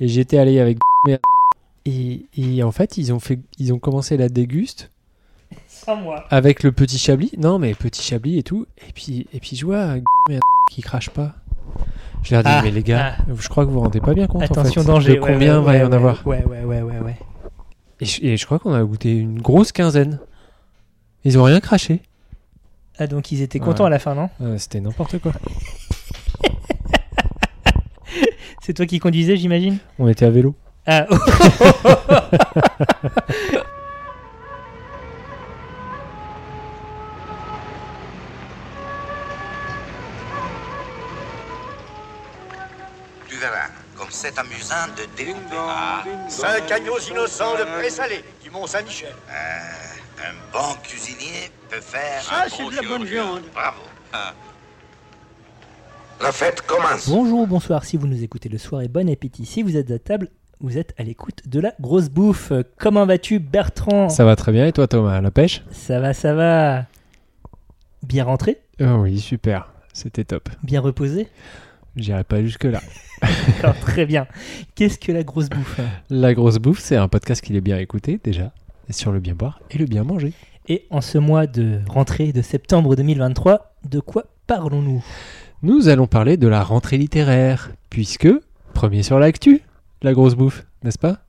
Et 0.00 0.08
j'étais 0.08 0.38
allé 0.38 0.58
avec 0.60 0.78
et, 1.86 2.24
et 2.36 2.62
en 2.62 2.72
fait, 2.72 2.96
ils 2.96 3.12
ont, 3.12 3.20
fait, 3.20 3.38
ils 3.58 3.72
ont 3.74 3.78
commencé 3.78 4.16
la 4.16 4.28
déguste 4.30 4.90
Sans 5.68 5.96
moi. 5.96 6.24
avec 6.30 6.62
le 6.62 6.72
petit 6.72 6.96
chablis. 6.98 7.32
Non, 7.36 7.58
mais 7.58 7.74
petit 7.74 8.02
chablis 8.02 8.38
et 8.38 8.42
tout. 8.42 8.66
Et 8.88 8.92
puis, 8.92 9.26
et 9.34 9.40
puis 9.40 9.54
je 9.54 9.66
vois 9.66 9.96
qui 10.70 10.80
crache 10.80 11.10
pas. 11.10 11.34
Je 12.22 12.34
leur 12.34 12.42
dis, 12.42 12.48
Ah, 12.50 12.62
mais 12.64 12.70
les 12.70 12.82
gars, 12.82 13.16
je 13.38 13.48
crois 13.48 13.64
que 13.64 13.68
vous 13.68 13.74
vous 13.74 13.82
rendez 13.82 14.00
pas 14.00 14.14
bien 14.14 14.26
compte. 14.26 14.42
en 14.42 14.44
Attention 14.46 14.80
fait, 14.82 14.86
danger. 14.88 15.14
de 15.16 15.20
ouais, 15.20 15.32
combien 15.32 15.58
ouais, 15.60 15.64
va 15.64 15.76
y 15.76 15.82
en 15.84 15.92
avoir 15.92 16.26
Ouais, 16.26 16.42
ouais, 16.44 16.64
ouais, 16.64 16.80
ouais, 16.80 16.98
ouais. 17.00 17.16
et 18.00 18.06
je, 18.06 18.24
et 18.24 18.36
je 18.38 18.46
crois 18.46 18.58
qu'on 18.58 18.72
a 18.72 18.82
goûté 18.82 19.14
une 19.14 19.42
grosse 19.42 19.72
quinzaine. 19.72 20.18
Ils 21.24 21.38
ont 21.38 21.42
rien 21.42 21.60
craché. 21.60 22.00
Ah, 22.98 23.06
donc 23.06 23.30
ils 23.30 23.42
étaient 23.42 23.58
contents 23.58 23.84
à 23.84 23.90
la 23.90 23.98
fin, 23.98 24.14
non? 24.14 24.30
Euh, 24.40 24.56
C'était 24.56 24.80
n'importe 24.80 25.18
quoi. 25.18 25.32
C'est 28.64 28.72
toi 28.72 28.86
qui 28.86 28.98
conduisais, 28.98 29.36
j'imagine 29.36 29.76
On 29.98 30.08
était 30.08 30.24
à 30.24 30.30
vélo. 30.30 30.54
Ah, 30.86 31.06
Tu 43.28 43.36
verras, 43.36 43.68
comme 43.96 44.08
c'est 44.10 44.38
amusant 44.38 44.86
de 44.96 45.04
découper. 45.16 45.56
Ah, 45.56 46.04
Cinq 46.28 46.70
agneaux 46.70 46.98
innocents 46.98 47.54
de 47.58 47.64
présalé 47.78 48.24
du 48.42 48.50
Mont-Saint-Michel. 48.50 49.14
euh, 49.30 50.24
un 50.26 50.34
bon 50.52 50.74
cuisinier 50.82 51.50
peut 51.68 51.80
faire 51.80 52.22
Ça, 52.22 52.44
un 52.44 52.48
c'est 52.48 52.64
de 52.64 52.76
la 52.76 52.82
bonne 52.88 53.04
viande. 53.04 53.42
Bravo. 53.52 53.80
Ah. 54.12 54.32
La 56.20 56.32
fête 56.32 56.62
commence. 56.62 57.08
Bonjour, 57.08 57.46
bonsoir, 57.46 57.84
si 57.84 57.96
vous 57.96 58.06
nous 58.06 58.22
écoutez 58.22 58.48
le 58.48 58.58
soir 58.58 58.82
et 58.82 58.88
bon 58.88 59.08
appétit. 59.10 59.44
Si 59.46 59.62
vous 59.62 59.76
êtes 59.76 59.90
à 59.90 59.98
table, 59.98 60.28
vous 60.60 60.78
êtes 60.78 60.94
à 60.98 61.02
l'écoute 61.02 61.46
de 61.48 61.60
la 61.60 61.74
grosse 61.80 62.08
bouffe. 62.08 62.52
Comment 62.78 63.04
vas-tu, 63.06 63.38
Bertrand 63.38 64.08
Ça 64.08 64.24
va 64.24 64.36
très 64.36 64.52
bien. 64.52 64.66
Et 64.66 64.72
toi, 64.72 64.86
Thomas, 64.88 65.20
la 65.20 65.30
pêche? 65.30 65.62
Ça 65.70 66.00
va, 66.00 66.14
ça 66.14 66.34
va. 66.34 66.86
Bien 68.02 68.24
rentré? 68.24 68.58
Oh 68.80 69.00
Oui, 69.02 69.18
super. 69.20 69.68
C'était 69.92 70.24
top. 70.24 70.48
Bien 70.62 70.80
reposé? 70.80 71.28
J'irai 71.96 72.24
pas 72.24 72.42
jusque-là. 72.42 72.80
D'accord, 73.46 73.78
très 73.80 74.06
bien. 74.06 74.26
Qu'est-ce 74.74 74.98
que 74.98 75.12
la 75.12 75.22
grosse 75.22 75.48
bouffe? 75.48 75.80
La 76.10 76.34
grosse 76.34 76.58
bouffe, 76.58 76.80
c'est 76.80 76.96
un 76.96 77.08
podcast 77.08 77.42
qu'il 77.44 77.54
est 77.56 77.60
bien 77.60 77.78
écouté 77.78 78.20
déjà, 78.22 78.52
sur 78.90 79.12
le 79.12 79.20
bien 79.20 79.34
boire 79.34 79.60
et 79.70 79.78
le 79.78 79.84
bien 79.86 80.02
manger. 80.04 80.32
Et 80.68 80.86
en 80.90 81.00
ce 81.00 81.18
mois 81.18 81.46
de 81.46 81.80
rentrée 81.88 82.32
de 82.32 82.42
septembre 82.42 82.96
2023, 82.96 83.74
de 83.88 84.00
quoi 84.00 84.24
parlons-nous? 84.46 85.04
Nous 85.64 85.88
allons 85.88 86.06
parler 86.06 86.36
de 86.36 86.46
la 86.46 86.62
rentrée 86.62 86.98
littéraire, 86.98 87.70
puisque, 87.88 88.28
premier 88.74 89.02
sur 89.02 89.18
l'actu, 89.18 89.62
la 90.02 90.12
grosse 90.12 90.34
bouffe, 90.34 90.66
n'est-ce 90.82 90.98
pas? 90.98 91.20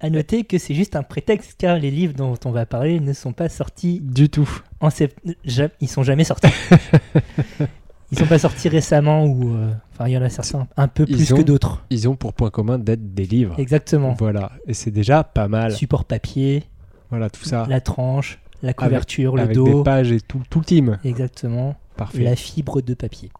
À 0.00 0.08
noter 0.08 0.44
que 0.44 0.56
c'est 0.56 0.72
juste 0.74 0.96
un 0.96 1.02
prétexte 1.02 1.56
car 1.58 1.78
les 1.78 1.90
livres 1.90 2.14
dont 2.14 2.34
on 2.46 2.52
va 2.52 2.64
parler 2.64 3.00
ne 3.00 3.12
sont 3.12 3.34
pas 3.34 3.50
sortis 3.50 4.00
Du 4.00 4.30
tout. 4.30 4.48
en 4.80 4.88
septembre. 4.88 5.34
Ils 5.80 5.88
sont 5.88 6.02
jamais 6.04 6.24
sortis. 6.24 6.48
Ils 8.10 8.18
sont 8.18 8.26
pas 8.26 8.38
sortis 8.38 8.68
récemment 8.68 9.24
ou. 9.24 9.54
euh, 9.54 9.72
Enfin, 9.92 10.06
il 10.08 10.12
y 10.12 10.18
en 10.18 10.22
a 10.22 10.28
certains 10.28 10.66
un 10.76 10.88
peu 10.88 11.04
Ils 11.08 11.16
plus 11.16 11.32
ont- 11.32 11.36
que 11.36 11.42
d'autres. 11.42 11.82
Ils 11.90 12.08
ont 12.08 12.16
pour 12.16 12.32
point 12.34 12.50
commun 12.50 12.78
d'être 12.78 13.14
des 13.14 13.24
livres. 13.26 13.54
Exactement. 13.58 14.14
Voilà, 14.18 14.52
et 14.66 14.74
c'est 14.74 14.90
déjà 14.90 15.22
pas 15.24 15.48
mal. 15.48 15.72
Support 15.72 16.04
papier, 16.06 16.64
Voilà, 17.10 17.28
tout 17.30 17.44
ça. 17.44 17.64
la 17.70 17.80
tranche, 17.80 18.38
la 18.62 18.72
couverture, 18.74 19.36
le 19.36 19.42
avec 19.42 19.54
dos. 19.56 19.64
des 19.78 19.82
pages 19.82 20.12
et 20.12 20.20
tout, 20.20 20.42
tout 20.50 20.58
le 20.60 20.64
team. 20.64 20.98
Exactement. 21.04 21.74
Parfait. 22.04 22.22
La 22.22 22.36
fibre 22.36 22.80
de 22.80 22.94
papier. 22.94 23.30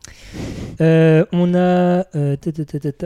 Euh, 0.81 1.25
on 1.33 1.55
a 1.55 2.05
euh, 2.17 2.37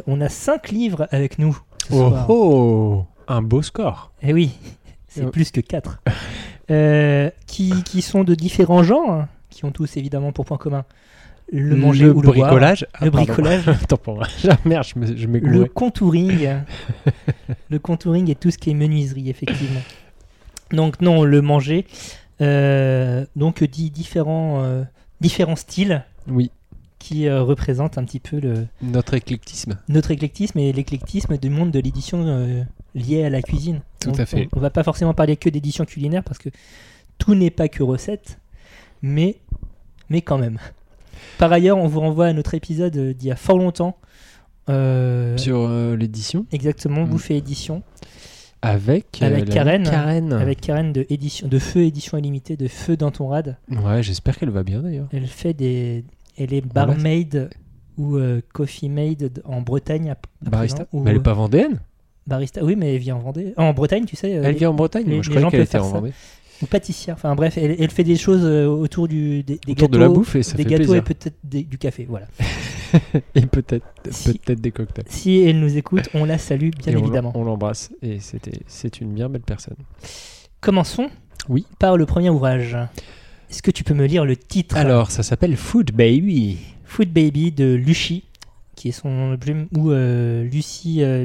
on 0.06 0.20
a 0.20 0.28
cinq 0.28 0.70
livres 0.70 1.06
avec 1.10 1.38
nous. 1.38 1.58
ce 1.88 1.94
Oh 1.94 2.08
soir. 2.10 2.26
oh 2.30 3.04
Un 3.28 3.42
beau 3.42 3.62
score. 3.62 4.12
Eh 4.22 4.32
oui, 4.32 4.50
c'est 5.08 5.24
Oh. 5.24 5.30
plus 5.30 5.50
que 5.50 5.60
4. 5.60 6.00
qui, 7.46 7.82
qui 7.84 8.02
sont 8.02 8.24
de 8.24 8.34
différents 8.34 8.82
genres, 8.82 9.10
hein, 9.10 9.28
qui 9.50 9.64
ont 9.64 9.70
tous 9.72 9.96
évidemment 9.96 10.32
pour 10.32 10.44
point 10.44 10.58
commun 10.58 10.84
le 11.52 11.76
manger 11.76 12.06
ou 12.08 12.20
le 12.22 12.32
boire, 12.32 12.48
bricolage. 12.50 12.86
Ah, 12.94 13.04
le 13.04 13.10
pardon. 13.12 13.26
bricolage, 13.26 13.68
Attends 13.82 13.96
pour 13.98 14.16
moi. 14.16 14.26
Ah, 14.50 14.56
merde, 14.64 14.84
je 14.84 14.98
me- 14.98 15.16
je 15.16 15.26
le 15.28 15.64
contouring, 15.66 16.48
le 17.70 17.78
contouring 17.78 18.28
et 18.30 18.34
tout 18.34 18.50
ce 18.50 18.58
qui 18.58 18.70
est 18.70 18.74
menuiserie 18.74 19.30
effectivement. 19.30 19.80
Donc 20.72 21.00
non, 21.00 21.22
le 21.22 21.40
manger, 21.42 21.86
euh, 22.40 23.24
donc 23.36 23.62
dit 23.62 23.90
différents, 23.92 24.64
euh, 24.64 24.82
différents 25.20 25.56
styles 25.56 26.04
Oui, 26.28 26.50
qui 26.98 27.28
euh, 27.28 27.42
représentent 27.42 27.98
un 27.98 28.04
petit 28.04 28.20
peu 28.20 28.38
le, 28.40 28.66
notre 28.82 29.14
éclectisme. 29.14 29.78
notre 29.88 30.10
éclectisme 30.10 30.58
et 30.58 30.72
l'éclectisme 30.72 31.36
du 31.38 31.50
monde 31.50 31.70
de 31.70 31.78
l'édition 31.78 32.24
euh, 32.26 32.62
lié 32.94 33.24
à 33.24 33.30
la 33.30 33.42
cuisine. 33.42 33.80
Tout 34.00 34.10
On- 34.10 34.18
à 34.18 34.26
fait. 34.26 34.48
On, 34.52 34.58
on 34.58 34.60
va 34.60 34.70
pas 34.70 34.82
forcément 34.82 35.14
parler 35.14 35.36
que 35.36 35.48
d'édition 35.48 35.84
culinaire 35.84 36.22
parce 36.24 36.38
que 36.38 36.48
tout 37.18 37.34
n'est 37.34 37.50
pas 37.50 37.68
que 37.68 37.82
recette, 37.82 38.38
mais, 39.02 39.36
mais 40.10 40.22
quand 40.22 40.38
même. 40.38 40.58
Par 41.38 41.50
ailleurs, 41.52 41.78
on 41.78 41.86
vous 41.88 42.00
renvoie 42.00 42.26
à 42.26 42.32
notre 42.32 42.54
épisode 42.54 42.96
euh, 42.96 43.12
d'il 43.14 43.28
y 43.28 43.32
a 43.32 43.36
fort 43.36 43.58
longtemps. 43.58 43.96
euh, 44.68 45.36
Sur 45.38 45.68
l'édition, 45.96 46.46
exactement, 46.52 47.02
Mm. 47.04 47.08
Bouffée 47.10 47.36
Édition. 47.36 47.82
Avec, 48.62 49.20
euh, 49.22 49.26
Avec 49.26 49.48
Karen. 49.50 49.82
Karen. 49.84 50.32
Avec 50.32 50.60
Karen 50.60 50.92
de, 50.92 51.06
édition, 51.10 51.46
de 51.48 51.58
Feu 51.58 51.80
Édition 51.82 52.18
Illimitée, 52.18 52.56
de 52.56 52.68
Feu 52.68 52.96
dans 52.96 53.10
ton 53.10 53.28
rad. 53.28 53.56
Ouais, 53.70 54.02
j'espère 54.02 54.38
qu'elle 54.38 54.50
va 54.50 54.62
bien 54.62 54.80
d'ailleurs. 54.82 55.08
Elle 55.12 55.26
fait 55.26 55.52
des. 55.54 56.04
Elle 56.38 56.52
est 56.52 56.60
barmaid 56.66 57.50
ou 57.96 58.16
euh, 58.16 58.40
coffee 58.52 58.88
maid 58.88 59.32
en 59.44 59.60
Bretagne. 59.62 60.10
à- 60.10 60.12
à 60.46 60.50
Barista. 60.50 60.84
présent, 60.84 60.88
ou, 60.92 61.02
Mais 61.02 61.10
elle 61.10 61.16
est 61.16 61.20
euh, 61.20 61.22
pas 61.22 61.32
vendéenne? 61.34 61.80
Barista, 62.26 62.64
oui, 62.64 62.74
mais 62.76 62.92
elle 62.94 63.00
vit 63.00 63.12
en 63.12 63.20
Vendée. 63.20 63.54
En 63.56 63.72
Bretagne, 63.72 64.04
tu 64.04 64.16
sais. 64.16 64.36
euh, 64.36 64.42
Elle 64.44 64.56
vit 64.56 64.66
en 64.66 64.74
Bretagne 64.74 65.04
les- 65.06 65.14
Moi, 65.14 65.22
je 65.22 65.30
les 65.30 65.36
croyais 65.36 65.42
gens 65.46 65.50
qu'elle 65.50 65.60
était 65.60 65.70
faire 65.72 65.84
en 65.84 65.90
ça. 65.90 65.94
Vendée. 65.98 66.12
Ou 66.62 66.66
pâtissière. 66.66 67.14
Enfin 67.16 67.34
bref, 67.34 67.58
elle, 67.58 67.76
elle 67.78 67.90
fait 67.90 68.04
des 68.04 68.16
choses 68.16 68.44
euh, 68.44 68.66
autour 68.66 69.08
du, 69.08 69.42
des, 69.42 69.54
des 69.66 69.72
Autour 69.72 69.88
gâteaux, 69.88 69.88
de 69.88 69.98
la 69.98 70.08
bouffe 70.08 70.36
et 70.36 70.42
ça 70.42 70.56
des 70.56 70.62
fait 70.64 70.70
gâteaux 70.70 70.84
plaisir. 70.92 70.96
et 70.96 71.02
peut-être 71.02 71.36
du 71.44 71.78
café. 71.78 72.06
Voilà. 72.08 72.26
Et 73.34 73.42
peut-être 73.46 73.84
Si- 74.10 74.38
peut-être 74.38 74.60
des 74.60 74.70
cocktails. 74.70 75.04
Si 75.08 75.38
elle 75.40 75.58
nous 75.60 75.76
écoute, 75.76 76.08
on 76.14 76.24
la 76.24 76.38
salue 76.38 76.70
bien 76.78 76.92
Et 76.94 76.96
évidemment. 76.98 77.32
On 77.34 77.42
l'embrasse 77.44 77.90
et 78.00 78.20
c'était 78.20 78.60
c'est 78.68 79.00
une 79.00 79.12
bien 79.12 79.28
belle 79.28 79.42
personne. 79.42 79.76
Commençons 80.60 81.10
Oui. 81.48 81.66
par 81.78 81.96
le 81.96 82.06
premier 82.06 82.30
ouvrage. 82.30 82.76
Est-ce 83.50 83.60
que 83.60 83.70
tu 83.72 83.84
peux 83.84 83.94
me 83.94 84.06
lire 84.06 84.24
le 84.24 84.36
titre? 84.36 84.76
Alors, 84.76 85.10
ça 85.10 85.22
s'appelle 85.22 85.56
Food 85.56 85.92
Baby. 85.92 86.58
Food 86.84 87.12
Baby 87.12 87.50
de 87.52 87.74
Lucie, 87.74 88.24
qui 88.76 88.88
est 88.88 88.92
son 88.92 89.36
plume, 89.38 89.66
ou 89.76 89.90
euh, 89.90 90.44
Lucie 90.44 91.02
euh, 91.02 91.24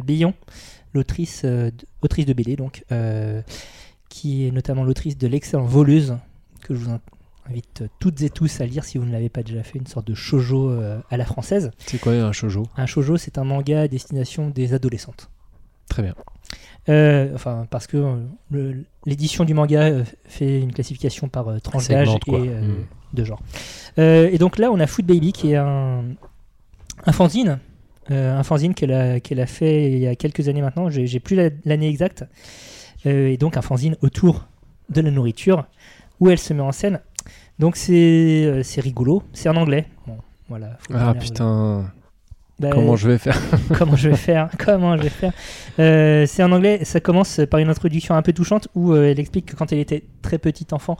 l'autrice 0.93 1.43
euh, 1.45 1.71
autrice 2.01 2.25
de 2.25 2.33
BD 2.33 2.55
donc, 2.55 2.83
qui 4.11 4.45
est 4.45 4.51
notamment 4.51 4.83
l'autrice 4.83 5.17
de 5.17 5.25
l'excellent 5.27 5.63
Voleuse, 5.63 6.17
que 6.61 6.75
je 6.75 6.79
vous 6.79 6.89
in- 6.91 6.99
invite 7.49 7.83
toutes 7.99 8.21
et 8.21 8.29
tous 8.29 8.59
à 8.61 8.65
lire 8.65 8.83
si 8.83 8.97
vous 8.97 9.05
ne 9.05 9.11
l'avez 9.11 9.29
pas 9.29 9.41
déjà 9.41 9.63
fait, 9.63 9.79
une 9.79 9.87
sorte 9.87 10.05
de 10.05 10.13
shoujo 10.13 10.69
euh, 10.69 10.99
à 11.09 11.15
la 11.17 11.23
française. 11.25 11.71
C'est 11.79 11.99
quoi 11.99 12.11
un 12.13 12.31
shoujo 12.33 12.67
Un 12.75 12.85
shoujo, 12.85 13.15
c'est 13.17 13.37
un 13.37 13.43
manga 13.45 13.81
à 13.81 13.87
destination 13.87 14.49
des 14.49 14.73
adolescentes. 14.73 15.29
Très 15.89 16.03
bien. 16.03 16.13
Euh, 16.89 17.31
enfin, 17.35 17.65
parce 17.69 17.87
que 17.87 17.97
euh, 18.53 18.73
l'édition 19.05 19.45
du 19.45 19.53
manga 19.53 19.81
euh, 19.83 20.03
fait 20.25 20.59
une 20.59 20.73
classification 20.73 21.29
par 21.29 21.61
tranche 21.61 21.87
d'âge 21.87 22.09
et 22.15 22.19
quoi. 22.19 22.39
euh, 22.39 22.61
Mm. 22.61 22.85
de 23.13 23.23
genre. 23.23 23.41
Et 23.97 24.37
donc 24.37 24.57
là, 24.57 24.69
on 24.71 24.79
a 24.79 24.87
Food 24.87 25.05
Baby 25.05 25.31
qui 25.31 25.51
est 25.51 25.55
un, 25.57 26.03
un 27.05 27.11
fanzine. 27.11 27.59
un 28.09 28.43
fanzine 28.43 28.73
qu'elle 28.73 28.91
a, 28.91 29.45
fait 29.47 29.91
il 29.91 29.99
y 29.99 30.07
a 30.07 30.15
quelques 30.15 30.47
années 30.49 30.61
maintenant. 30.61 30.89
J'ai 30.89 31.19
plus 31.19 31.35
la- 31.35 31.49
l'année 31.65 31.87
exacte. 31.89 32.25
Euh, 33.05 33.29
et 33.29 33.37
donc 33.37 33.57
un 33.57 33.61
fanzine 33.61 33.95
autour 34.01 34.47
de 34.89 35.01
la 35.01 35.11
nourriture 35.11 35.65
où 36.19 36.29
elle 36.29 36.37
se 36.37 36.53
met 36.53 36.61
en 36.61 36.71
scène. 36.71 36.99
Donc 37.59 37.75
c'est 37.75 38.43
euh, 38.45 38.63
rigolo. 38.77 39.23
C'est 39.33 39.49
en 39.49 39.55
anglais. 39.55 39.85
Bon, 40.07 40.17
voilà. 40.49 40.77
faut 40.79 40.93
Ah 40.95 41.13
putain, 41.13 41.91
Bah, 42.59 42.69
comment 42.71 42.95
je 42.95 43.09
vais 43.09 43.17
faire 43.17 43.39
comment 43.77 43.95
je 43.95 44.09
vais 44.09 44.15
faire 44.15 44.49
Comment 44.59 44.97
je 44.97 45.03
vais 45.03 45.09
faire 45.09 45.33
Euh, 45.79 46.25
C'est 46.27 46.43
en 46.43 46.51
anglais. 46.51 46.83
Ça 46.83 46.99
commence 46.99 47.41
par 47.49 47.59
une 47.59 47.69
introduction 47.69 48.15
un 48.15 48.21
peu 48.21 48.33
touchante 48.33 48.67
où 48.75 48.93
euh, 48.93 49.09
elle 49.09 49.19
explique 49.19 49.47
que 49.47 49.55
quand 49.55 49.71
elle 49.71 49.79
était 49.79 50.03
très 50.21 50.37
petite 50.37 50.73
enfant, 50.73 50.97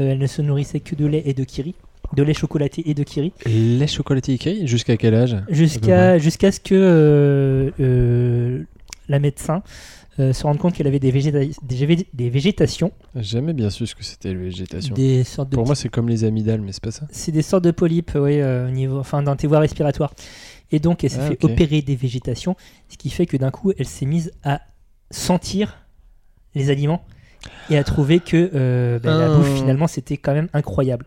euh, 0.00 0.12
elle 0.12 0.18
ne 0.18 0.26
se 0.26 0.40
nourrissait 0.40 0.80
que 0.80 0.94
de 0.94 1.06
lait 1.06 1.22
et 1.26 1.34
de 1.34 1.44
kiri, 1.44 1.74
de 2.14 2.22
lait 2.22 2.34
chocolaté 2.34 2.88
et 2.88 2.94
de 2.94 3.02
kiri, 3.02 3.32
Les 3.46 3.86
chocolatés 3.86 4.32
Ikei, 4.32 4.66
jusqu'à 4.66 4.96
quel 4.96 5.14
âge 5.14 5.36
jusqu'à 5.48 6.18
jusqu'à 6.18 6.52
ce 6.52 6.60
que 6.60 8.64
la 9.08 9.18
médecin 9.18 9.62
euh, 10.18 10.32
se 10.32 10.42
rende 10.42 10.58
compte 10.58 10.74
qu'elle 10.74 10.86
avait 10.86 10.98
des, 10.98 11.10
végéta- 11.10 11.56
des, 11.62 11.76
végé- 11.86 12.06
des 12.12 12.28
végétations, 12.30 12.92
jamais 13.16 13.52
bien 13.54 13.70
su 13.70 13.86
ce 13.86 13.94
que 13.94 14.04
c'était 14.04 14.32
la 14.34 14.38
végétation. 14.40 14.94
des 14.94 15.24
sortes 15.24 15.48
de 15.50 15.54
Pour 15.56 15.64
moi, 15.66 15.74
c'est 15.74 15.88
comme 15.88 16.08
les 16.08 16.24
amygdales, 16.24 16.60
mais 16.60 16.72
c'est 16.72 16.82
pas 16.82 16.90
ça. 16.90 17.06
c'est 17.10 17.32
des 17.32 17.40
sortes 17.42 17.64
de 17.64 17.70
polypes, 17.70 18.12
oui, 18.14 18.40
euh, 18.40 18.68
au 18.68 18.70
niveau, 18.70 18.98
enfin 18.98 19.22
dans 19.22 19.36
tes 19.36 19.46
voies 19.46 19.60
respiratoires. 19.60 20.12
Et 20.70 20.78
donc 20.80 21.02
elle 21.04 21.10
s'est 21.10 21.18
Ah, 21.20 21.28
fait 21.28 21.44
opérer 21.44 21.82
des 21.82 21.96
végétations, 21.96 22.56
ce 22.88 22.96
qui 22.96 23.10
fait 23.10 23.26
que 23.26 23.36
d'un 23.36 23.50
coup 23.50 23.72
elle 23.78 23.86
s'est 23.86 24.06
mise 24.06 24.32
à 24.42 24.60
sentir 25.10 25.78
les 26.54 26.70
aliments 26.70 27.02
et 27.70 27.76
à 27.76 27.84
trouver 27.84 28.20
que 28.20 28.50
euh, 28.54 28.98
ben, 28.98 29.18
la 29.18 29.32
Ah. 29.32 29.36
bouffe 29.36 29.54
finalement 29.54 29.86
c'était 29.86 30.16
quand 30.16 30.32
même 30.34 30.48
incroyable. 30.52 31.06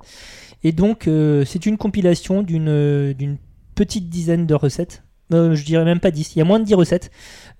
Et 0.64 0.72
donc 0.72 1.08
euh, 1.08 1.46
c'est 1.46 1.66
une 1.66 1.78
compilation 1.78 2.42
d'une 2.44 3.14
d'une 3.14 3.38
petite 3.76 4.10
dizaine 4.10 4.46
de 4.46 4.54
recettes 4.56 5.04
Je 5.32 5.64
dirais 5.64 5.86
même 5.86 6.00
pas 6.00 6.12
10. 6.12 6.36
Il 6.36 6.40
y 6.40 6.42
a 6.42 6.46
moins 6.46 6.60
de 6.60 6.66
10 6.66 6.76
recettes. 6.76 7.12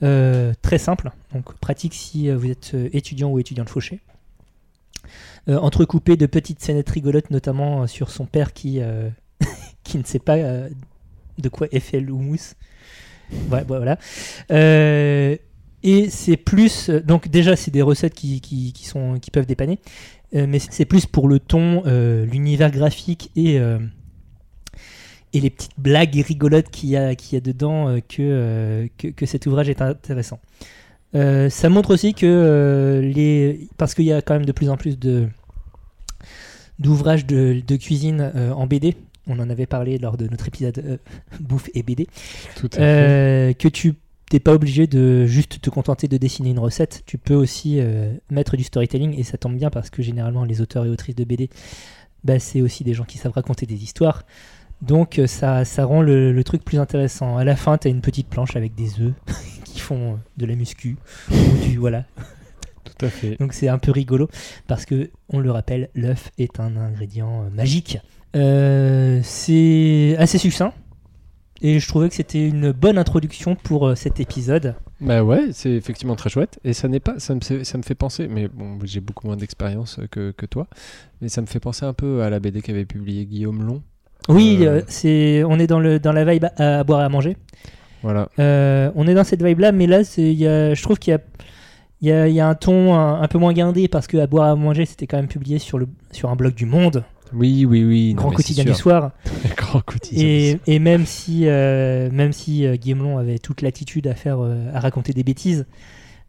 Euh, 0.04 0.54
très 0.62 0.78
simple. 0.78 1.12
Donc 1.34 1.54
pratique 1.56 1.94
si 1.94 2.30
euh, 2.30 2.38
vous 2.38 2.50
êtes 2.50 2.72
euh, 2.74 2.90
étudiant 2.94 3.30
ou 3.30 3.40
étudiante 3.40 3.70
fauché. 3.70 4.00
Euh, 5.48 5.58
entrecoupé 5.58 6.18
de 6.18 6.26
petites 6.26 6.62
scénettes 6.62 6.90
rigolotes, 6.90 7.30
notamment 7.30 7.88
sur 7.88 8.10
son 8.10 8.26
père 8.26 8.54
qui, 8.54 8.80
qui 9.84 9.98
ne 9.98 10.04
sait 10.04 10.20
pas 10.20 10.38
de 11.38 11.50
quoi 11.50 11.68
est 11.72 11.80
fait 11.80 12.00
le 12.00 12.14
voilà. 13.68 13.98
Et 15.84 16.10
c'est 16.10 16.38
plus. 16.38 16.90
Donc, 16.90 17.28
déjà, 17.28 17.56
c'est 17.56 17.70
des 17.70 17.84
recettes 17.84 18.16
qui, 18.16 18.42
qui, 18.42 18.86
sont, 18.86 19.20
qui 19.20 19.30
peuvent 19.30 19.46
dépanner. 19.46 19.80
Mais 20.34 20.58
c'est 20.58 20.86
plus 20.86 21.06
pour 21.06 21.28
le 21.28 21.40
ton, 21.40 21.84
l'univers 21.86 22.72
graphique 22.72 23.30
et, 23.36 23.60
et 25.36 25.40
les 25.42 25.50
petites 25.50 25.78
blagues 25.78 26.16
rigolotes 26.16 26.70
qu'il 26.70 26.90
y 26.90 26.98
a, 26.98 27.14
qu'il 27.16 27.36
y 27.36 27.38
a 27.38 27.42
dedans 27.42 27.90
euh, 27.90 28.00
que, 28.00 28.22
euh, 28.22 28.88
que, 28.98 29.10
que 29.10 29.26
cet 29.26 29.46
ouvrage 29.46 29.70
est 29.70 29.82
intéressant. 29.82 30.40
Euh, 31.14 31.50
ça 31.50 31.70
montre 31.70 31.94
aussi 31.94 32.14
que 32.14 33.02
les. 33.04 33.68
Parce 33.78 33.94
qu'il 33.94 34.06
y 34.06 34.14
a 34.14 34.22
quand 34.22 34.34
même 34.34 34.46
de 34.46 34.52
plus 34.52 34.70
en 34.70 34.78
plus 34.78 34.98
de 34.98 35.28
d'ouvrages 36.80 37.26
de, 37.26 37.62
de 37.66 37.76
cuisine 37.78 38.34
en 38.56 38.68
BD. 38.68 38.96
On 39.28 39.40
en 39.40 39.50
avait 39.50 39.66
parlé 39.66 39.98
lors 39.98 40.18
de 40.18 40.28
notre 40.28 40.48
épisode 40.48 40.78
euh, 40.86 40.98
bouffe 41.40 41.70
et 41.74 41.84
BD. 41.84 42.08
Tout 42.56 42.70
à 42.74 42.78
fait. 42.78 43.58
Que 43.58 43.68
tu 43.68 43.96
t'es 44.30 44.40
pas 44.40 44.54
obligé 44.54 44.88
de 44.88 45.26
juste 45.26 45.62
te 45.62 45.70
contenter 45.70 46.08
de 46.08 46.18
dessiner 46.18 46.50
une 46.50 46.60
recette. 46.60 47.04
Tu 47.06 47.18
peux 47.18 47.36
aussi 47.36 47.80
euh, 47.80 48.12
mettre 48.30 48.58
du 48.58 48.64
storytelling 48.64 49.18
et 49.18 49.24
ça 49.24 49.38
tombe 49.38 49.56
bien 49.56 49.70
parce 49.70 49.90
que 49.90 50.02
généralement 50.02 50.44
les 50.44 50.62
auteurs 50.62 50.86
et 50.86 50.90
autrices 50.90 51.16
de 51.16 51.24
BD, 51.24 51.50
bah, 52.24 52.40
c'est 52.40 52.62
aussi 52.62 52.84
des 52.84 52.94
gens 52.94 53.04
qui 53.04 53.18
savent 53.18 53.34
raconter 53.34 53.66
des 53.66 53.84
histoires. 53.84 54.24
Donc 54.82 55.20
euh, 55.20 55.28
ça, 55.28 55.66
ça 55.66 55.86
rend 55.86 56.02
le, 56.02 56.32
le 56.32 56.44
truc 56.44 56.64
plus 56.64 56.80
intéressant. 56.80 57.38
À 57.38 57.44
la 57.44 57.56
fin, 57.56 57.78
tu 57.78 57.88
as 57.88 57.92
une 57.92 58.02
petite 58.02 58.28
planche 58.28 58.56
avec 58.56 58.76
des 58.76 59.00
œufs 59.02 59.14
qui 59.66 59.80
font 59.80 60.14
euh, 60.14 60.18
de 60.38 60.46
la 60.46 60.56
muscu 60.56 60.98
ou 61.32 61.66
du 61.68 61.78
voilà. 61.80 62.06
Tout 62.84 63.06
à 63.06 63.10
fait. 63.10 63.36
Donc 63.40 63.54
c'est 63.54 63.68
un 63.68 63.78
peu 63.80 63.92
rigolo 63.92 64.30
parce 64.68 64.86
que 64.86 65.10
on 65.30 65.40
le 65.40 65.52
rappelle, 65.52 65.90
l'œuf 65.96 66.32
est 66.38 66.60
un 66.60 66.76
ingrédient 66.78 67.44
euh, 67.44 67.50
magique. 67.50 67.98
Euh, 68.36 69.22
c'est 69.24 70.16
assez 70.20 70.38
succinct 70.38 70.74
et 71.62 71.80
je 71.80 71.88
trouvais 71.88 72.10
que 72.10 72.16
c'était 72.16 72.46
une 72.48 72.74
bonne 72.74 72.98
introduction 72.98 73.56
pour 73.56 73.98
cet 73.98 74.20
épisode. 74.20 74.76
Bah 75.02 75.24
ouais, 75.24 75.48
c'est 75.52 75.72
effectivement 75.72 76.16
très 76.16 76.30
chouette. 76.30 76.60
Et 76.66 76.74
ça 76.74 76.88
n'est 76.90 77.00
pas, 77.00 77.18
ça 77.20 77.34
me, 77.34 77.40
fait- 77.42 77.64
ça 77.64 77.78
me 77.78 77.84
fait 77.84 77.96
penser, 77.96 78.28
mais 78.28 78.48
bon, 78.50 78.78
j'ai 78.84 79.00
beaucoup 79.00 79.26
moins 79.28 79.38
d'expérience 79.38 80.00
que, 80.12 80.32
que 80.32 80.46
toi, 80.46 80.68
mais 81.22 81.30
ça 81.30 81.42
me 81.42 81.48
fait 81.48 81.60
penser 81.62 81.86
un 81.86 81.94
peu 81.94 82.22
à 82.24 82.30
la 82.30 82.40
BD 82.40 82.62
qu'avait 82.62 82.86
publié 82.86 83.26
Guillaume 83.26 83.64
Long. 83.64 83.82
Oui, 84.30 84.60
Euh. 84.62 84.66
euh, 84.78 84.82
c'est 84.88 85.44
on 85.46 85.60
est 85.60 85.68
dans 85.68 85.80
le 85.80 86.00
dans 86.00 86.12
la 86.12 86.26
vibe 86.26 86.46
à, 86.58 86.80
à 86.80 86.84
boire 86.84 87.02
et 87.02 87.06
à 87.06 87.10
manger. 87.10 87.38
Voilà. 88.04 88.30
Euh, 88.40 88.92
on 88.96 89.08
est 89.08 89.14
dans 89.14 89.24
cette 89.24 89.44
vibe 89.44 89.60
là, 89.60 89.72
mais 89.72 89.88
là 89.88 90.02
y 90.18 90.48
a- 90.48 90.74
je 90.74 90.82
trouve 90.84 91.00
qu'il 91.00 91.12
y 91.12 91.16
a 91.16 91.20
il 92.02 92.10
y, 92.10 92.12
a, 92.12 92.28
il 92.28 92.36
y 92.36 92.40
a 92.40 92.48
un 92.48 92.56
ton 92.56 92.94
un, 92.94 93.22
un 93.22 93.28
peu 93.28 93.38
moins 93.40 93.54
guindé 93.54 93.88
parce 93.88 94.06
que 94.06 94.18
à 94.18 94.28
boire 94.28 94.48
et 94.48 94.52
à 94.52 94.56
manger 94.56 94.86
c'était 94.86 95.08
quand 95.08 95.18
même 95.18 95.28
publié 95.30 95.58
sur 95.60 95.78
le 95.80 95.88
sur 96.12 96.30
un 96.30 96.36
blog 96.36 96.54
du 96.54 96.66
Monde, 96.66 97.04
Oui, 97.34 97.66
oui, 97.66 97.84
oui. 97.84 98.14
grand 98.18 98.32
quotidien 98.32 98.64
du 98.66 98.74
soir. 98.76 99.12
grand 99.56 99.80
quotidien. 99.82 100.24
Et, 100.24 100.60
et 100.68 100.80
même 100.80 101.06
si, 101.06 101.48
euh, 101.48 102.10
même 102.12 102.34
si 102.34 102.68
avait 103.18 103.40
toute 103.40 103.62
l'attitude 103.62 104.08
à 104.08 104.14
faire, 104.14 104.40
à 104.74 104.80
raconter 104.80 105.14
des 105.14 105.24
bêtises, 105.24 105.66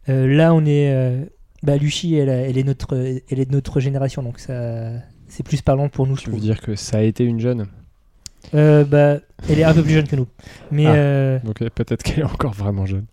là 0.07 0.53
on 0.55 0.65
est, 0.65 1.27
bah, 1.63 1.75
Lucie, 1.77 2.15
elle, 2.15 2.29
est 2.57 2.63
notre, 2.63 2.95
elle 2.95 3.39
est 3.39 3.45
de 3.45 3.51
notre 3.51 3.79
génération, 3.79 4.23
donc 4.23 4.39
ça, 4.39 4.91
c'est 5.27 5.43
plus 5.45 5.61
parlant 5.61 5.89
pour 5.89 6.07
nous. 6.07 6.15
je 6.15 6.23
Tu 6.23 6.31
veux 6.31 6.39
dire 6.39 6.61
que 6.61 6.75
ça 6.75 6.97
a 6.99 7.01
été 7.01 7.23
une 7.25 7.39
jeune? 7.41 7.67
Euh, 8.55 8.83
bah, 8.85 9.17
elle 9.49 9.59
est 9.59 9.63
un 9.63 9.73
peu 9.73 9.83
plus 9.83 9.93
jeune 9.93 10.07
que 10.07 10.15
nous, 10.15 10.27
mais 10.71 10.85
Ah. 10.85 10.93
euh, 10.95 11.39
Donc 11.43 11.59
peut-être 11.69 12.01
qu'elle 12.03 12.19
est 12.19 12.23
encore 12.23 12.53
vraiment 12.53 12.85
jeune. 12.85 13.05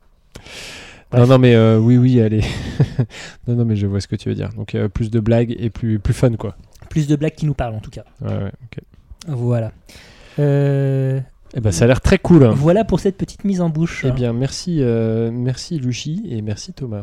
Bref. 1.11 1.23
Non, 1.23 1.27
non, 1.27 1.39
mais 1.39 1.55
euh, 1.55 1.79
oui, 1.79 1.97
oui, 1.97 2.19
elle 2.19 2.35
est. 2.35 2.45
non, 3.49 3.55
non, 3.57 3.65
mais 3.65 3.77
je 3.77 3.87
vois 3.87 4.01
ce 4.01 4.09
que 4.09 4.17
tu 4.17 4.29
veux 4.29 4.35
dire. 4.35 4.51
Donc 4.57 4.77
plus 4.95 5.11
de 5.11 5.21
blagues 5.21 5.55
et 5.59 5.71
plus, 5.71 5.99
plus 5.99 6.15
fun, 6.15 6.33
quoi. 6.37 6.57
plus 6.89 7.07
de 7.07 7.17
blagues 7.17 7.35
qui 7.35 7.47
nous 7.47 7.55
parlent 7.55 7.75
en 7.75 7.81
tout 7.81 7.91
cas. 7.91 8.05
Ouais, 8.21 8.29
ouais, 8.33 8.53
ok. 8.65 8.79
Voilà. 9.29 9.73
Euh, 10.39 11.21
Eh 11.57 11.61
ben, 11.61 11.71
ça 11.73 11.85
a 11.85 11.89
l'air 11.89 12.01
très 12.01 12.19
cool. 12.19 12.45
hein. 12.45 12.53
voilà 12.57 12.85
pour 12.85 13.01
cette 13.01 13.17
petite 13.17 13.45
mise 13.45 13.61
en 13.61 13.69
bouche. 13.71 14.05
Eh 14.09 14.11
bien, 14.13 14.33
merci, 14.33 14.79
euh, 14.81 15.31
merci 15.33 15.79
Luchi 15.79 16.23
et 16.29 16.43
merci 16.43 16.73
Thomas. 16.73 17.03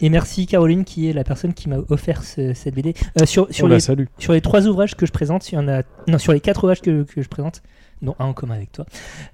Et 0.00 0.08
merci 0.10 0.46
Caroline 0.46 0.84
qui 0.84 1.08
est 1.08 1.12
la 1.12 1.24
personne 1.24 1.54
qui 1.54 1.68
m'a 1.68 1.78
offert 1.88 2.22
ce- 2.22 2.52
cette 2.54 2.74
BD. 2.74 2.94
Euh, 3.20 3.24
sur, 3.26 3.46
sur 3.52 3.66
On 3.66 3.68
les. 3.68 3.78
Sur 4.18 4.32
les 4.32 4.40
trois 4.40 4.66
ouvrages 4.66 4.94
que 4.94 5.06
je 5.06 5.12
présente, 5.12 5.50
il 5.50 5.54
y 5.54 5.58
en 5.58 5.68
a. 5.68 5.82
Non, 6.08 6.18
sur 6.18 6.32
les 6.32 6.40
quatre 6.40 6.64
ouvrages 6.64 6.80
que, 6.82 7.02
que 7.04 7.22
je 7.22 7.28
présente, 7.28 7.62
dont 8.02 8.14
un 8.18 8.26
en 8.26 8.32
commun 8.34 8.54
avec 8.56 8.72
toi, 8.72 8.84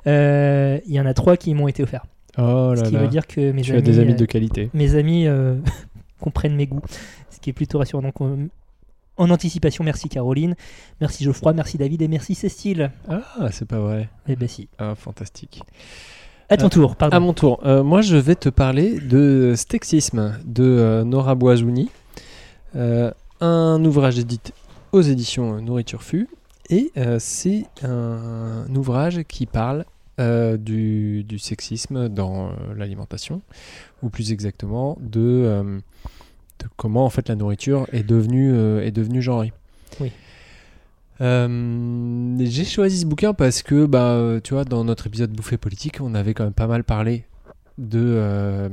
euh, 0.06 0.78
il 0.86 0.92
y 0.94 1.00
en 1.00 1.06
a 1.06 1.14
trois 1.14 1.36
qui 1.36 1.52
m'ont 1.54 1.68
été 1.68 1.82
offerts. 1.82 2.06
Oh 2.38 2.72
ce 2.76 2.80
là 2.82 2.88
qui 2.88 2.94
là. 2.94 3.00
veut 3.00 3.08
dire 3.08 3.26
que 3.26 3.50
mes 3.52 3.62
Tu 3.62 3.72
amis, 3.72 3.78
as 3.78 3.82
des 3.82 3.98
amis 3.98 4.12
euh, 4.12 4.16
de 4.16 4.24
qualité. 4.24 4.70
mes 4.72 4.94
amis 4.94 5.26
euh, 5.26 5.56
comprennent 6.20 6.54
mes 6.56 6.66
goûts, 6.66 6.80
ce 7.30 7.40
qui 7.40 7.50
est 7.50 7.52
plutôt 7.52 7.78
rassurant. 7.78 8.02
Donc, 8.02 8.14
en 9.18 9.30
anticipation, 9.30 9.84
merci 9.84 10.08
Caroline, 10.08 10.54
merci 11.00 11.24
Geoffroy, 11.24 11.52
merci 11.52 11.76
David 11.76 12.00
et 12.02 12.08
merci 12.08 12.34
Cécile. 12.34 12.90
Ah, 13.08 13.48
c'est 13.50 13.66
pas 13.68 13.78
vrai. 13.80 14.08
Eh 14.28 14.36
ben 14.36 14.48
si. 14.48 14.68
Ah, 14.78 14.94
fantastique. 14.94 15.60
À 16.52 16.56
ton 16.58 16.66
Euh, 16.66 16.68
tour, 16.68 16.96
pardon. 16.96 17.16
À 17.16 17.20
mon 17.20 17.32
tour, 17.32 17.60
euh, 17.64 17.82
moi 17.82 18.02
je 18.02 18.14
vais 18.16 18.34
te 18.34 18.50
parler 18.50 19.00
de 19.00 19.54
Stexisme 19.56 20.38
de 20.44 20.62
euh, 20.64 21.02
Nora 21.02 21.34
Boisouni, 21.34 21.88
Euh, 22.76 23.10
un 23.40 23.82
ouvrage 23.86 24.18
édité 24.18 24.52
aux 24.92 25.00
éditions 25.00 25.60
Nourriture 25.62 26.02
Fu, 26.02 26.28
et 26.68 26.92
c'est 27.18 27.64
un, 27.82 28.64
ouvrage 28.74 29.22
qui 29.28 29.46
parle 29.46 29.84
du, 30.18 31.24
du 31.24 31.38
sexisme 31.38 32.08
dans 32.08 32.50
l'alimentation, 32.76 33.40
ou 34.02 34.10
plus 34.10 34.32
exactement 34.32 34.96
de, 35.00 35.80
de 36.60 36.66
comment 36.76 37.04
en 37.04 37.10
fait 37.10 37.28
la 37.28 37.34
nourriture 37.34 37.86
est 37.92 38.04
devenue, 38.04 38.54
est 38.80 38.92
devenue 38.92 39.20
genrée. 39.20 39.52
Oui. 40.00 40.12
Euh, 41.20 42.36
j'ai 42.40 42.64
choisi 42.64 43.00
ce 43.00 43.06
bouquin 43.06 43.34
parce 43.34 43.62
que, 43.62 43.86
bah, 43.86 44.40
tu 44.42 44.54
vois, 44.54 44.64
dans 44.64 44.84
notre 44.84 45.06
épisode 45.06 45.30
Bouffée 45.32 45.58
politique, 45.58 45.98
on 46.00 46.14
avait 46.14 46.34
quand 46.34 46.44
même 46.44 46.52
pas 46.52 46.66
mal 46.66 46.84
parlé 46.84 47.24
de, 47.78 48.00
euh, 48.02 48.68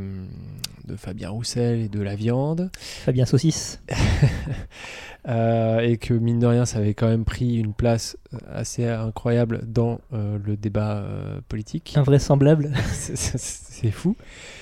de 0.90 0.96
Fabien 0.96 1.30
Roussel 1.30 1.80
et 1.82 1.90
de 1.90 2.02
la 2.02 2.16
viande, 2.16 2.70
Fabien 2.76 3.26
Saucisse. 3.26 3.82
euh, 5.28 5.80
et 5.80 5.98
que 5.98 6.14
mine 6.14 6.40
de 6.40 6.48
rien, 6.48 6.66
ça 6.66 6.80
avait 6.80 6.94
quand 6.94 7.08
même 7.08 7.26
pris 7.26 7.58
une 7.58 7.74
place 7.74 8.18
euh, 8.34 8.38
assez 8.52 8.88
incroyable 8.88 9.62
dans 9.66 10.02
euh, 10.14 10.38
le 10.44 10.58
débat 10.58 11.06
politique. 11.48 11.94
Invraisemblable. 11.96 12.72
C'est- 12.92 13.92
fou. 13.92 14.18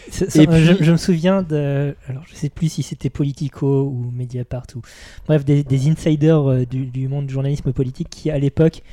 Et 0.07 0.45
je, 0.45 0.91
me 0.91 0.97
souviens 0.97 1.41
de. 1.41 1.95
Alors, 2.07 2.23
je 2.27 2.35
sais 2.35 2.49
plus 2.49 2.69
si 2.69 2.83
c'était 2.83 3.09
Politico 3.09 3.83
ou 3.83 4.11
Mediapart 4.11 4.67
ou. 4.75 4.81
Bref, 5.25 5.43
des, 5.43 5.63
des 5.63 5.89
insiders 5.89 6.67
du, 6.67 6.85
du 6.85 7.07
monde 7.07 7.25
du 7.25 7.33
journalisme 7.33 7.73
politique 7.73 8.09
qui, 8.09 8.29
à 8.29 8.37
l'époque, 8.37 8.83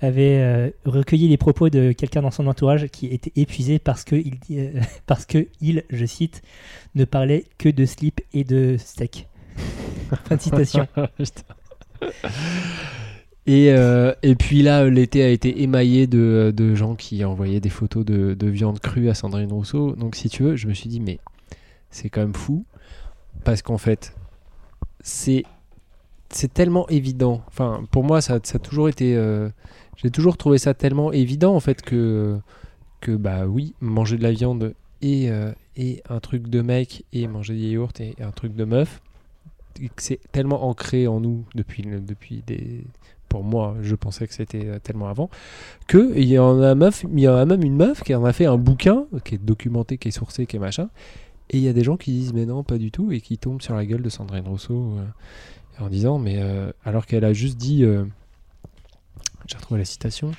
avaient 0.00 0.40
euh, 0.40 0.70
recueilli 0.84 1.28
les 1.28 1.36
propos 1.36 1.68
de 1.68 1.92
quelqu'un 1.92 2.22
dans 2.22 2.30
son 2.30 2.46
entourage 2.46 2.86
qui 2.88 3.06
était 3.06 3.32
épuisé 3.36 3.78
parce 3.78 4.04
que 4.04 4.16
il, 4.16 4.34
euh, 4.52 4.80
parce 5.06 5.26
que 5.26 5.46
il, 5.60 5.84
je 5.90 6.06
cite, 6.06 6.42
ne 6.94 7.04
parlait 7.04 7.44
que 7.58 7.68
de 7.68 7.84
slip 7.84 8.20
et 8.32 8.44
de 8.44 8.76
steak. 8.78 9.28
fin 10.24 10.36
de 10.36 10.40
citation. 10.40 10.86
Et, 13.46 13.72
euh, 13.72 14.12
et 14.22 14.34
puis 14.36 14.62
là, 14.62 14.88
l'été 14.88 15.22
a 15.22 15.28
été 15.28 15.62
émaillé 15.62 16.06
de, 16.06 16.52
de 16.54 16.74
gens 16.74 16.94
qui 16.94 17.24
envoyaient 17.24 17.60
des 17.60 17.70
photos 17.70 18.04
de, 18.04 18.34
de 18.34 18.46
viande 18.48 18.80
crue 18.80 19.08
à 19.08 19.14
Sandrine 19.14 19.52
Rousseau. 19.52 19.92
Donc, 19.96 20.14
si 20.14 20.28
tu 20.28 20.42
veux, 20.42 20.56
je 20.56 20.68
me 20.68 20.74
suis 20.74 20.88
dit, 20.88 21.00
mais 21.00 21.18
c'est 21.90 22.10
quand 22.10 22.20
même 22.20 22.34
fou. 22.34 22.64
Parce 23.44 23.62
qu'en 23.62 23.78
fait, 23.78 24.14
c'est 25.00 25.44
c'est 26.30 26.52
tellement 26.52 26.88
évident. 26.88 27.42
Enfin, 27.48 27.84
pour 27.90 28.04
moi, 28.04 28.20
ça, 28.20 28.38
ça 28.42 28.56
a 28.56 28.58
toujours 28.60 28.88
été. 28.88 29.16
euh, 29.16 29.48
J'ai 30.02 30.10
toujours 30.10 30.36
trouvé 30.36 30.58
ça 30.58 30.74
tellement 30.74 31.12
évident, 31.12 31.54
en 31.54 31.60
fait, 31.60 31.82
que, 31.82 32.38
que 33.00 33.12
bah 33.12 33.46
oui, 33.46 33.74
manger 33.80 34.16
de 34.16 34.22
la 34.22 34.32
viande 34.32 34.74
et, 35.02 35.30
euh, 35.30 35.52
et 35.76 36.02
un 36.08 36.20
truc 36.20 36.48
de 36.48 36.62
mec 36.62 37.04
et 37.12 37.26
manger 37.26 37.54
des 37.54 37.70
yaourts 37.70 37.92
et 38.00 38.14
un 38.22 38.30
truc 38.30 38.54
de 38.54 38.64
meuf, 38.64 39.00
c'est 39.96 40.20
tellement 40.32 40.64
ancré 40.68 41.06
en 41.06 41.20
nous 41.20 41.44
depuis, 41.54 41.82
depuis 41.82 42.42
des. 42.46 42.84
Pour 43.28 43.44
moi, 43.44 43.76
je 43.80 43.94
pensais 43.94 44.26
que 44.26 44.34
c'était 44.34 44.66
euh, 44.66 44.78
tellement 44.80 45.06
avant 45.06 45.30
que 45.86 46.12
il 46.16 46.24
y 46.24 46.36
en 46.36 46.60
a 46.60 46.74
meuf, 46.74 47.04
il 47.04 47.20
y 47.20 47.28
en 47.28 47.36
a 47.36 47.46
même 47.46 47.62
une 47.62 47.76
meuf 47.76 48.02
qui 48.02 48.12
en 48.12 48.24
a 48.24 48.32
fait 48.32 48.46
un 48.46 48.56
bouquin 48.56 49.06
qui 49.24 49.36
est 49.36 49.38
documenté, 49.38 49.98
qui 49.98 50.08
est 50.08 50.10
sourcé, 50.10 50.46
qui 50.46 50.56
est 50.56 50.58
machin. 50.58 50.88
Et 51.50 51.58
il 51.58 51.62
y 51.62 51.68
a 51.68 51.72
des 51.72 51.84
gens 51.84 51.96
qui 51.96 52.10
disent 52.10 52.32
mais 52.32 52.44
non, 52.44 52.64
pas 52.64 52.76
du 52.76 52.90
tout, 52.90 53.12
et 53.12 53.20
qui 53.20 53.38
tombent 53.38 53.62
sur 53.62 53.76
la 53.76 53.86
gueule 53.86 54.02
de 54.02 54.08
Sandrine 54.08 54.48
Rousseau 54.48 54.94
euh, 54.98 55.84
en 55.84 55.88
disant 55.88 56.18
mais 56.18 56.38
euh, 56.38 56.72
alors 56.84 57.06
qu'elle 57.06 57.24
a 57.24 57.32
juste 57.32 57.56
dit, 57.56 57.84
j'ai 59.50 59.56
retrouvé 59.56 59.80
la 59.80 59.84
citation. 59.84 60.32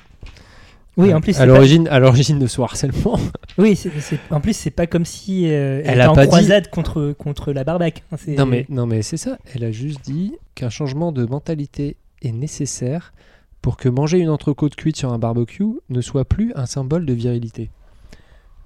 Oui, 0.98 1.14
en 1.14 1.20
plus, 1.22 1.34
à 1.36 1.40
pas- 1.40 1.46
l'origine, 1.46 1.88
à 1.88 1.98
l'origine 1.98 2.38
de 2.38 2.46
ce 2.46 2.60
harcèlement. 2.60 3.18
oui, 3.58 3.76
c'est- 3.76 3.90
c'est- 4.00 4.18
en 4.30 4.40
plus, 4.40 4.54
c'est 4.54 4.70
pas 4.70 4.86
comme 4.86 5.06
si 5.06 5.46
euh, 5.46 5.80
elle, 5.84 5.86
Elle 5.86 5.94
était 5.94 6.00
a 6.02 6.10
en 6.10 6.14
pas 6.14 6.22
dit- 6.22 6.28
croisade 6.28 6.68
contre, 6.70 7.12
contre 7.16 7.52
la 7.52 7.64
barbaque. 7.64 8.02
hein, 8.12 8.16
c'est- 8.18 8.34
Non 8.36 8.44
mais, 8.44 8.66
non 8.68 8.84
mais 8.86 9.00
c'est 9.02 9.16
ça, 9.16 9.38
elle 9.54 9.64
a 9.64 9.70
juste 9.72 10.04
dit 10.04 10.34
qu'un 10.54 10.68
changement 10.68 11.10
de 11.12 11.24
mentalité 11.24 11.96
est 12.20 12.32
nécessaire 12.32 13.14
pour 13.62 13.78
que 13.78 13.88
manger 13.88 14.18
une 14.18 14.28
entrecôte 14.28 14.74
cuite 14.76 14.96
sur 14.96 15.12
un 15.12 15.18
barbecue 15.18 15.64
ne 15.88 16.00
soit 16.02 16.26
plus 16.26 16.52
un 16.56 16.66
symbole 16.66 17.06
de 17.06 17.12
virilité. 17.14 17.70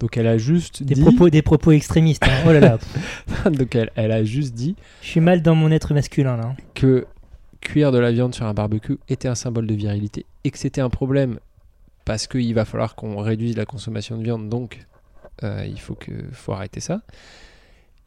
Donc 0.00 0.16
elle 0.18 0.26
a 0.26 0.36
juste 0.36 0.82
Des 0.82 0.94
dit. 0.94 1.00
propos, 1.02 1.30
des 1.30 1.42
propos 1.42 1.70
extrémistes. 1.72 2.22
hein. 2.24 2.42
Oh 2.46 2.52
là 2.52 2.60
là, 2.60 2.78
Donc 3.50 3.74
elle, 3.76 3.90
elle 3.94 4.10
a 4.12 4.24
juste 4.24 4.52
dit 4.52 4.74
je 5.00 5.06
suis 5.08 5.20
mal 5.20 5.42
dans 5.42 5.54
mon 5.54 5.70
être 5.70 5.94
masculin 5.94 6.36
là. 6.36 6.48
hein. 6.48 6.56
que 6.74 7.06
cuire 7.66 7.92
de 7.92 7.98
la 7.98 8.12
viande 8.12 8.34
sur 8.34 8.46
un 8.46 8.54
barbecue 8.54 8.98
était 9.08 9.28
un 9.28 9.34
symbole 9.34 9.66
de 9.66 9.74
virilité 9.74 10.24
et 10.44 10.50
que 10.50 10.58
c'était 10.58 10.80
un 10.80 10.90
problème 10.90 11.38
parce 12.04 12.26
qu'il 12.26 12.54
va 12.54 12.64
falloir 12.64 12.94
qu'on 12.94 13.18
réduise 13.20 13.56
la 13.56 13.64
consommation 13.66 14.16
de 14.16 14.22
viande, 14.22 14.48
donc 14.48 14.86
euh, 15.42 15.64
il 15.68 15.78
faut, 15.80 15.94
que, 15.96 16.12
faut 16.32 16.52
arrêter 16.52 16.80
ça. 16.80 17.02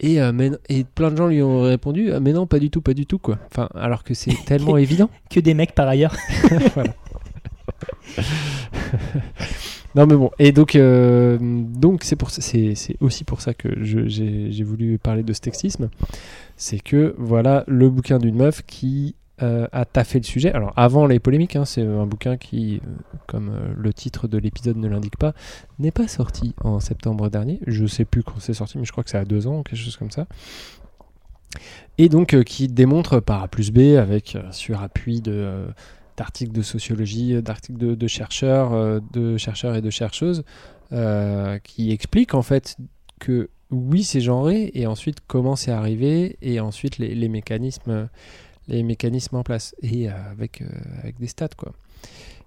Et, 0.00 0.20
euh, 0.22 0.32
mais- 0.32 0.50
et 0.70 0.84
plein 0.84 1.10
de 1.10 1.16
gens 1.18 1.26
lui 1.28 1.42
ont 1.42 1.60
répondu 1.60 2.10
Ah, 2.12 2.20
Mais 2.20 2.32
non, 2.32 2.46
pas 2.46 2.58
du 2.58 2.70
tout, 2.70 2.80
pas 2.80 2.94
du 2.94 3.04
tout, 3.04 3.18
quoi. 3.18 3.38
Enfin, 3.50 3.68
alors 3.74 4.02
que 4.02 4.14
c'est 4.14 4.34
tellement 4.46 4.76
évident. 4.86 5.10
Que 5.28 5.40
des 5.40 5.52
mecs 5.52 5.74
par 5.74 5.86
ailleurs. 5.88 6.16
Non, 9.96 10.06
mais 10.06 10.14
bon. 10.14 10.30
Et 10.38 10.52
donc, 10.52 10.76
euh, 10.76 11.36
donc 11.40 12.04
c'est 12.04 12.14
pour 12.14 12.30
ça- 12.30 12.40
c'est 12.40 12.76
c'est 12.76 12.94
aussi 13.00 13.24
pour 13.24 13.40
ça 13.40 13.54
que 13.54 13.68
je- 13.82 14.06
j'ai 14.06 14.52
j'ai 14.52 14.62
voulu 14.62 14.98
parler 14.98 15.24
de 15.24 15.32
ce 15.32 15.40
textisme. 15.40 15.90
C'est 16.56 16.78
que 16.78 17.16
voilà 17.18 17.64
le 17.66 17.90
bouquin 17.90 18.18
d'une 18.18 18.36
meuf 18.36 18.62
qui 18.64 19.16
euh, 19.42 19.66
a 19.72 19.84
taffé 19.84 20.18
le 20.18 20.24
sujet. 20.24 20.52
Alors, 20.52 20.72
avant 20.76 21.06
les 21.06 21.18
polémiques, 21.18 21.56
hein, 21.56 21.64
c'est 21.64 21.82
un 21.82 22.06
bouquin 22.06 22.36
qui, 22.36 22.76
euh, 22.76 22.90
comme 23.26 23.50
euh, 23.50 23.72
le 23.76 23.92
titre 23.92 24.28
de 24.28 24.38
l'épisode 24.38 24.76
ne 24.76 24.88
l'indique 24.88 25.16
pas, 25.16 25.32
n'est 25.78 25.90
pas 25.90 26.08
sorti 26.08 26.54
en 26.62 26.80
septembre 26.80 27.28
dernier. 27.30 27.60
Je 27.66 27.86
sais 27.86 28.04
plus 28.04 28.22
quand 28.22 28.38
c'est 28.38 28.54
sorti, 28.54 28.78
mais 28.78 28.84
je 28.84 28.92
crois 28.92 29.04
que 29.04 29.10
c'est 29.10 29.18
à 29.18 29.24
deux 29.24 29.46
ans 29.46 29.62
quelque 29.62 29.78
chose 29.78 29.96
comme 29.96 30.10
ça. 30.10 30.26
Et 31.98 32.08
donc, 32.08 32.34
euh, 32.34 32.42
qui 32.42 32.68
démontre 32.68 33.20
par 33.20 33.42
A 33.42 33.48
plus 33.48 33.70
B, 33.70 33.96
avec 33.98 34.36
euh, 34.36 34.42
sur 34.52 34.82
appui 34.82 35.20
de. 35.20 35.32
euh, 35.32 35.68
d'articles 36.16 36.52
de 36.52 36.60
sociologie, 36.60 37.34
euh, 37.34 37.40
d'articles 37.40 37.96
de, 37.96 38.06
chercheurs, 38.06 38.74
euh, 38.74 39.00
de 39.14 39.38
chercheurs 39.38 39.74
et 39.74 39.80
de 39.80 39.88
chercheuses, 39.88 40.44
euh, 40.92 41.58
qui 41.60 41.92
expliquent 41.92 42.34
en 42.34 42.42
fait 42.42 42.76
que 43.20 43.48
oui, 43.70 44.02
c'est 44.02 44.20
genré, 44.20 44.70
et 44.74 44.86
ensuite 44.86 45.18
comment 45.26 45.56
c'est 45.56 45.70
arrivé, 45.70 46.36
et 46.42 46.60
ensuite 46.60 46.98
les 46.98 47.28
mécanismes, 47.28 48.08
les 48.70 48.82
mécanismes 48.82 49.36
en 49.36 49.42
place, 49.42 49.74
et 49.82 50.08
euh, 50.08 50.12
avec, 50.30 50.62
euh, 50.62 50.66
avec 51.02 51.18
des 51.18 51.26
stats 51.26 51.48
quoi. 51.56 51.72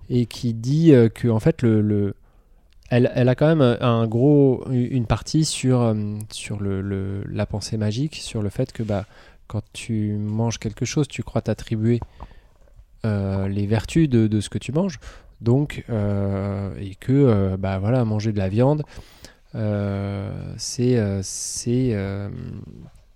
Et 0.09 0.25
qui 0.25 0.53
dit 0.53 0.93
euh, 0.93 1.09
que 1.09 1.27
en 1.27 1.39
fait 1.39 1.61
le, 1.61 1.81
le- 1.81 2.15
elle, 2.89 3.11
elle 3.15 3.29
a 3.29 3.35
quand 3.35 3.47
même 3.47 3.77
un 3.81 4.05
gros, 4.07 4.63
une 4.69 5.05
partie 5.07 5.45
sur, 5.45 5.95
sur 6.31 6.59
le, 6.61 6.81
le- 6.81 7.23
la 7.29 7.45
pensée 7.45 7.77
magique, 7.77 8.15
sur 8.15 8.41
le 8.43 8.49
fait 8.49 8.71
que 8.71 8.83
bah, 8.83 9.05
quand 9.47 9.63
tu 9.73 10.13
manges 10.13 10.59
quelque 10.59 10.85
chose, 10.85 11.07
tu 11.07 11.23
crois 11.23 11.41
t'attribuer 11.41 11.99
les 13.03 13.65
vertus 13.67 14.07
de, 14.09 14.27
de 14.27 14.39
ce 14.41 14.49
que 14.49 14.57
tu 14.59 14.71
manges. 14.71 14.99
Donc, 15.41 15.83
et 15.89 16.95
que 16.99 17.55
bah, 17.55 17.79
voilà, 17.79 18.05
manger 18.05 18.31
de 18.31 18.37
la 18.37 18.49
viande, 18.49 18.83
c'est 20.57 20.97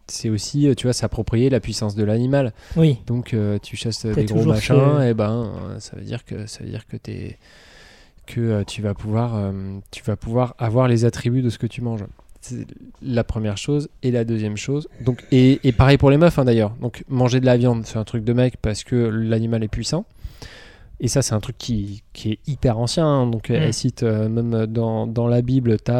c'est 0.07 0.29
aussi, 0.29 0.67
euh, 0.67 0.73
tu 0.75 0.87
vois, 0.87 0.93
s'approprier 0.93 1.49
la 1.49 1.59
puissance 1.59 1.95
de 1.95 2.03
l'animal. 2.03 2.53
Oui. 2.75 2.97
Donc, 3.07 3.33
euh, 3.33 3.57
tu 3.61 3.75
chasses 3.75 3.99
T'as 4.01 4.13
des 4.13 4.25
gros 4.25 4.43
machins, 4.45 4.75
fait- 4.99 5.09
et 5.11 5.13
ben, 5.13 5.51
euh, 5.71 5.79
ça 5.79 5.95
veut 5.95 6.03
dire 6.03 6.25
que 6.25 6.45
ça 6.47 6.63
veut 6.63 6.69
dire 6.69 6.87
que 6.87 6.97
t'es 6.97 7.37
que 8.25 8.41
euh, 8.41 8.63
tu 8.65 8.81
vas 8.81 8.93
pouvoir 8.93 9.35
euh, 9.35 9.51
tu 9.91 10.03
vas 10.03 10.15
pouvoir 10.17 10.55
avoir 10.57 10.87
les 10.87 11.05
attributs 11.05 11.41
de 11.41 11.49
ce 11.49 11.57
que 11.57 11.67
tu 11.67 11.81
manges. 11.81 12.03
C'est 12.41 12.65
la 13.01 13.23
première 13.23 13.57
chose 13.57 13.89
et 14.03 14.11
la 14.11 14.23
deuxième 14.25 14.57
chose. 14.57 14.87
Donc 15.01 15.23
et, 15.31 15.59
et 15.63 15.71
pareil 15.71 15.97
pour 15.97 16.09
les 16.11 16.17
meufs 16.17 16.37
hein, 16.37 16.45
d'ailleurs. 16.45 16.71
Donc 16.81 17.03
manger 17.07 17.39
de 17.39 17.45
la 17.45 17.57
viande, 17.57 17.85
c'est 17.85 17.97
un 17.97 18.03
truc 18.03 18.23
de 18.23 18.33
mec 18.33 18.57
parce 18.61 18.83
que 18.83 18.95
l'animal 18.95 19.63
est 19.63 19.67
puissant. 19.69 20.05
Et 20.99 21.07
ça, 21.07 21.21
c'est 21.21 21.35
un 21.35 21.39
truc 21.39 21.57
qui, 21.59 22.01
qui 22.13 22.31
est 22.31 22.39
hyper 22.47 22.79
ancien. 22.79 23.05
hein. 23.05 23.27
Donc, 23.27 23.51
elle 23.51 23.71
cite 23.73 24.01
même 24.01 24.65
dans, 24.65 25.05
dans 25.05 25.27
la 25.27 25.43
Bible, 25.43 25.77
tu 25.79 25.91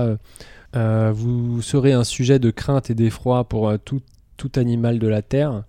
as 0.77 1.11
Vous 1.11 1.61
serez 1.61 1.93
un 1.93 2.03
sujet 2.03 2.39
de 2.39 2.51
crainte 2.51 2.89
et 2.89 2.95
d'effroi 2.95 3.43
pour 3.43 3.69
euh, 3.69 3.77
tout, 3.83 4.01
tout 4.37 4.51
animal 4.55 4.99
de 4.99 5.07
la 5.07 5.21
terre. 5.21 5.63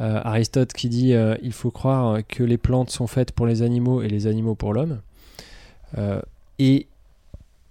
Euh, 0.00 0.20
Aristote 0.22 0.72
qui 0.72 0.88
dit 0.88 1.12
euh, 1.14 1.34
Il 1.42 1.52
faut 1.52 1.70
croire 1.72 2.20
que 2.28 2.42
les 2.44 2.58
plantes 2.58 2.90
sont 2.90 3.06
faites 3.06 3.32
pour 3.32 3.46
les 3.46 3.62
animaux 3.62 4.00
et 4.02 4.08
les 4.08 4.26
animaux 4.26 4.54
pour 4.54 4.72
l'homme. 4.72 5.00
Euh, 5.96 6.20
et 6.58 6.86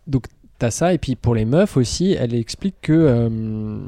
donc, 0.07 0.25
tu 0.59 0.65
as 0.65 0.71
ça. 0.71 0.93
Et 0.93 0.97
puis, 0.97 1.15
pour 1.15 1.36
les 1.36 1.45
meufs 1.45 1.77
aussi, 1.77 2.12
elle 2.19 2.33
explique 2.33 2.75
que. 2.81 2.91
euh, 2.93 3.79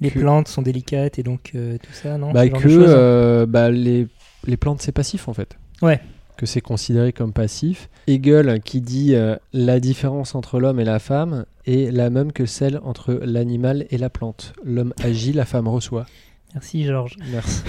Les 0.00 0.10
Que- 0.10 0.18
plantes 0.20 0.48
sont 0.48 0.62
délicates 0.62 1.18
et 1.18 1.22
donc 1.22 1.52
euh, 1.54 1.76
tout 1.78 1.92
ça, 1.92 2.16
non 2.18 2.32
bah, 2.32 2.48
que 2.48 2.68
euh, 2.68 3.46
bah, 3.46 3.70
les, 3.70 4.06
les 4.46 4.56
plantes 4.56 4.80
c'est 4.80 4.92
passif 4.92 5.28
en 5.28 5.34
fait. 5.34 5.56
Ouais. 5.82 6.00
Que 6.40 6.46
c'est 6.46 6.62
considéré 6.62 7.12
comme 7.12 7.34
passif. 7.34 7.90
Hegel 8.06 8.62
qui 8.62 8.80
dit 8.80 9.14
euh, 9.14 9.36
la 9.52 9.78
différence 9.78 10.34
entre 10.34 10.58
l'homme 10.58 10.80
et 10.80 10.86
la 10.86 10.98
femme 10.98 11.44
est 11.66 11.92
la 11.92 12.08
même 12.08 12.32
que 12.32 12.46
celle 12.46 12.80
entre 12.82 13.12
l'animal 13.12 13.84
et 13.90 13.98
la 13.98 14.08
plante. 14.08 14.54
L'homme 14.64 14.94
agit, 15.02 15.34
la 15.34 15.44
femme 15.44 15.68
reçoit. 15.68 16.06
Merci 16.54 16.84
Georges. 16.84 17.18
Merci. 17.30 17.62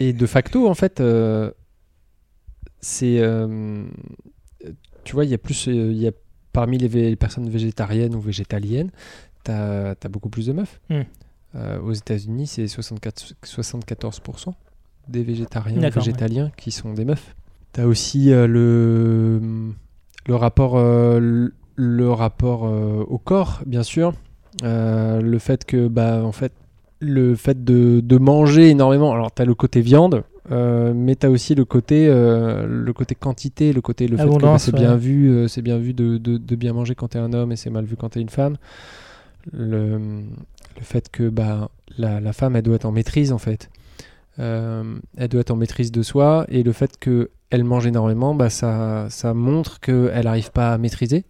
et 0.00 0.14
de 0.14 0.24
facto 0.24 0.70
en 0.70 0.72
fait, 0.72 1.00
euh, 1.00 1.50
c'est 2.80 3.18
euh, 3.18 3.84
tu 5.04 5.12
vois 5.12 5.26
il 5.26 5.30
y 5.30 5.34
a 5.34 5.38
plus 5.38 5.66
il 5.66 5.98
y 5.98 6.08
a 6.08 6.12
parmi 6.54 6.78
les, 6.78 7.16
personnes 7.16 7.50
végétariennes 7.50 8.14
ou 8.14 8.20
végétaliennes, 8.20 8.90
t'as 9.44 9.90
as 9.90 10.08
beaucoup 10.08 10.30
plus 10.30 10.46
de 10.46 10.54
meufs. 10.54 10.80
Hmm. 10.88 11.02
Euh, 11.54 11.78
aux 11.80 11.92
États-Unis, 11.92 12.46
c'est 12.46 12.66
64, 12.66 13.34
74% 13.44 14.54
des 15.08 15.22
végétariens 15.22 15.76
ou 15.76 15.80
D'accord, 15.80 16.02
végétaliens 16.02 16.50
qui 16.56 16.70
sont 16.70 16.94
des 16.94 17.04
meufs. 17.04 17.34
T'as 17.72 17.84
aussi 17.86 18.32
euh, 18.32 18.46
le, 18.46 19.40
le 20.26 20.34
rapport, 20.34 20.76
euh, 20.76 21.18
le, 21.20 21.54
le 21.76 22.10
rapport 22.10 22.66
euh, 22.66 23.02
au 23.08 23.18
corps, 23.18 23.62
bien 23.66 23.82
sûr. 23.82 24.12
Le 24.62 25.38
fait 25.38 25.64
que, 25.64 25.88
bah, 25.88 26.22
en 26.22 26.32
fait, 26.32 26.52
le 27.00 27.34
fait 27.34 27.64
de, 27.64 28.00
de 28.00 28.18
manger 28.18 28.68
énormément. 28.70 29.12
Alors, 29.12 29.32
t'as 29.32 29.44
le 29.44 29.54
côté 29.54 29.80
viande, 29.80 30.22
euh, 30.52 30.92
mais 30.94 31.16
t'as 31.16 31.30
aussi 31.30 31.54
le 31.54 31.64
côté, 31.64 32.06
euh, 32.08 32.66
le 32.68 32.92
côté 32.92 33.14
quantité, 33.14 33.72
le 33.72 33.80
côté 33.80 34.06
le 34.06 34.16
fait 34.16 34.22
que 34.38 34.42
bah, 34.42 34.58
c'est 34.58 34.72
ouais. 34.74 34.78
bien 34.78 34.96
vu, 34.96 35.30
euh, 35.30 35.48
c'est 35.48 35.62
bien 35.62 35.78
vu 35.78 35.94
de, 35.94 36.18
de- 36.18 36.36
de 36.36 36.56
bien 36.56 36.72
manger 36.74 36.94
quand 36.94 37.08
t'es 37.08 37.18
un 37.18 37.32
homme 37.32 37.50
et 37.52 37.56
c'est 37.56 37.70
mal 37.70 37.84
vu 37.86 37.96
quand 37.96 38.10
t'es 38.10 38.20
une 38.20 38.28
femme. 38.28 38.56
Le, 39.52 39.98
le 39.98 40.82
fait 40.82 41.08
que 41.10 41.28
bah, 41.28 41.70
la, 41.98 42.20
la 42.20 42.32
femme, 42.32 42.54
elle 42.54 42.62
doit 42.62 42.76
être 42.76 42.84
en 42.84 42.92
maîtrise 42.92 43.32
en 43.32 43.38
fait. 43.38 43.68
Euh, 44.38 44.98
elle 45.16 45.28
doit 45.28 45.42
être 45.42 45.50
en 45.50 45.56
maîtrise 45.56 45.92
de 45.92 46.02
soi 46.02 46.46
et 46.48 46.62
le 46.62 46.72
fait 46.72 46.96
qu'elle 46.98 47.64
mange 47.64 47.86
énormément, 47.86 48.34
bah, 48.34 48.48
ça, 48.50 49.06
ça 49.10 49.34
montre 49.34 49.78
qu'elle 49.80 50.24
n'arrive 50.24 50.50
pas 50.52 50.72
à 50.72 50.78
maîtriser. 50.78 51.24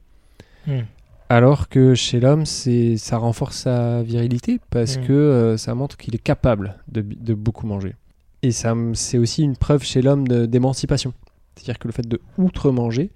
Hmm. 0.67 0.81
Alors 1.29 1.69
que 1.69 1.95
chez 1.95 2.21
l'homme, 2.21 2.45
c'est 2.47 2.97
ça 2.99 3.17
renforce 3.17 3.57
sa 3.57 4.03
virilité 4.03 4.61
parce 4.71 4.99
Mm. 4.99 5.07
que 5.07 5.13
euh, 5.15 5.57
ça 5.57 5.75
montre 5.75 5.97
qu'il 5.97 6.15
est 6.15 6.23
capable 6.23 6.77
de, 6.89 7.01
de 7.01 7.33
beaucoup 7.35 7.67
manger. 7.67 7.97
Et 8.43 8.51
ça, 8.53 8.75
c'est 8.93 9.17
aussi 9.19 9.43
une 9.43 9.57
preuve 9.57 9.83
chez 9.83 10.03
l'homme 10.03 10.29
de- 10.29 10.45
d'émancipation. 10.47 11.15
C'est-à-dire 11.57 11.79
que 11.79 11.89
le 11.89 11.93
fait 11.93 12.07
de 12.07 12.21
outre-manger, 12.39 13.11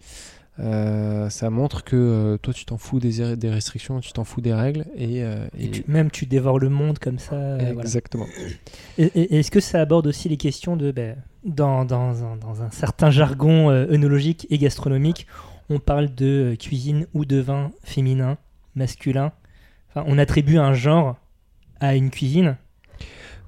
euh, 0.58 1.28
ça 1.28 1.50
montre 1.50 1.84
que 1.84 1.96
euh, 1.96 2.36
toi, 2.38 2.54
tu 2.54 2.64
t'en 2.64 2.78
fous 2.78 2.98
des, 2.98 3.36
des 3.36 3.50
restrictions, 3.50 4.00
tu 4.00 4.12
t'en 4.12 4.24
fous 4.24 4.40
des 4.40 4.54
règles. 4.54 4.86
Et, 4.96 5.22
euh, 5.22 5.46
Et 5.58 5.66
et- 5.66 5.70
tu- 5.70 5.84
même 5.86 6.10
tu 6.10 6.24
dévores 6.26 6.58
le 6.58 6.68
monde 6.70 6.98
comme 6.98 7.18
ça. 7.18 7.56
voilà. 7.58 7.80
Exactement. 7.82 8.26
Et- 8.96 9.04
et- 9.14 9.38
Est-ce 9.38 9.50
que 9.50 9.60
ça 9.60 9.80
aborde 9.80 10.06
aussi 10.06 10.28
les 10.28 10.36
questions 10.38 10.76
de. 10.76 10.92
ben, 10.92 11.16
dans, 11.44 11.84
dans 11.84 12.24
un, 12.24 12.36
dans 12.36 12.62
un 12.62 12.70
certain 12.70 13.10
jargon 13.10 13.70
œnologique 13.70 14.46
et 14.50 14.58
gastronomique, 14.58 15.26
on 15.68 15.78
parle 15.78 16.14
de 16.14 16.56
cuisine 16.58 17.06
ou 17.14 17.24
de 17.24 17.36
vin 17.38 17.70
féminin, 17.84 18.38
masculin? 18.74 19.32
Enfin, 19.90 20.04
on 20.08 20.18
attribue 20.18 20.56
un 20.58 20.72
genre 20.74 21.16
à 21.80 21.94
une 21.96 22.10
cuisine? 22.10 22.56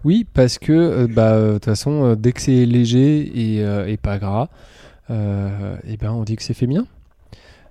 Oui, 0.05 0.27
parce 0.33 0.59
que 0.59 1.07
bah, 1.07 1.41
de 1.41 1.53
toute 1.55 1.65
façon, 1.65 2.15
dès 2.15 2.33
que 2.33 2.41
c'est 2.41 2.67
léger 2.67 3.21
et, 3.21 3.91
et 3.91 3.97
pas 3.97 4.19
gras, 4.19 4.49
euh, 5.11 5.77
eh 5.89 5.97
ben, 5.97 6.13
on 6.13 6.23
dit 6.23 6.37
que 6.37 6.43
c'est 6.43 6.55
féminin. 6.55 6.87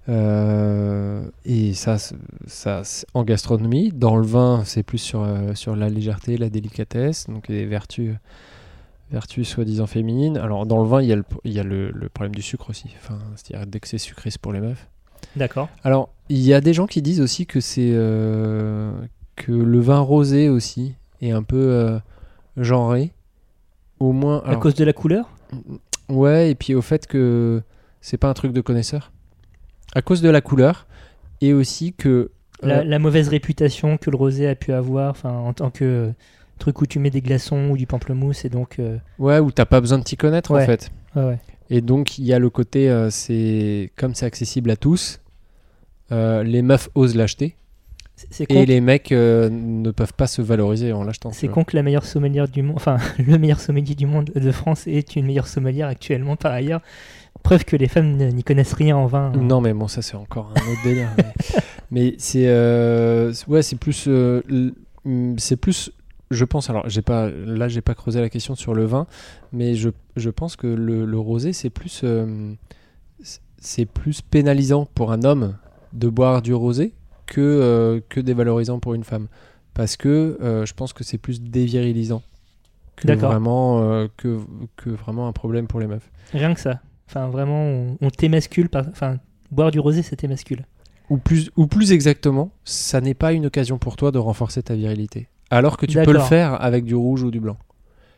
Euh, 0.09 1.27
et 1.43 1.73
ça, 1.73 1.97
ça 2.45 2.81
en 3.13 3.23
gastronomie. 3.23 3.91
Dans 3.91 4.15
le 4.15 4.25
vin, 4.25 4.63
c'est 4.65 4.83
plus 4.83 4.99
sur, 4.99 5.23
euh, 5.23 5.53
sur 5.53 5.75
la 5.75 5.89
légèreté, 5.89 6.37
la 6.37 6.49
délicatesse, 6.49 7.27
donc 7.27 7.49
les 7.49 7.65
vertus, 7.65 8.15
vertus 9.11 9.47
soi-disant 9.47 9.85
féminines. 9.85 10.37
Alors, 10.37 10.65
dans 10.65 10.81
le 10.81 10.87
vin, 10.87 11.01
il 11.01 11.09
y 11.09 11.13
a 11.13 11.15
le, 11.17 11.25
il 11.43 11.51
y 11.51 11.59
a 11.59 11.63
le, 11.63 11.91
le 11.91 12.09
problème 12.09 12.35
du 12.35 12.41
sucre 12.41 12.69
aussi. 12.69 12.89
Enfin, 12.97 13.19
c'est-à-dire, 13.35 13.67
c'est 13.83 13.97
sucré, 13.97 14.29
c'est 14.29 14.41
pour 14.41 14.53
les 14.53 14.61
meufs. 14.61 14.87
D'accord. 15.35 15.67
Alors, 15.83 16.09
il 16.29 16.39
y 16.39 16.53
a 16.53 16.61
des 16.61 16.73
gens 16.73 16.87
qui 16.87 17.01
disent 17.01 17.21
aussi 17.21 17.45
que 17.45 17.59
c'est 17.59 17.91
euh, 17.93 18.91
que 19.35 19.51
le 19.51 19.79
vin 19.79 19.99
rosé 19.99 20.47
aussi 20.47 20.95
est 21.21 21.31
un 21.31 21.43
peu 21.43 21.99
genré. 22.55 23.11
Au 23.99 24.13
moins. 24.13 24.41
À 24.45 24.55
cause 24.55 24.75
de 24.75 24.85
la 24.85 24.93
couleur? 24.93 25.29
Ouais, 26.07 26.51
et 26.51 26.55
puis 26.55 26.75
au 26.75 26.81
fait 26.81 27.07
que 27.07 27.61
c'est 27.99 28.17
pas 28.17 28.29
un 28.29 28.33
truc 28.33 28.53
de 28.53 28.61
connaisseur. 28.61 29.11
À 29.95 30.01
cause 30.01 30.21
de 30.21 30.29
la 30.29 30.41
couleur 30.41 30.87
et 31.41 31.53
aussi 31.53 31.93
que. 31.93 32.31
la, 32.61 32.79
euh, 32.79 32.83
la 32.83 32.99
mauvaise 32.99 33.29
réputation 33.29 33.97
que 33.97 34.09
le 34.09 34.17
rosé 34.17 34.47
a 34.47 34.55
pu 34.55 34.73
avoir 34.73 35.11
enfin, 35.11 35.31
en 35.31 35.53
tant 35.53 35.69
que 35.71 36.11
truc 36.59 36.81
où 36.81 36.85
tu 36.85 36.99
mets 36.99 37.09
des 37.11 37.21
glaçons 37.21 37.69
ou 37.69 37.77
du 37.77 37.85
pamplemousse 37.87 38.43
et 38.45 38.49
donc. 38.49 38.79
euh, 38.79 38.97
ouais, 39.19 39.39
où 39.39 39.51
t'as 39.51 39.65
pas 39.65 39.79
besoin 39.81 39.99
de 39.99 40.03
t'y 40.03 40.17
connaître 40.17 40.51
en 40.51 40.59
fait. 40.59 40.91
ouais, 41.15 41.23
ouais. 41.23 41.39
Et 41.69 41.81
donc, 41.81 42.17
il 42.17 42.25
y 42.25 42.33
a 42.33 42.39
le 42.39 42.49
côté, 42.49 42.89
euh, 42.89 43.09
c'est 43.09 43.91
comme 43.97 44.15
c'est 44.15 44.25
accessible 44.25 44.71
à 44.71 44.77
tous, 44.77 45.19
les 46.09 46.61
meufs 46.61 46.89
osent 46.95 47.15
l'acheter 47.15 47.55
C'est- 48.31 48.49
et 48.51 48.65
les 48.65 48.81
mecs 48.81 49.11
euh, 49.11 49.47
ne 49.51 49.91
peuvent 49.91 50.13
pas 50.13 50.25
se 50.25 50.41
valoriser 50.41 50.91
en 50.91 51.03
l'achetant. 51.03 51.31
c'est 51.31 51.47
con 51.47 51.63
que 51.63 51.75
la 51.75 51.83
meilleure 51.83 52.05
sommelière 52.05 52.47
du 52.47 52.63
monde, 52.63 52.75
enfin 52.77 52.97
le 53.19 53.37
meilleur 53.37 53.59
sommelier 53.59 53.93
du 53.93 54.07
monde 54.07 54.31
de 54.35 54.51
France 54.51 54.87
est 54.87 55.15
une 55.15 55.27
meilleure 55.27 55.47
sommelière 55.47 55.87
actuellement 55.87 56.35
par 56.35 56.51
ailleurs. 56.51 56.81
Preuve 57.43 57.63
que 57.63 57.75
les 57.75 57.87
femmes 57.87 58.17
n'y 58.17 58.43
connaissent 58.43 58.73
rien 58.73 58.97
en 58.97 59.05
vin. 59.05 59.31
Non, 59.33 59.61
mais 59.61 59.71
bon, 59.73 59.87
ça 59.87 60.01
c'est 60.01 60.15
encore 60.15 60.51
un 60.55 60.71
autre 60.71 60.83
délire. 60.83 61.09
mais 61.17 61.33
mais 61.91 62.15
c'est 62.17 62.47
euh, 62.47 63.31
c'est- 63.33 63.47
ouais, 63.47 63.61
c'est 63.61 63.75
plus, 63.77 64.05
euh, 64.07 64.41
mm, 65.05 65.35
c'est 65.37 65.55
plus. 65.57 65.91
Je 66.31 66.43
pense. 66.43 66.69
Alors, 66.71 66.89
j'ai 66.89 67.03
pas. 67.03 67.29
Là, 67.29 67.67
j'ai 67.69 67.81
pas 67.81 67.93
creusé 67.93 68.19
la 68.19 68.29
question 68.29 68.55
sur 68.55 68.73
le 68.73 68.83
vin, 68.85 69.05
mais 69.53 69.75
je, 69.75 69.89
je 70.17 70.29
pense 70.31 70.55
que 70.57 70.67
le, 70.67 71.05
le 71.05 71.19
rosé, 71.19 71.53
c'est 71.53 71.69
plus, 71.69 72.03
c'est 73.59 73.85
plus 73.85 74.21
pénalisant 74.21 74.87
pour 74.93 75.11
un 75.11 75.23
homme 75.23 75.55
de 75.93 76.09
boire 76.09 76.41
du 76.41 76.53
rosé 76.53 76.93
que 77.27 77.41
euh, 77.41 77.99
que 78.09 78.19
dévalorisant 78.19 78.79
pour 78.79 78.93
une 78.95 79.03
femme, 79.03 79.27
parce 79.73 79.95
que 79.97 80.37
euh, 80.41 80.65
je 80.65 80.73
pense 80.73 80.93
que 80.93 81.03
c'est 81.03 81.17
plus 81.19 81.41
dévirilisant 81.41 82.23
que 82.95 83.07
vraiment 83.27 83.81
euh, 83.83 84.07
que 84.17 84.39
que 84.75 84.89
vraiment 84.89 85.27
un 85.27 85.33
problème 85.33 85.67
pour 85.67 85.79
les 85.79 85.87
meufs. 85.87 86.09
Rien 86.33 86.53
que 86.53 86.59
ça. 86.59 86.81
Enfin 87.09 87.27
vraiment, 87.27 87.61
on, 87.63 87.97
on 88.01 88.09
t'émascule. 88.09 88.69
par- 88.69 88.87
Enfin, 88.89 89.17
boire 89.51 89.71
du 89.71 89.79
rosé, 89.79 90.01
ça 90.01 90.15
t'émascule. 90.15 90.65
Ou 91.09 91.17
plus, 91.17 91.51
ou 91.55 91.67
plus 91.67 91.93
exactement, 91.93 92.51
ça 92.65 92.99
n'est 92.99 93.13
pas 93.13 93.31
une 93.31 93.45
occasion 93.45 93.77
pour 93.77 93.95
toi 93.95 94.11
de 94.11 94.17
renforcer 94.17 94.61
ta 94.63 94.75
virilité. 94.75 95.27
Alors 95.49 95.77
que 95.77 95.85
tu 95.85 95.93
peux 96.05 96.11
le 96.11 96.19
faire 96.27 96.61
avec 96.61 96.83
du 96.83 96.95
rouge 96.95 97.23
ou 97.23 97.31
du 97.31 97.39
blanc. 97.39 97.55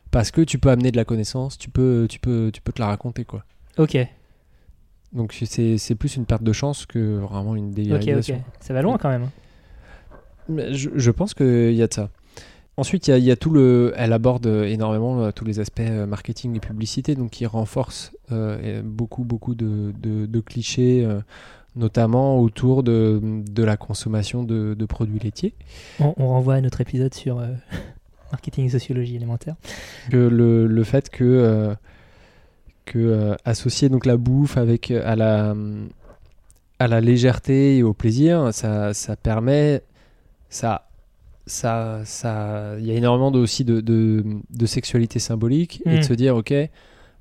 Parce 0.10 0.32
que 0.32 0.42
tu 0.42 0.58
peux 0.58 0.70
amener 0.70 0.90
de 0.92 0.98
la 0.98 1.06
connaissance, 1.06 1.60
tu 1.60 1.70
peux, 1.70 2.08
tu 2.10 2.18
peux, 2.20 2.50
tu 2.52 2.62
peux 2.62 2.72
te 2.72 2.82
la 2.82 2.88
raconter 2.88 3.26
quoi. 3.26 3.44
Ok, 3.78 3.96
Donc 5.14 5.34
c'est 5.46 5.96
plus 5.96 6.16
une 6.16 6.26
perte 6.26 6.44
de 6.44 6.54
chance 6.54 6.86
que 6.86 7.18
vraiment 7.18 7.56
une 7.56 7.70
ok, 7.70 7.74
dévirilisation. 7.76 8.36
ok. 8.38 8.42
Ça 8.60 8.74
va 8.74 8.82
loin 8.82 8.98
quand 8.98 9.10
même. 9.10 9.24
hein. 9.24 9.32
Mais 10.48 10.74
Je, 10.74 10.90
je 10.96 11.12
pense 11.12 11.34
qu'il 11.34 11.74
y 11.74 11.82
a 11.82 11.88
de 11.88 11.94
ça. 11.94 12.10
Ensuite, 12.78 13.08
il 13.08 13.12
y 13.12 13.14
a, 13.14 13.18
il 13.18 13.24
y 13.26 13.32
a 13.32 13.36
tout 13.36 13.50
le. 13.50 13.92
Elle 13.98 14.14
aborde 14.14 14.46
énormément 14.46 15.20
euh, 15.22 15.32
tous 15.32 15.44
les 15.44 15.60
aspects 15.60 15.82
euh, 15.82 16.06
marketing 16.06 16.56
et 16.56 16.60
publicité, 16.62 17.14
donc 17.16 17.32
qui 17.32 17.46
renforce 17.46 18.14
euh, 18.32 18.82
beaucoup, 18.84 19.24
beaucoup 19.26 19.54
de, 19.54 19.94
de- 20.02 20.26
de 20.26 20.40
clichés, 20.40 21.04
euh, 21.04 21.20
notamment 21.76 22.40
autour 22.40 22.84
de, 22.84 23.20
de 23.22 23.64
la 23.64 23.76
consommation 23.76 24.44
de, 24.44 24.74
produits 24.86 25.20
laitiers. 25.20 25.54
On, 26.00 26.14
on 26.18 26.28
renvoie 26.30 26.54
à 26.56 26.62
notre 26.62 26.80
épisode 26.80 27.14
sur 27.14 27.40
euh, 27.40 27.48
marketing 28.32 28.66
et 28.68 28.70
sociologie 28.70 29.18
élémentaire. 29.18 29.56
que 30.10 30.16
le, 30.18 30.66
le 30.66 30.84
fait 30.86 31.10
que, 31.10 31.76
que 32.90 32.98
euh, 33.00 33.36
associer 33.46 33.88
donc 33.90 34.06
la 34.06 34.18
bouffe 34.18 34.58
avec 34.58 34.92
euh, 34.92 35.02
à 35.06 35.16
la 35.16 35.56
à 36.80 36.88
la 36.88 37.02
légèreté 37.02 37.78
et 37.78 37.84
au 37.84 37.94
plaisir, 37.94 38.50
ça, 38.54 38.94
ça 38.94 39.16
permet 39.16 39.82
ça 40.50 40.88
ça 41.46 42.02
ça 42.06 42.76
il 42.80 42.86
y 42.86 42.92
a 42.92 42.94
énormément 42.96 43.32
de, 43.32 43.40
aussi 43.40 43.64
de, 43.66 43.82
de, 43.82 44.24
de 44.50 44.66
sexualité 44.66 45.20
symbolique 45.20 45.82
et 45.86 45.96
Mm. 45.96 46.00
de 46.00 46.04
se 46.04 46.14
dire 46.14 46.36
ok 46.36 46.54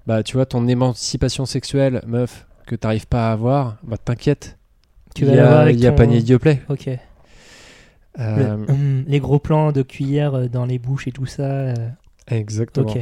bah 0.06 0.22
tu 0.22 0.34
vois 0.36 0.46
ton 0.46 0.66
émancipation 0.68 1.44
sexuelle 1.46 2.02
meuf 2.06 2.46
que 2.66 2.74
t'arrives 2.76 3.06
pas 3.06 3.28
à 3.30 3.32
avoir 3.32 3.76
bah 3.82 3.96
t'inquiète 3.98 4.56
Tu 5.14 5.24
il 5.24 5.34
y 5.34 5.38
a, 5.38 5.70
y 5.70 5.86
a 5.86 5.90
ton- 5.90 5.96
panier 5.96 6.20
Dioplay 6.22 6.62
Ok. 6.68 6.86
Le- 6.86 6.98
Euh, 8.20 8.54
hum, 8.68 9.04
les 9.06 9.20
gros 9.20 9.38
plans 9.38 9.70
de 9.72 9.82
cuillère 9.82 10.48
dans 10.50 10.64
les 10.66 10.78
bouches 10.80 11.06
et 11.06 11.12
tout 11.12 11.26
ça. 11.26 11.42
euh, 11.44 11.74
exactement 12.26 12.90
ok. 12.90 12.98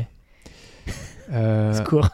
Euh, 1.33 1.73
Secours. 1.79 2.09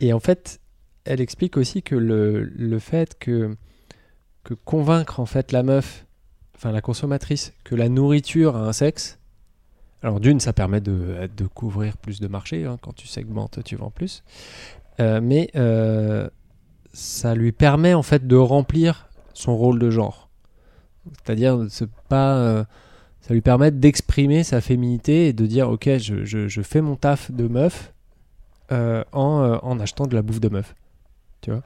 Et 0.00 0.12
en 0.12 0.20
fait, 0.20 0.60
elle 1.04 1.20
explique 1.20 1.56
aussi 1.56 1.82
que 1.82 1.94
le, 1.94 2.42
le 2.44 2.78
fait 2.78 3.18
que, 3.18 3.56
que 4.44 4.54
convaincre 4.54 5.20
en 5.20 5.26
fait 5.26 5.52
la 5.52 5.62
meuf, 5.62 6.06
enfin 6.56 6.72
la 6.72 6.80
consommatrice, 6.80 7.52
que 7.64 7.74
la 7.74 7.88
nourriture 7.88 8.56
a 8.56 8.66
un 8.68 8.72
sexe, 8.72 9.18
alors 10.02 10.20
d'une, 10.20 10.40
ça 10.40 10.52
permet 10.54 10.80
de, 10.80 11.28
de 11.36 11.46
couvrir 11.46 11.96
plus 11.98 12.20
de 12.20 12.28
marché, 12.28 12.64
hein, 12.64 12.78
quand 12.80 12.94
tu 12.94 13.06
segmentes, 13.06 13.62
tu 13.64 13.76
vends 13.76 13.90
plus, 13.90 14.22
Euh, 15.00 15.20
mais 15.22 15.50
euh, 15.56 16.28
ça 16.92 17.34
lui 17.34 17.52
permet 17.52 17.94
en 17.94 18.02
fait 18.02 18.26
de 18.26 18.36
remplir 18.36 19.08
son 19.32 19.56
rôle 19.56 19.78
de 19.78 19.90
genre. 19.90 20.28
C'est-à-dire 21.24 21.58
pas... 22.08 22.36
euh, 22.36 22.64
ça 23.22 23.34
lui 23.34 23.40
permet 23.40 23.70
d'exprimer 23.70 24.44
sa 24.44 24.60
féminité 24.60 25.28
et 25.28 25.32
de 25.32 25.46
dire 25.46 25.70
ok 25.70 25.88
je, 25.98 26.24
je- 26.24 26.62
fais 26.62 26.80
mon 26.82 26.96
taf 26.96 27.30
de 27.30 27.48
meuf 27.48 27.94
en, 28.70 29.42
euh, 29.42 29.56
en 29.62 29.80
achetant 29.80 30.06
de 30.06 30.14
la 30.14 30.22
bouffe 30.22 30.40
de 30.40 30.48
meuf. 30.48 30.74
Tu 31.40 31.50
vois 31.50 31.62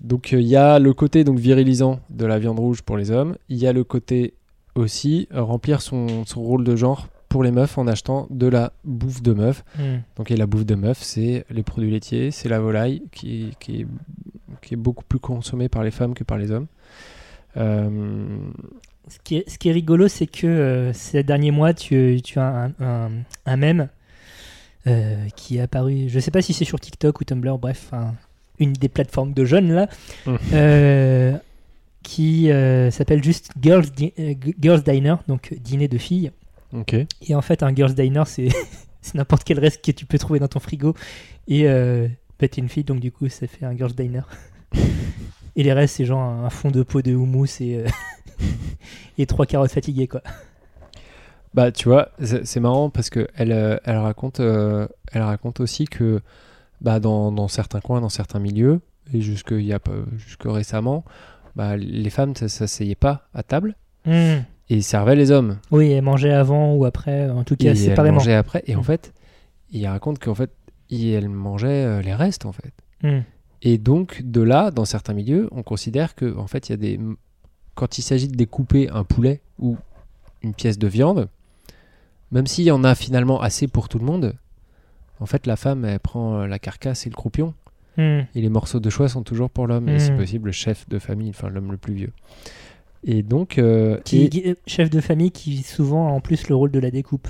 Donc 0.00 0.32
il 0.32 0.42
y 0.42 0.56
a 0.56 0.78
le 0.78 0.92
côté 0.94 1.24
donc 1.24 1.38
virilisant 1.38 2.00
de 2.10 2.26
la 2.26 2.38
viande 2.38 2.58
rouge 2.58 2.82
pour 2.82 2.96
les 2.96 3.10
hommes. 3.10 3.36
Il 3.48 3.58
y 3.58 3.66
a 3.66 3.72
le 3.72 3.84
côté 3.84 4.34
aussi 4.74 5.28
euh, 5.34 5.42
remplir 5.42 5.82
son, 5.82 6.24
son 6.24 6.42
rôle 6.42 6.64
de 6.64 6.74
genre 6.76 7.08
pour 7.28 7.42
les 7.44 7.50
meufs 7.50 7.78
en 7.78 7.86
achetant 7.86 8.26
de 8.30 8.46
la 8.46 8.72
bouffe 8.84 9.22
de 9.22 9.32
meuf. 9.32 9.64
Hum. 9.78 10.02
Donc 10.16 10.30
et 10.30 10.36
la 10.36 10.46
bouffe 10.46 10.66
de 10.66 10.74
meuf, 10.74 10.98
c'est 11.02 11.44
les 11.50 11.62
produits 11.62 11.90
laitiers, 11.90 12.30
c'est 12.30 12.48
la 12.48 12.60
volaille 12.60 13.02
qui, 13.12 13.54
qui, 13.60 13.82
est, 13.82 13.86
qui 14.60 14.74
est 14.74 14.76
beaucoup 14.76 15.04
plus 15.04 15.18
consommée 15.18 15.68
par 15.68 15.82
les 15.82 15.90
femmes 15.90 16.14
que 16.14 16.24
par 16.24 16.36
les 16.38 16.50
hommes. 16.50 16.66
Euh, 17.56 17.88
Ce 19.08 19.18
qui 19.24 19.36
est, 19.36 19.48
ce 19.48 19.58
qui 19.58 19.68
est 19.68 19.72
rigolo, 19.72 20.08
c'est 20.08 20.26
que 20.26 20.46
euh, 20.46 20.92
ces 20.92 21.22
derniers 21.22 21.50
mois, 21.50 21.74
tu, 21.74 22.20
tu 22.22 22.38
as 22.38 22.64
un, 22.64 22.72
un, 22.80 23.10
un 23.46 23.56
mème 23.56 23.88
euh, 24.86 25.28
qui 25.36 25.58
est 25.58 25.60
apparu. 25.60 26.04
Je 26.08 26.18
sais 26.20 26.30
pas 26.30 26.42
si 26.42 26.52
c'est 26.52 26.64
sur 26.64 26.80
TikTok 26.80 27.20
ou 27.20 27.24
Tumblr, 27.24 27.58
bref, 27.58 27.88
un- 27.92 28.14
une 28.58 28.72
des 28.72 28.88
plateformes 28.88 29.32
de 29.32 29.44
jeunes 29.44 29.72
là, 29.72 29.88
Mhm. 30.26 30.38
euh, 30.52 31.36
qui 32.02 32.50
euh, 32.50 32.90
s'appelle 32.90 33.22
juste 33.22 33.50
Girls, 33.60 33.86
Di- 33.90 34.12
Girls 34.60 34.82
Diner, 34.82 35.16
donc 35.28 35.54
dîner 35.60 35.88
de 35.88 35.98
filles. 35.98 36.32
ok. 36.72 36.94
Et 37.28 37.34
en 37.34 37.42
fait, 37.42 37.62
un 37.62 37.74
Girls 37.74 37.94
Diner, 37.94 38.22
c'est 38.26 38.48
n'importe 39.14 39.44
quel 39.44 39.58
reste 39.60 39.84
que 39.84 39.92
tu 39.92 40.04
peux 40.06 40.18
trouver 40.18 40.38
dans 40.40 40.48
ton 40.48 40.58
frigo. 40.60 40.94
Et 41.48 41.64
bah, 41.64 42.48
t'es 42.48 42.60
une 42.60 42.68
fille, 42.68 42.82
donc 42.84 42.98
du 43.00 43.12
coup, 43.12 43.28
ça 43.28 43.46
fait 43.46 43.64
un 43.64 43.76
Girls 43.76 43.92
Diner. 43.94 44.22
et 45.56 45.62
les 45.62 45.72
restes, 45.72 45.96
c'est 45.96 46.04
genre 46.04 46.22
un 46.22 46.50
fond 46.50 46.70
de 46.70 46.82
pot 46.82 47.02
de 47.02 47.14
houmous 47.14 47.60
et, 47.60 47.84
et 49.18 49.26
trois 49.26 49.46
carottes 49.46 49.70
fatiguées, 49.72 50.08
quoi. 50.08 50.22
Bah, 51.54 51.70
tu 51.70 51.88
vois, 51.88 52.08
c'est 52.22 52.60
marrant 52.60 52.88
parce 52.88 53.10
que 53.10 53.28
elle, 53.36 53.52
euh, 53.52 53.76
elle 53.84 53.98
raconte, 53.98 54.40
euh, 54.40 54.86
elle 55.12 55.22
raconte 55.22 55.60
aussi 55.60 55.84
que 55.84 56.20
bah, 56.80 56.98
dans, 56.98 57.30
dans 57.30 57.48
certains 57.48 57.80
coins, 57.80 58.00
dans 58.00 58.08
certains 58.08 58.38
milieux, 58.38 58.80
et 59.12 59.20
jusque, 59.20 59.50
il 59.52 59.64
y 59.66 59.72
a, 59.74 59.78
jusque 60.16 60.44
récemment, 60.46 61.04
bah, 61.54 61.76
les 61.76 62.08
femmes 62.10 62.32
ne 62.40 62.48
s'asseyaient 62.48 62.94
pas 62.94 63.28
à 63.34 63.42
table 63.42 63.76
Hmm. 64.04 64.10
et 64.68 64.74
ils 64.76 64.82
servaient 64.82 65.14
les 65.14 65.30
hommes. 65.30 65.58
Oui, 65.70 65.92
elle 65.92 66.02
mangeait 66.02 66.32
avant 66.32 66.74
ou 66.74 66.84
après, 66.86 67.30
en 67.30 67.44
tout 67.44 67.54
Et 67.54 67.58
cas 67.64 67.70
elles 67.70 67.76
séparément. 67.78 68.16
mangeaient 68.16 68.34
après. 68.34 68.64
Et 68.66 68.74
en 68.74 68.80
Mm. 68.80 68.84
fait, 68.84 69.12
il 69.70 69.86
raconte 69.86 70.18
qu'en 70.18 70.34
fait, 70.34 70.50
il- 70.90 71.10
elle 71.12 71.28
mangeait 71.28 71.84
euh, 71.84 72.02
les 72.02 72.12
restes, 72.14 72.44
en 72.46 72.50
fait. 72.52 72.72
Hmm. 73.04 73.20
Et 73.60 73.78
donc, 73.78 74.22
de 74.24 74.40
là, 74.40 74.72
dans 74.72 74.84
certains 74.84 75.12
milieux, 75.14 75.48
on 75.52 75.62
considère 75.62 76.16
que, 76.16 76.36
en 76.36 76.48
fait, 76.48 76.68
il 76.68 76.72
y 76.72 76.74
a 76.74 76.78
des. 76.78 76.98
Quand 77.76 77.96
il 77.98 78.02
s'agit 78.02 78.26
de 78.26 78.34
découper 78.34 78.90
un 78.90 79.04
poulet 79.04 79.40
ou 79.60 79.76
une 80.42 80.52
pièce 80.54 80.78
de 80.80 80.88
viande, 80.88 81.28
même 82.32 82.46
s'il 82.46 82.64
y 82.64 82.70
en 82.70 82.82
a 82.84 82.94
finalement 82.94 83.40
assez 83.40 83.68
pour 83.68 83.88
tout 83.88 83.98
le 83.98 84.04
monde, 84.04 84.34
en 85.20 85.26
fait, 85.26 85.46
la 85.46 85.56
femme, 85.56 85.84
elle 85.84 86.00
prend 86.00 86.40
euh, 86.40 86.46
la 86.48 86.58
carcasse 86.58 87.06
et 87.06 87.10
le 87.10 87.14
croupion. 87.14 87.54
Hmm. 87.96 88.20
Et 88.34 88.40
les 88.40 88.48
morceaux 88.48 88.80
de 88.80 88.88
choix 88.90 89.08
sont 89.08 89.22
toujours 89.22 89.50
pour 89.50 89.66
l'homme. 89.66 89.88
Et 89.88 89.98
c'est 89.98 90.12
Mm. 90.12 90.16
possible, 90.16 90.46
le 90.46 90.52
chef 90.52 90.88
de 90.88 90.98
famille, 90.98 91.28
enfin, 91.30 91.48
l'homme 91.50 91.70
le 91.70 91.76
plus 91.76 91.92
vieux. 91.94 92.12
Et 93.04 93.22
donc. 93.22 93.58
euh, 93.58 93.98
Qui, 94.04 94.22
et- 94.24 94.28
qui- 94.30 94.54
chef 94.66 94.88
de 94.90 95.00
famille 95.00 95.30
qui 95.30 95.62
souvent 95.62 96.08
a 96.08 96.10
en 96.10 96.20
plus 96.20 96.48
le 96.48 96.54
rôle 96.56 96.70
de 96.70 96.78
la 96.80 96.90
découpe. 96.90 97.28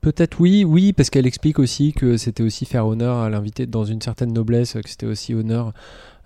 Peut-être 0.00 0.40
oui, 0.40 0.64
oui, 0.64 0.92
parce 0.92 1.08
qu'elle 1.10 1.26
explique 1.26 1.58
aussi 1.58 1.92
que 1.92 2.16
c'était 2.16 2.42
aussi 2.42 2.64
faire 2.66 2.86
honneur 2.86 3.16
à 3.18 3.30
l'invité 3.30 3.66
dans 3.66 3.84
une 3.84 4.00
certaine 4.02 4.32
noblesse, 4.32 4.72
que 4.74 4.88
c'était 4.88 5.06
aussi 5.06 5.34
honneur 5.34 5.72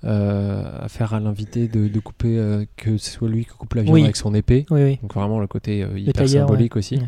euh, 0.04 0.62
à 0.80 0.88
faire 0.88 1.12
à 1.14 1.18
l'invité 1.20 1.66
de, 1.68 1.88
de 1.88 2.00
couper, 2.00 2.38
euh, 2.38 2.64
que 2.76 2.96
ce 2.98 3.10
soit 3.10 3.28
lui 3.28 3.44
qui 3.44 3.50
coupe 3.50 3.74
la 3.74 3.82
viande 3.82 3.94
Oui. 3.94 4.04
avec 4.04 4.16
son 4.16 4.34
épée. 4.34 4.66
Oui, 4.70 4.82
oui. 4.84 4.98
Donc 5.02 5.14
vraiment 5.14 5.40
le 5.40 5.46
côté 5.48 5.82
euh, 5.82 5.98
hyper 5.98 6.12
tailleur, 6.24 6.46
symbolique 6.48 6.76
aussi. 6.76 7.00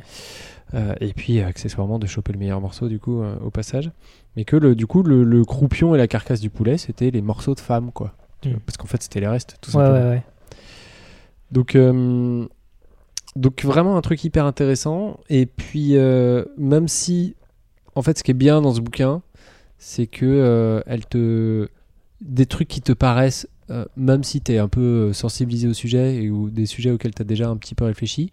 Euh, 0.74 0.94
et 1.00 1.12
puis 1.12 1.40
accessoirement 1.40 1.98
de 1.98 2.06
choper 2.06 2.32
le 2.32 2.38
meilleur 2.38 2.60
morceau 2.60 2.88
du 2.88 2.98
coup 2.98 3.22
euh, 3.22 3.36
au 3.40 3.50
passage. 3.50 3.90
Mais 4.36 4.44
que 4.44 4.56
le, 4.56 4.76
du 4.76 4.86
coup 4.86 5.02
le, 5.02 5.24
le 5.24 5.44
croupion 5.44 5.94
et 5.94 5.98
la 5.98 6.06
carcasse 6.06 6.40
du 6.40 6.50
poulet 6.50 6.78
c'était 6.78 7.10
les 7.10 7.22
morceaux 7.22 7.54
de 7.54 7.60
femme 7.60 7.90
quoi. 7.92 8.14
Mm. 8.44 8.54
Parce 8.64 8.76
qu'en 8.76 8.86
fait 8.86 9.02
c'était 9.02 9.20
les 9.20 9.26
restes 9.26 9.56
tout 9.60 9.70
simplement. 9.70 9.94
ouais, 9.94 10.08
ouais. 10.10 10.22
Donc, 11.50 11.74
euh, 11.74 12.46
donc 13.34 13.64
vraiment 13.64 13.96
un 13.96 14.00
truc 14.02 14.22
hyper 14.22 14.46
intéressant. 14.46 15.18
Et 15.28 15.46
puis, 15.46 15.94
même 16.56 16.86
si, 16.86 17.34
en 17.96 18.02
fait, 18.02 18.18
ce 18.18 18.22
qui 18.22 18.30
est 18.30 18.34
bien 18.34 18.62
dans 18.62 18.72
ce 18.72 18.80
bouquin, 18.80 19.20
c'est 19.78 20.06
que 20.06 20.80
elle 20.86 21.06
te 21.06 21.68
des 22.20 22.46
trucs 22.46 22.68
qui 22.68 22.82
te 22.82 22.92
paraissent, 22.92 23.48
même 23.96 24.22
si 24.22 24.40
tu 24.40 24.52
es 24.52 24.58
un 24.58 24.68
peu 24.68 25.12
sensibilisé 25.12 25.66
au 25.66 25.74
sujet 25.74 26.22
et 26.22 26.30
ou 26.30 26.50
des 26.50 26.66
sujets 26.66 26.92
auxquels 26.92 27.14
tu 27.14 27.22
as 27.22 27.24
déjà 27.24 27.48
un 27.48 27.56
petit 27.56 27.74
peu 27.74 27.84
réfléchi, 27.84 28.30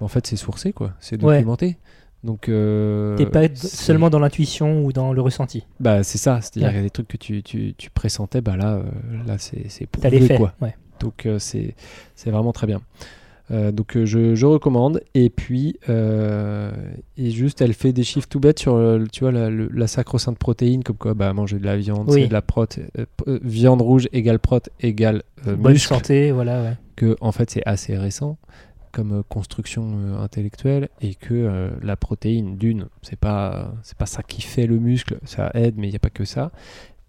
en 0.00 0.08
fait, 0.08 0.26
c'est 0.26 0.36
sourcé 0.36 0.72
quoi, 0.72 0.92
c'est 1.00 1.22
Ouais. 1.22 1.36
documenté. 1.36 1.76
Donc, 2.24 2.48
euh, 2.48 3.16
T'es 3.16 3.26
pas 3.26 3.46
seulement 3.54 4.10
dans 4.10 4.18
l'intuition 4.18 4.84
ou 4.84 4.92
dans 4.92 5.12
le 5.12 5.20
ressenti. 5.20 5.64
Bah, 5.78 6.02
c'est 6.02 6.18
ça. 6.18 6.40
C'est-à-dire 6.40 6.66
Ouais. 6.68 6.72
qu'il 6.74 6.78
y 6.78 6.80
a 6.80 6.84
des 6.84 6.90
trucs 6.90 7.06
que 7.08 7.16
tu, 7.16 7.42
tu, 7.44 7.74
tu 7.78 7.90
pressentais, 7.90 8.40
bah 8.40 8.56
là, 8.56 8.74
euh, 8.74 8.82
là 9.26 9.38
c'est 9.38 9.68
c'est 9.68 9.86
T'as 9.90 10.08
les 10.08 10.16
prouvé, 10.18 10.26
faits. 10.28 10.38
quoi. 10.38 10.54
Ouais. 10.60 10.74
Donc 11.00 11.26
euh, 11.26 11.38
c'est 11.38 11.76
c'est 12.16 12.30
vraiment 12.30 12.52
très 12.52 12.66
bien. 12.66 12.80
Euh, 13.52 13.70
donc 13.72 13.96
euh, 13.96 14.04
je, 14.04 14.34
je 14.34 14.44
recommande 14.46 15.00
et 15.14 15.30
puis 15.30 15.78
et 15.88 17.30
juste 17.30 17.60
elle 17.62 17.72
fait 17.72 17.92
des 17.92 18.02
chiffres 18.04 18.28
tout 18.28 18.40
bêtes 18.40 18.58
sur 18.58 18.74
tu 19.12 19.20
vois 19.24 19.32
la, 19.32 19.86
sacro-sainte 19.86 20.38
protéine 20.38 20.82
comme 20.82 20.96
quoi 20.96 21.14
bah 21.14 21.32
manger 21.32 21.58
de 21.58 21.64
la 21.64 21.76
viande 21.76 22.10
Oui. 22.10 22.22
c'est 22.22 22.28
de 22.28 22.32
la 22.32 22.42
prot 22.42 22.66
viande 23.26 23.80
rouge 23.80 24.08
égale 24.12 24.38
prot 24.38 24.60
égale 24.80 25.22
Bonne 25.46 25.72
muscle 25.72 25.94
santé, 25.94 26.30
voilà. 26.32 26.62
Ouais. 26.62 26.76
que 26.96 27.16
en 27.20 27.32
fait 27.32 27.48
c'est 27.50 27.62
assez 27.64 27.96
récent 27.96 28.36
comme 28.92 29.18
euh, 29.20 29.22
construction 29.28 29.90
euh, 29.98 30.20
intellectuelle 30.22 30.88
et 31.00 31.14
que 31.14 31.34
euh, 31.34 31.70
la 31.82 31.96
protéine 31.96 32.56
d'une 32.56 32.86
c'est 33.02 33.18
pas 33.18 33.72
c'est 33.82 33.96
pas 33.98 34.06
ça 34.06 34.22
qui 34.22 34.42
fait 34.42 34.66
le 34.66 34.78
muscle 34.78 35.18
ça 35.24 35.50
aide 35.54 35.74
mais 35.76 35.86
il 35.86 35.90
n'y 35.90 35.96
a 35.96 36.00
pas 36.00 36.10
que 36.10 36.24
ça 36.24 36.50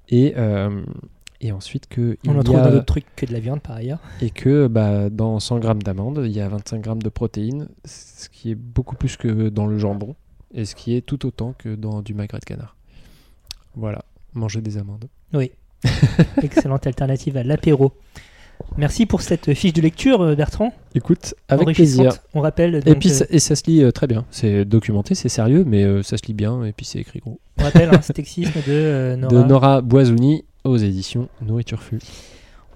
et 0.09 0.35
et 1.41 1.51
ensuite 1.53 1.87
que 1.87 2.17
On 2.27 2.37
en 2.37 2.43
trouve 2.43 2.57
a- 2.57 2.63
dans 2.65 2.71
d'autres 2.71 2.85
trucs 2.85 3.15
que 3.15 3.25
de 3.25 3.31
la 3.31 3.39
viande 3.39 3.61
par 3.61 3.77
ailleurs. 3.77 3.99
et 4.21 4.29
que 4.29 4.67
bah, 4.67 5.09
dans 5.09 5.39
100 5.39 5.59
grammes 5.59 5.81
d'amandes, 5.81 6.21
il 6.25 6.31
y 6.33 6.41
a 6.41 6.49
25 6.49 6.81
grammes 6.81 7.01
de 7.01 7.07
protéines, 7.07 7.69
ce 7.85 8.27
qui 8.27 8.51
est 8.51 8.55
beaucoup 8.55 8.95
plus 8.97 9.15
que 9.15 9.47
dans 9.47 9.65
le 9.65 9.77
jambon, 9.77 10.15
et 10.53 10.65
ce 10.65 10.75
qui 10.75 10.95
est 10.97 11.01
tout 11.01 11.25
autant 11.25 11.53
que 11.57 11.75
dans 11.75 12.01
du 12.01 12.13
magret 12.13 12.39
de 12.39 12.43
canard. 12.45 12.75
Voilà, 13.75 14.03
manger 14.33 14.59
des 14.59 14.77
amandes. 14.77 15.05
Oui. 15.33 15.51
Excellente 16.43 16.85
alternative 16.87 17.37
à 17.37 17.43
l'apéro. 17.43 17.93
Merci 18.77 19.05
pour 19.05 19.21
cette 19.21 19.53
fiche 19.53 19.73
de 19.73 19.81
lecture, 19.81 20.21
euh, 20.21 20.35
Bertrand. 20.35 20.73
Écoute, 20.95 21.33
avec 21.49 21.73
plaisir. 21.75 22.13
On 22.33 22.41
rappelle. 22.41 22.81
Et 22.85 22.95
puis 22.95 23.09
euh, 23.09 23.13
ça, 23.13 23.25
et 23.29 23.39
ça 23.39 23.55
se 23.55 23.63
lit 23.67 23.83
euh, 23.83 23.91
très 23.91 24.07
bien. 24.07 24.25
C'est 24.31 24.63
documenté, 24.65 25.15
c'est 25.15 25.27
sérieux, 25.29 25.63
mais 25.67 25.83
euh, 25.83 26.01
ça 26.03 26.17
se 26.17 26.25
lit 26.27 26.33
bien, 26.33 26.63
et 26.63 26.71
puis 26.71 26.85
c'est 26.85 26.99
écrit 26.99 27.19
gros. 27.19 27.39
on 27.59 27.63
rappelle 27.63 27.89
hein, 27.93 28.01
Stexisme 28.01 28.53
de 28.67 28.71
euh, 28.71 29.15
Nora. 29.17 29.33
De 29.33 29.43
Nora 29.47 29.81
Boisouni 29.81 30.45
aux 30.63 30.77
éditions 30.77 31.27
Nourriture 31.41 31.81
Fu. 31.83 31.99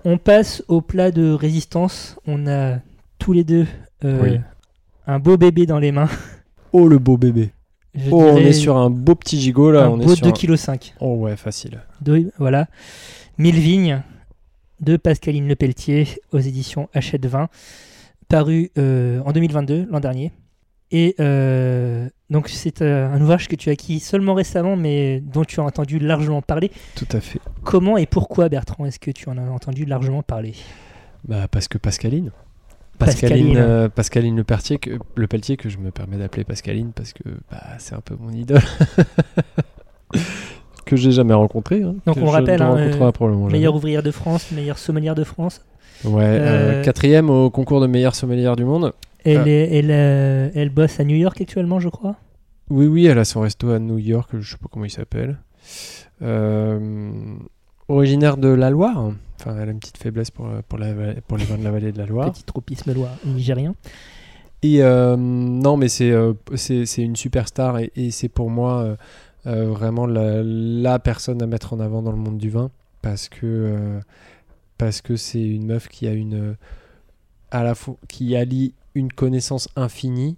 On 0.04 0.18
passe 0.18 0.64
au 0.68 0.82
plat 0.82 1.12
de 1.12 1.32
résistance. 1.32 2.18
On 2.28 2.48
a 2.48 2.80
tous 3.20 3.32
les 3.32 3.46
deux 3.46 3.66
Oui. 4.04 4.40
un 5.08 5.20
beau 5.20 5.38
bébé 5.38 5.66
dans 5.66 5.80
les 5.80 5.94
mains. 5.94 6.10
Oh 6.74 6.88
le 6.90 6.98
beau 7.00 7.18
bébé. 7.18 7.52
Je 7.96 8.10
Oh, 8.12 8.22
on 8.34 8.38
est 8.38 8.52
sur 8.54 8.76
un 8.78 8.90
beau 8.90 9.16
petit 9.16 9.40
gigot 9.40 9.72
là. 9.72 9.86
un 9.86 9.90
on 9.90 10.00
est 10.02 10.06
beau 10.06 10.16
sur 10.16 10.26
un- 10.28 10.32
2,5 10.32 10.78
kg. 10.80 10.94
Oh 11.00 11.16
ouais, 11.20 11.38
facile. 11.38 11.80
voilà. 12.40 12.68
Mille 13.38 13.56
vignes 13.56 14.02
de 14.84 14.98
Pascaline 14.98 15.48
Lepelletier 15.48 16.08
aux 16.32 16.40
éditions 16.40 16.90
Hachette 16.94 17.26
20, 17.26 17.48
paru 18.28 18.72
euh, 18.78 19.22
en 19.26 19.32
2022, 19.32 19.88
l'an 19.90 20.00
dernier. 20.00 20.32
Et 20.92 21.16
euh, 21.20 22.08
donc 22.30 22.50
c'est 22.50 22.82
euh, 22.82 23.10
un 23.10 23.20
ouvrage 23.22 23.48
que 23.48 23.56
tu 23.56 23.70
as 23.70 23.72
acquis 23.72 24.00
seulement 24.00 24.34
récemment, 24.34 24.76
mais 24.76 25.22
dont 25.22 25.44
tu 25.44 25.60
as 25.60 25.64
entendu 25.64 25.98
largement 26.00 26.42
parler. 26.42 26.70
Tout 26.96 27.08
à 27.12 27.20
fait. 27.20 27.40
Comment 27.64 27.98
et 27.98 28.06
pourquoi, 28.06 28.50
Bertrand, 28.50 28.86
est-ce 28.86 29.00
que 29.00 29.10
tu 29.10 29.30
en 29.30 29.38
as 29.38 29.50
entendu 29.50 29.86
largement 29.86 30.22
parler? 30.22 30.54
Bah 31.28 31.48
parce 31.50 31.68
que 31.68 31.78
Pascaline. 31.78 32.32
Pascaline. 33.00 33.56
Pascaline, 33.56 33.90
Pascaline 33.90 34.36
le, 34.36 34.44
Pelletier 34.44 34.78
que, 34.78 35.00
le 35.16 35.28
Pelletier, 35.28 35.58
que 35.58 35.70
je 35.70 35.78
me 35.78 35.90
permets 35.90 36.18
d'appeler 36.18 36.44
Pascaline 36.44 36.92
parce 36.94 37.14
que 37.14 37.24
bah, 37.50 37.64
c'est 37.80 37.96
un 37.96 38.02
peu 38.02 38.16
mon 38.20 38.32
idole. 38.32 38.62
que 40.84 40.96
j'ai 40.96 41.12
jamais 41.12 41.34
rencontré. 41.34 41.82
hein, 41.84 41.96
Donc 42.06 42.18
on 42.18 42.26
je 42.28 42.32
rappelle, 42.32 42.62
hein, 42.62 42.76
euh. 42.78 43.50
Meilleure 43.50 43.76
ouvrière 43.76 44.04
de 44.04 44.12
France, 44.12 44.52
meilleure 44.52 44.78
sommelière 44.78 45.16
de 45.16 45.24
France. 45.24 45.62
Ouais, 46.06 46.24
euh, 46.24 46.80
euh, 46.80 46.84
quatrième 46.84 47.30
au 47.30 47.50
concours 47.50 47.80
de 47.82 47.88
meilleure 47.88 48.16
sommelière 48.16 48.56
du 48.56 48.66
monde. 48.66 48.94
Elle, 49.26 49.38
Ah. 49.38 49.48
est, 49.48 49.78
elle, 49.78 49.92
euh, 49.92 50.50
elle 50.54 50.70
bosse 50.70 51.00
à 51.00 51.04
New 51.06 51.16
York 51.16 51.40
actuellement, 51.40 51.80
je 51.80 51.88
crois? 51.90 52.16
Oui, 52.70 52.88
oui, 52.88 53.06
elle 53.06 53.20
a 53.20 53.26
son 53.26 53.42
resto 53.42 53.70
à 53.72 53.80
New 53.80 53.98
York, 54.00 54.30
je 54.40 54.52
sais 54.52 54.58
pas 54.58 54.68
comment 54.72 54.86
il 54.86 54.90
s'appelle. 54.92 55.38
Euh, 56.22 56.80
originaire 57.88 58.38
de 58.38 58.48
la 58.50 58.70
Loire. 58.70 59.12
Enfin, 59.40 59.56
elle 59.62 59.70
a 59.70 59.72
une 59.72 59.80
petite 59.80 59.98
faiblesse 59.98 60.32
pour, 60.32 60.46
euh, 60.48 60.62
pour, 60.68 60.78
la, 60.80 60.88
pour 61.28 61.38
les 61.38 61.46
vins 61.46 61.58
de 61.58 61.64
la 61.64 61.72
vallée 61.72 61.92
de 61.92 61.98
la 61.98 62.06
Loire. 62.06 62.32
Petit 62.32 62.44
tropisme 62.44 62.94
loire 62.94 63.12
nigérien. 63.26 63.76
Et 64.62 64.82
euh, 64.82 65.18
non, 65.18 65.76
mais 65.76 65.90
c'est 65.90 66.12
euh, 66.12 66.34
c'est 66.56 66.86
c'est 66.86 67.02
une 67.02 67.18
superstar 67.18 67.80
et, 67.80 67.92
et 67.98 68.12
c'est 68.12 68.30
pour 68.30 68.50
moi 68.50 68.96
euh, 69.46 69.66
vraiment 69.68 70.06
la, 70.06 70.42
la 70.44 71.00
personne 71.00 71.42
à 71.42 71.48
mettre 71.48 71.74
en 71.74 71.80
avant 71.80 72.02
dans 72.02 72.12
le 72.12 72.18
monde 72.18 72.38
du 72.38 72.50
vin 72.50 72.72
parce 73.02 73.30
que 73.30 73.42
euh, 73.44 74.00
parce 74.78 75.02
que 75.02 75.16
c'est 75.16 75.44
une 75.44 75.66
meuf 75.66 75.88
qui 75.88 76.08
a 76.08 76.14
une 76.14 76.56
à 77.52 77.64
la 77.64 77.76
fois 77.76 77.98
qui 78.08 78.36
allie 78.36 78.74
une 78.96 79.12
connaissance 79.12 79.70
infinie, 79.76 80.38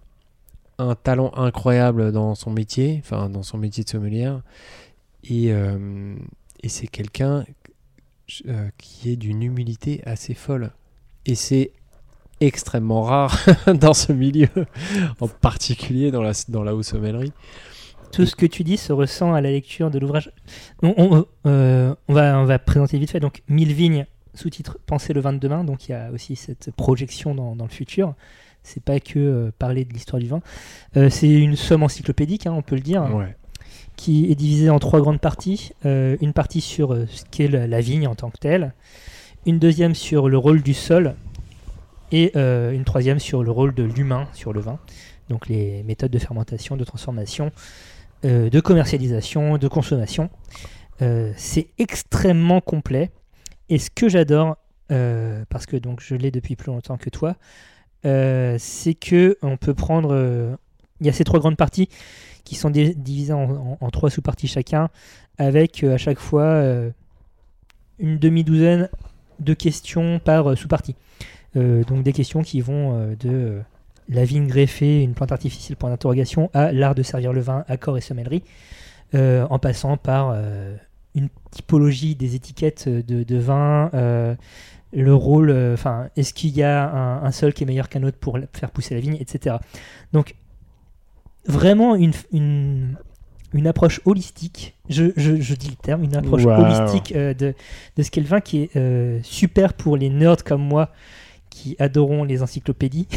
un 0.78 0.96
talent 0.96 1.32
incroyable 1.36 2.12
dans 2.12 2.36
son 2.36 2.52
métier, 2.52 3.02
enfin 3.04 3.30
dans 3.30 3.44
son 3.44 3.58
métier 3.58 3.84
de 3.84 3.90
sommelière 3.90 4.42
et 5.24 5.54
euh, 5.54 6.16
et 6.64 6.70
c'est 6.70 6.88
quelqu'un 6.88 7.46
euh, 8.48 8.70
qui 8.78 9.12
est 9.12 9.16
d'une 9.16 9.44
humilité 9.44 10.02
assez 10.06 10.34
folle 10.34 10.72
et 11.26 11.36
c'est 11.36 11.72
extrêmement 12.42 13.04
rare 13.04 13.40
dans 13.74 13.94
ce 13.94 14.12
milieu, 14.12 14.50
en 15.20 15.28
particulier 15.28 16.12
dans 16.12 16.22
la, 16.22 16.34
dans 16.50 16.64
la 16.64 16.76
haute 16.76 16.86
sommellerie. 16.86 17.32
Tout 18.12 18.26
ce 18.26 18.36
que 18.36 18.46
tu 18.46 18.64
dis 18.64 18.78
se 18.78 18.94
ressent 18.94 19.34
à 19.34 19.42
la 19.42 19.52
lecture 19.52 19.92
de 19.92 20.00
l'ouvrage. 20.00 20.32
On, 20.82 20.94
on, 20.98 21.26
euh, 21.48 21.94
on 22.08 22.14
va, 22.14 22.40
on 22.40 22.46
va 22.46 22.60
présenter 22.60 22.98
vite 22.98 23.12
fait. 23.12 23.20
Donc, 23.20 23.42
Mille 23.50 23.74
vignes, 23.74 24.06
sous-titre 24.34 24.78
Penser 24.86 25.14
le 25.14 25.20
vin 25.22 25.34
de 25.34 25.40
demain. 25.40 25.64
Donc, 25.64 25.88
il 25.88 25.92
y 25.92 25.96
a 25.96 26.10
aussi 26.12 26.36
cette 26.36 26.72
projection 26.72 27.36
dans, 27.36 27.56
dans 27.56 27.66
le 27.66 27.72
futur. 27.72 28.14
C'est 28.64 28.82
pas 28.84 29.00
que 29.00 29.20
euh, 29.20 29.52
parler 29.60 29.84
de 29.86 29.94
l'histoire 29.94 30.20
du 30.22 30.28
vin. 30.28 30.42
Euh, 30.98 31.10
c'est 31.10 31.30
une 31.30 31.56
somme 31.56 31.84
encyclopédique, 31.84 32.48
hein, 32.48 32.54
on 32.56 32.62
peut 32.62 32.76
le 32.76 32.82
dire, 32.82 33.04
Ouais. 33.14 33.36
qui 33.98 34.32
est 34.32 34.36
divisée 34.36 34.70
en 34.70 34.80
trois 34.80 35.02
grandes 35.02 35.20
parties. 35.20 35.72
Une 35.84 36.34
partie 36.34 36.62
sur 36.62 36.96
ce 37.08 37.24
qu'est 37.32 37.48
la, 37.50 37.68
la 37.68 37.82
vigne 37.82 38.08
en 38.08 38.16
tant 38.16 38.30
que 38.30 38.38
telle. 38.38 38.74
Une 39.46 39.60
deuxième 39.60 39.94
sur 39.94 40.30
le 40.30 40.38
rôle 40.38 40.62
du 40.64 40.74
sol. 40.74 41.16
Et 42.12 42.32
euh, 42.36 42.72
une 42.72 42.86
troisième 42.86 43.20
sur 43.20 43.44
le 43.44 43.52
rôle 43.52 43.74
de 43.74 43.84
l'humain 43.84 44.28
sur 44.34 44.54
le 44.54 44.62
vin. 44.62 44.80
Donc, 45.30 45.48
les 45.48 45.82
méthodes 45.84 46.12
de 46.12 46.20
fermentation, 46.20 46.78
de 46.78 46.84
transformation 46.84 47.52
euh, 48.26 48.50
de 48.50 48.60
commercialisation, 48.60 49.60
de 49.60 49.68
consommation. 49.68 50.32
Euh, 51.04 51.32
c'est 51.38 51.68
extrêmement 51.78 52.60
complet. 52.60 53.12
Et 53.70 53.78
ce 53.78 53.92
que 53.92 54.10
j'adore, 54.10 54.58
euh, 54.92 55.46
parce 55.50 55.68
que 55.68 55.78
donc 55.78 56.02
je 56.02 56.16
l'ai 56.16 56.32
depuis 56.32 56.56
plus 56.56 56.72
longtemps 56.72 56.98
que 56.98 57.10
toi, 57.10 57.36
c'est 58.04 58.94
que 58.94 59.38
on 59.42 59.58
peut 59.58 59.74
prendre. 59.74 60.58
Il 61.02 61.08
y 61.08 61.10
a 61.10 61.14
ces 61.14 61.24
trois 61.24 61.40
grandes 61.40 61.58
parties 61.58 61.90
qui 62.44 62.56
sont 62.56 62.70
divisées 62.70 63.34
en, 63.34 63.90
trois 63.92 64.12
sous-parties 64.12 64.48
chacun, 64.48 64.90
avec 65.40 65.84
à 65.84 65.98
chaque 65.98 66.20
fois 66.20 66.64
une 67.98 68.20
demi-douzaine 68.20 68.90
de 69.40 69.54
questions 69.56 70.20
par 70.20 70.56
sous-partie. 70.56 70.96
Donc 71.56 72.04
des 72.04 72.14
questions 72.14 72.44
qui 72.44 72.62
vont 72.62 73.16
de 73.20 73.64
la 74.10 74.24
vigne 74.26 74.48
greffée, 74.48 75.02
une 75.02 75.14
plante 75.14 75.32
artificielle 75.32 75.76
point 75.78 75.90
d'interrogation, 75.90 76.50
à 76.54 76.72
l'art 76.72 76.96
de 76.96 77.04
servir 77.04 77.34
le 77.34 77.42
vin, 77.42 77.64
accord 77.68 77.98
et 77.98 78.02
sommellerie, 78.02 78.44
euh, 79.16 79.46
en 79.50 79.58
passant 79.60 79.98
par 79.98 80.32
euh, 80.34 80.76
une 81.16 81.30
typologie 81.52 82.16
des 82.16 82.36
étiquettes 82.36 82.88
de, 82.90 83.24
de 83.24 83.38
vin, 83.38 83.90
euh, 83.94 84.36
le 84.94 85.14
rôle, 85.14 85.52
enfin, 85.74 86.10
est-ce 86.16 86.34
qu'il 86.34 86.56
y 86.56 86.64
a 86.64 86.90
un, 86.90 87.24
un 87.24 87.32
sol 87.32 87.54
qui 87.54 87.64
est 87.64 87.66
meilleur 87.66 87.90
qu'un 87.90 88.04
autre 88.04 88.18
pour 88.18 88.38
la- 88.38 88.48
faire 88.54 88.72
pousser 88.72 88.94
la 88.96 89.02
vigne, 89.02 89.18
etc. 89.20 89.56
Donc, 90.14 90.36
vraiment 91.48 91.96
une, 91.96 92.14
une, 92.32 92.96
une 93.54 93.68
approche 93.68 94.02
holistique, 94.06 94.76
je, 94.90 95.06
je- 95.16 95.40
je 95.42 95.56
dis 95.56 95.70
le 95.70 95.76
terme, 95.76 96.04
une 96.04 96.16
approche 96.16 96.44
holistique 96.60 97.14
de, 97.14 97.54
de 97.98 98.04
ce 98.04 98.12
qu'est 98.12 98.22
le 98.22 98.28
vin 98.28 98.42
qui 98.42 98.64
est 98.74 99.24
super 99.24 99.74
pour 99.74 99.98
les 99.98 100.10
nerds 100.10 100.44
comme 100.44 100.62
moi 100.62 100.90
qui 101.56 101.78
adorons 101.80 102.26
les 102.26 102.44
encyclopédies, 102.44 103.08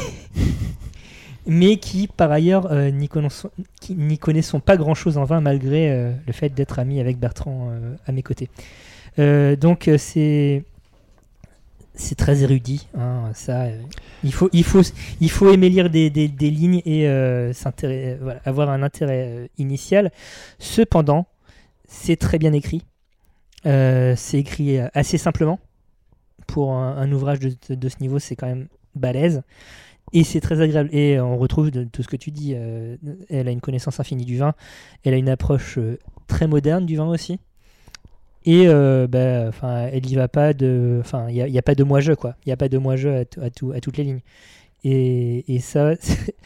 mais 1.46 1.76
qui 1.78 2.06
par 2.06 2.30
ailleurs 2.30 2.70
euh, 2.70 2.90
n'y 2.90 3.08
connaissons, 3.08 4.60
pas 4.60 4.76
grand-chose 4.76 5.18
en 5.18 5.24
vin 5.24 5.40
malgré 5.40 5.90
euh, 5.90 6.12
le 6.24 6.32
fait 6.32 6.50
d'être 6.50 6.78
ami 6.78 7.00
avec 7.00 7.18
Bertrand 7.18 7.70
euh, 7.72 7.96
à 8.06 8.12
mes 8.12 8.22
côtés. 8.22 8.48
Donc 9.18 9.90
c'est 10.00 10.62
très 12.16 12.44
érudit, 12.44 12.86
hein, 12.96 13.32
ça. 13.34 13.66
il 14.22 14.32
faut 14.32 14.48
il 14.52 14.62
faut 14.62 14.82
il 15.20 15.28
faut 15.28 15.52
aimer 15.52 15.68
lire 15.68 15.90
des, 15.90 16.08
lignes 16.08 16.80
et 16.86 17.08
avoir 18.44 18.70
un 18.70 18.84
intérêt 18.84 19.50
initial. 19.58 20.12
Cependant, 20.60 21.26
c'est 21.88 22.14
très 22.14 22.38
bien 22.38 22.52
écrit. 22.52 22.82
C'est 23.64 24.38
écrit 24.38 24.78
assez 24.94 25.18
simplement 25.18 25.58
pour 26.48 26.72
un, 26.72 27.12
ouvrage 27.12 27.38
de, 27.38 27.88
ce 27.88 27.96
niveau, 28.00 28.18
c'est 28.18 28.34
quand 28.34 28.48
même 28.48 28.66
balèze. 28.96 29.42
Et 30.12 30.24
c'est 30.24 30.40
très 30.40 30.60
agréable. 30.60 30.88
Et 30.92 31.20
on 31.20 31.36
retrouve 31.36 31.70
tout 31.70 32.02
ce 32.02 32.08
que 32.08 32.16
tu 32.16 32.32
dis. 32.32 32.54
euh, 32.56 32.96
elle 33.28 33.46
a 33.46 33.52
une 33.52 33.60
connaissance 33.60 34.00
infinie 34.00 34.24
du 34.24 34.38
vin. 34.38 34.54
Elle 35.04 35.14
a 35.14 35.18
une 35.18 35.28
approche 35.28 35.78
euh, 35.78 35.98
très 36.26 36.48
moderne 36.48 36.86
du 36.86 36.96
vin 36.96 37.06
aussi. 37.06 37.38
Et 38.46 38.66
euh, 38.66 39.06
bah, 39.06 39.52
elle 39.92 40.10
y 40.10 40.14
va 40.14 40.26
pas 40.26 40.54
de. 40.54 40.98
Enfin, 41.00 41.28
il 41.28 41.44
n'y 41.44 41.58
a, 41.58 41.62
pas 41.62 41.74
de 41.74 41.84
moi-je, 41.84 42.14
quoi. 42.14 42.34
Il 42.46 42.48
n'y 42.48 42.52
a 42.52 42.56
pas 42.56 42.70
de 42.70 42.78
moi-je 42.78 43.08
à, 43.08 43.24
tout- 43.26 43.40
à, 43.42 43.50
tout- 43.50 43.72
à 43.72 43.80
toutes 43.80 43.98
les 43.98 44.04
lignes. 44.04 44.22
Et, 44.84 45.54
et 45.54 45.58
ça, 45.60 45.92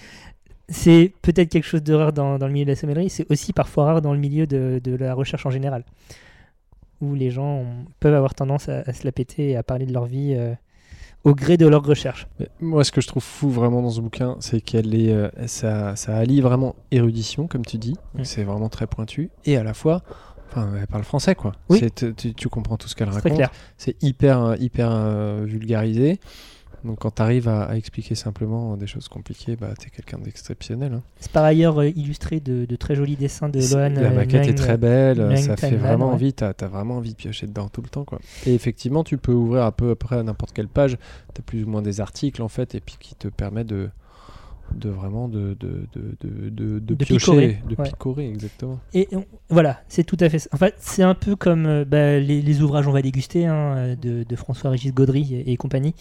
c'est- 0.68 1.12
peut-être 1.22 1.48
quelque 1.48 1.64
chose 1.66 1.84
de 1.84 1.94
rare 1.94 2.12
dans, 2.12 2.38
le 2.38 2.50
milieu 2.52 2.64
de 2.64 2.70
la 2.70 2.76
sommellerie, 2.76 3.10
c'est 3.10 3.30
aussi 3.30 3.52
parfois 3.52 3.84
rare 3.84 4.02
dans 4.02 4.12
le 4.12 4.18
milieu 4.18 4.48
de 4.48 4.96
la 4.96 5.14
recherche 5.14 5.46
en 5.46 5.50
général, 5.50 5.84
où 7.02 7.14
les 7.14 7.30
gens 7.30 7.56
ont- 7.58 7.84
peuvent 8.00 8.14
avoir 8.14 8.34
tendance 8.34 8.70
à, 8.70 8.78
à 8.86 8.92
se 8.94 9.04
la 9.04 9.12
péter 9.12 9.50
et 9.50 9.56
à 9.56 9.62
parler 9.62 9.84
de 9.84 9.92
leur 9.92 10.06
vie 10.06 10.34
euh, 10.34 10.54
au 11.24 11.34
gré 11.34 11.56
de 11.58 11.66
leur 11.66 11.84
recherche. 11.84 12.26
Mais 12.40 12.48
Moi, 12.60 12.82
ce 12.84 12.90
que 12.92 13.00
je 13.02 13.06
trouve 13.08 13.22
fou 13.22 13.50
vraiment 13.50 13.82
dans 13.82 13.90
ce 13.90 14.00
bouquin, 14.00 14.36
c'est 14.40 14.60
qu'elle 14.60 14.94
est, 14.94 15.12
euh, 15.12 15.28
ça, 15.46 15.94
ça 15.96 16.16
allie 16.16 16.40
vraiment 16.40 16.74
érudition, 16.90 17.46
comme 17.46 17.64
tu 17.66 17.76
dis. 17.76 17.96
C'est 18.22 18.44
vraiment 18.44 18.68
très 18.70 18.86
pointu. 18.86 19.30
Et 19.44 19.56
à 19.56 19.62
la 19.64 19.74
fois, 19.74 20.02
enfin, 20.48 20.70
elle 20.80 20.86
parle 20.86 21.04
français, 21.04 21.34
quoi. 21.34 21.52
Oui. 21.68 21.80
Tu, 21.94 22.34
tu 22.34 22.48
comprends 22.48 22.76
tout 22.76 22.88
ce 22.88 22.94
qu'elle 22.96 23.08
raconte. 23.08 23.22
C'est 23.76 24.02
hyper, 24.02 24.42
euh, 24.42 24.56
hyper 24.58 24.90
vulgarisé. 25.44 26.18
Donc 26.84 26.98
quand 26.98 27.12
tu 27.12 27.22
arrives 27.22 27.48
à, 27.48 27.62
à 27.64 27.76
expliquer 27.76 28.14
simplement 28.14 28.76
des 28.76 28.86
choses 28.86 29.08
compliquées, 29.08 29.56
bah, 29.56 29.74
tu 29.78 29.86
es 29.86 29.90
quelqu'un 29.90 30.18
d'exceptionnel. 30.18 30.94
hein. 30.94 31.02
C'est 31.20 31.30
par 31.30 31.44
ailleurs 31.44 31.80
euh, 31.80 31.88
illustré 31.88 32.40
de, 32.40 32.64
de 32.64 32.76
très 32.76 32.94
jolis 32.94 33.16
dessins 33.16 33.48
de 33.48 33.60
Lohan. 33.60 33.94
la 33.94 34.10
euh, 34.10 34.14
maquette 34.14 34.48
est 34.48 34.54
très 34.54 34.76
belle, 34.76 35.18
Lang 35.18 35.36
ça 35.36 35.56
fait 35.56 35.76
vraiment 35.76 36.08
ouais. 36.08 36.14
envie, 36.14 36.32
t'as 36.32 36.52
as 36.60 36.66
vraiment 36.66 36.96
envie 36.96 37.10
de 37.12 37.16
piocher 37.16 37.46
dedans 37.46 37.68
tout 37.68 37.82
le 37.82 37.88
temps. 37.88 38.04
Quoi. 38.04 38.18
Et 38.46 38.54
effectivement, 38.54 39.04
tu 39.04 39.16
peux 39.18 39.32
ouvrir 39.32 39.64
un 39.64 39.72
peu 39.72 39.90
après 39.90 40.16
à 40.16 40.22
n'importe 40.22 40.52
quelle 40.52 40.68
page, 40.68 40.98
tu 41.34 41.40
as 41.40 41.42
plus 41.42 41.64
ou 41.64 41.68
moins 41.68 41.82
des 41.82 42.00
articles 42.00 42.42
en 42.42 42.48
fait, 42.48 42.74
et 42.74 42.80
puis 42.80 42.96
qui 42.98 43.14
te 43.14 43.28
permet 43.28 43.64
de, 43.64 43.88
de 44.74 44.88
vraiment 44.88 45.28
de, 45.28 45.56
de, 45.60 45.86
de, 45.94 46.48
de, 46.50 46.78
de, 46.78 46.94
piocher, 46.94 47.16
picorer, 47.16 47.58
de 47.68 47.74
ouais. 47.76 47.88
picorer, 47.88 48.28
exactement. 48.28 48.80
Et 48.94 49.08
on- 49.12 49.24
voilà, 49.48 49.82
c'est 49.88 50.04
tout 50.04 50.16
à 50.20 50.28
fait 50.28 50.38
ça. 50.38 50.48
En 50.52 50.56
fait, 50.56 50.74
c'est 50.78 51.02
un 51.02 51.14
peu 51.14 51.36
comme 51.36 51.66
euh, 51.66 51.84
bah, 51.84 52.18
les, 52.18 52.42
les 52.42 52.62
ouvrages 52.62 52.86
On 52.88 52.92
va 52.92 53.02
déguster 53.02 53.46
hein, 53.46 53.76
euh, 53.76 54.24
de, 54.24 54.36
François-Régis 54.36 54.92
Gaudry 54.94 55.34
et, 55.34 55.52
et 55.52 55.56
compagnie, 55.56 55.94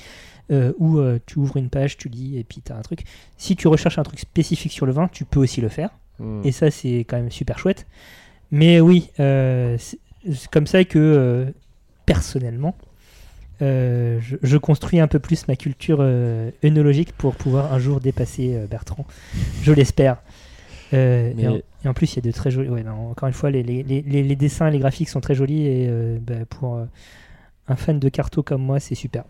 euh, 0.52 0.74
où 0.78 1.00
euh, 1.00 1.20
tu 1.26 1.40
ouvres 1.40 1.58
une 1.58 1.70
page, 1.70 1.98
tu 1.98 2.10
lis 2.10 2.38
et 2.38 2.44
puis 2.44 2.62
tu 2.66 2.72
as 2.72 2.78
un 2.78 2.82
truc. 2.82 3.04
Si 3.38 3.56
tu 3.56 3.68
recherches 3.68 4.00
un 4.00 4.04
truc 4.04 4.20
spécifique 4.20 4.72
sur 4.72 4.86
le 4.86 4.92
vin, 4.92 5.08
tu 5.08 5.26
peux 5.26 5.40
aussi 5.40 5.62
le 5.62 5.70
faire. 5.70 5.90
Mm. 6.20 6.42
Et 6.44 6.52
ça, 6.52 6.72
c'est 6.72 7.00
quand 7.00 7.18
même 7.18 7.32
super 7.32 7.60
chouette. 7.60 7.88
Mais 8.52 8.82
oui, 8.82 9.10
c'est 9.18 9.98
comme 10.52 10.68
ça 10.68 10.84
que 10.84 11.54
personnellement, 12.06 12.76
je, 13.62 14.36
je 14.42 14.58
construis 14.58 15.00
un 15.00 15.08
peu 15.08 15.20
plus 15.20 15.48
ma 15.48 15.56
culture 15.56 16.00
euh, 16.02 16.50
œnologique 16.64 17.14
pour 17.14 17.36
pouvoir 17.36 17.72
un 17.74 17.80
jour 17.80 18.00
dépasser 18.00 18.56
euh, 18.56 18.66
Bertrand. 18.68 19.06
Je 19.62 19.72
l'espère. 19.72 20.18
Euh, 20.94 21.32
et, 21.38 21.48
en, 21.48 21.56
et 21.86 21.88
en 21.88 21.94
plus, 21.94 22.14
il 22.14 22.16
y 22.18 22.20
a 22.20 22.22
de 22.24 22.32
très 22.36 22.52
jolis. 22.52 22.70
ouais, 22.70 22.84
non, 22.84 23.12
encore 23.12 23.28
une 23.28 23.34
fois, 23.34 23.50
les, 23.52 23.64
les- 23.64 23.84
les- 23.84 24.02
les- 24.02 24.24
les 24.24 24.36
dessins 24.36 24.68
et 24.68 24.72
les 24.72 24.80
graphiques 24.80 25.10
sont 25.10 25.22
très 25.22 25.36
jolis. 25.36 25.62
Et 25.66 25.88
euh, 25.90 26.18
bah, 26.22 26.44
pour 26.50 26.76
euh, 26.76 26.86
un 27.68 27.76
fan 27.76 28.00
de 28.00 28.10
carto 28.10 28.44
comme 28.44 28.62
moi, 28.64 28.80
c'est 28.80 28.96
super. 28.96 29.24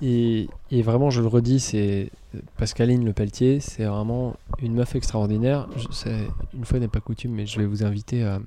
Et, 0.00 0.48
et 0.70 0.82
vraiment, 0.82 1.10
je 1.10 1.20
le 1.20 1.26
redis, 1.26 1.58
c'est 1.58 2.10
Pascaline 2.56 3.04
Le 3.04 3.12
Pelletier, 3.12 3.58
c'est 3.60 3.84
vraiment 3.84 4.36
une 4.62 4.74
meuf 4.74 4.94
extraordinaire. 4.94 5.68
Je 5.76 5.88
sais, 5.92 6.14
une 6.54 6.64
fois 6.64 6.78
n'est 6.78 6.86
pas 6.88 7.00
coutume, 7.00 7.32
mais 7.32 7.46
je 7.46 7.58
vais 7.58 7.66
vous 7.66 7.82
inviter 7.84 8.22
à, 8.22 8.38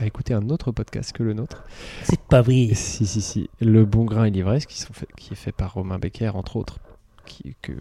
à 0.00 0.06
écouter 0.06 0.34
un 0.34 0.48
autre 0.48 0.72
podcast 0.72 1.12
que 1.12 1.22
le 1.22 1.34
nôtre. 1.34 1.62
C'est 2.04 2.20
pas 2.20 2.40
vrai. 2.42 2.70
Si, 2.74 3.06
si, 3.06 3.20
si. 3.20 3.50
Le 3.60 3.84
Bon 3.84 4.04
Grain 4.04 4.24
et 4.24 4.30
l'Ivresse, 4.30 4.66
qui, 4.66 4.78
sont 4.80 4.92
fait- 4.92 5.08
qui 5.16 5.34
est 5.34 5.36
fait 5.36 5.52
par 5.52 5.74
Romain 5.74 5.98
Becker, 5.98 6.30
entre 6.34 6.56
autres, 6.56 6.78
qui, 7.26 7.54
que, 7.62 7.72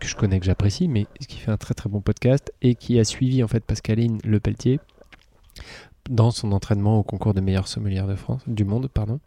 que 0.00 0.06
je 0.06 0.16
connais, 0.16 0.40
que 0.40 0.46
j'apprécie, 0.46 0.88
mais 0.88 1.06
qui 1.28 1.36
fait 1.38 1.50
un 1.50 1.56
très 1.58 1.74
très 1.74 1.88
bon 1.88 2.00
podcast 2.00 2.52
et 2.62 2.74
qui 2.74 2.98
a 2.98 3.04
suivi 3.04 3.42
en 3.44 3.48
fait 3.48 3.62
Pascaline 3.64 4.18
Le 4.24 4.40
Pelletier 4.40 4.80
dans 6.08 6.30
son 6.30 6.52
entraînement 6.52 6.98
au 6.98 7.02
concours 7.02 7.34
de 7.34 7.40
meilleure 7.40 7.68
sommelière 7.68 8.06
de 8.06 8.14
France, 8.14 8.42
du 8.46 8.64
monde, 8.64 8.88
pardon. 8.88 9.18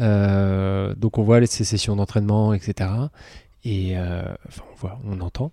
Euh, 0.00 0.94
donc 0.94 1.18
on 1.18 1.22
voit 1.22 1.44
ces 1.46 1.64
sessions 1.64 1.96
d'entraînement, 1.96 2.52
etc. 2.54 2.90
Et 3.64 3.96
euh, 3.96 4.22
enfin, 4.48 4.62
on 4.72 4.76
voit, 4.76 4.98
on 5.06 5.20
entend. 5.20 5.52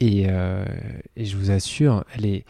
Et, 0.00 0.24
euh, 0.28 0.64
et 1.16 1.26
je 1.26 1.36
vous 1.36 1.50
assure, 1.50 2.04
elle 2.14 2.24
est 2.26 2.44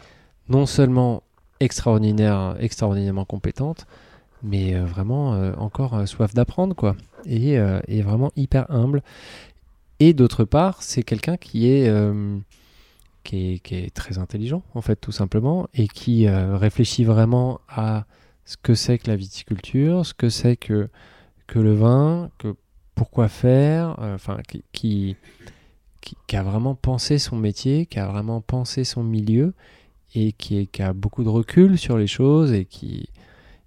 non 0.49 0.67
seulement 0.67 1.23
extraordinaire, 1.61 2.57
extraordinairement 2.59 3.25
compétente, 3.25 3.87
mais 4.43 4.75
euh, 4.75 4.85
vraiment 4.85 5.35
euh, 5.35 5.53
encore 5.57 5.95
euh, 5.95 6.07
soif 6.07 6.35
d'apprendre, 6.35 6.75
quoi. 6.75 6.97
Et, 7.27 7.59
vraiment 8.03 8.33
hyper 8.35 8.71
humble. 8.71 9.03
Et 10.01 10.15
d'autre 10.15 10.45
part, 10.45 10.83
c'est 10.83 11.03
quelqu'un 11.03 11.37
qui 11.37 11.69
est, 11.69 11.93
qui 13.23 13.61
est 13.71 13.95
très 13.95 14.17
intelligent, 14.17 14.63
en 14.75 14.81
fait, 14.81 14.97
tout 14.97 15.13
simplement, 15.13 15.69
et 15.75 15.87
qui 15.87 16.27
réfléchit 16.27 17.05
vraiment 17.05 17.61
à 17.69 18.07
ce 18.47 18.57
que 18.57 18.75
c'est 18.75 18.97
que 18.97 19.11
la 19.11 19.17
viticulture, 19.17 20.07
ce 20.07 20.15
que 20.15 20.31
c'est 20.31 20.57
que, 20.57 20.89
que 21.47 21.59
le 21.59 21.75
vin, 21.75 22.31
que 22.39 22.55
pourquoi 22.95 23.29
faire, 23.29 23.97
enfin, 23.99 24.39
qui- 24.73 25.17
qui 26.27 26.37
a 26.37 26.43
vraiment 26.43 26.75
pensé 26.75 27.19
son 27.19 27.37
métier, 27.37 27.85
qui 27.85 27.99
a 27.99 28.07
vraiment 28.07 28.41
pensé 28.41 28.85
son 28.85 29.03
milieu, 29.03 29.53
et 30.15 30.33
qui, 30.33 30.59
est- 30.59 30.67
qui 30.67 30.83
a 30.83 30.93
beaucoup 30.93 31.25
de 31.25 31.29
recul 31.29 31.79
sur 31.79 31.97
les 31.99 32.07
choses, 32.07 32.53
et 32.53 32.65
qui, 32.65 33.09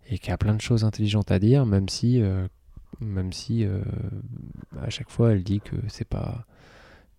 et 0.10 0.18
qui 0.20 0.32
a 0.32 0.38
plein 0.38 0.54
de 0.56 0.62
choses 0.62 0.84
intelligentes 0.84 1.32
à 1.32 1.40
dire, 1.40 1.66
même 1.66 1.90
si, 1.90 2.22
euh, 2.22 2.46
même 3.00 3.32
si 3.34 3.66
euh, 3.66 3.82
à 4.82 4.90
chaque 4.90 5.10
fois 5.10 5.32
elle 5.32 5.44
dit 5.44 5.62
que 5.62 5.76
c'est 5.88 6.08
pas 6.08 6.46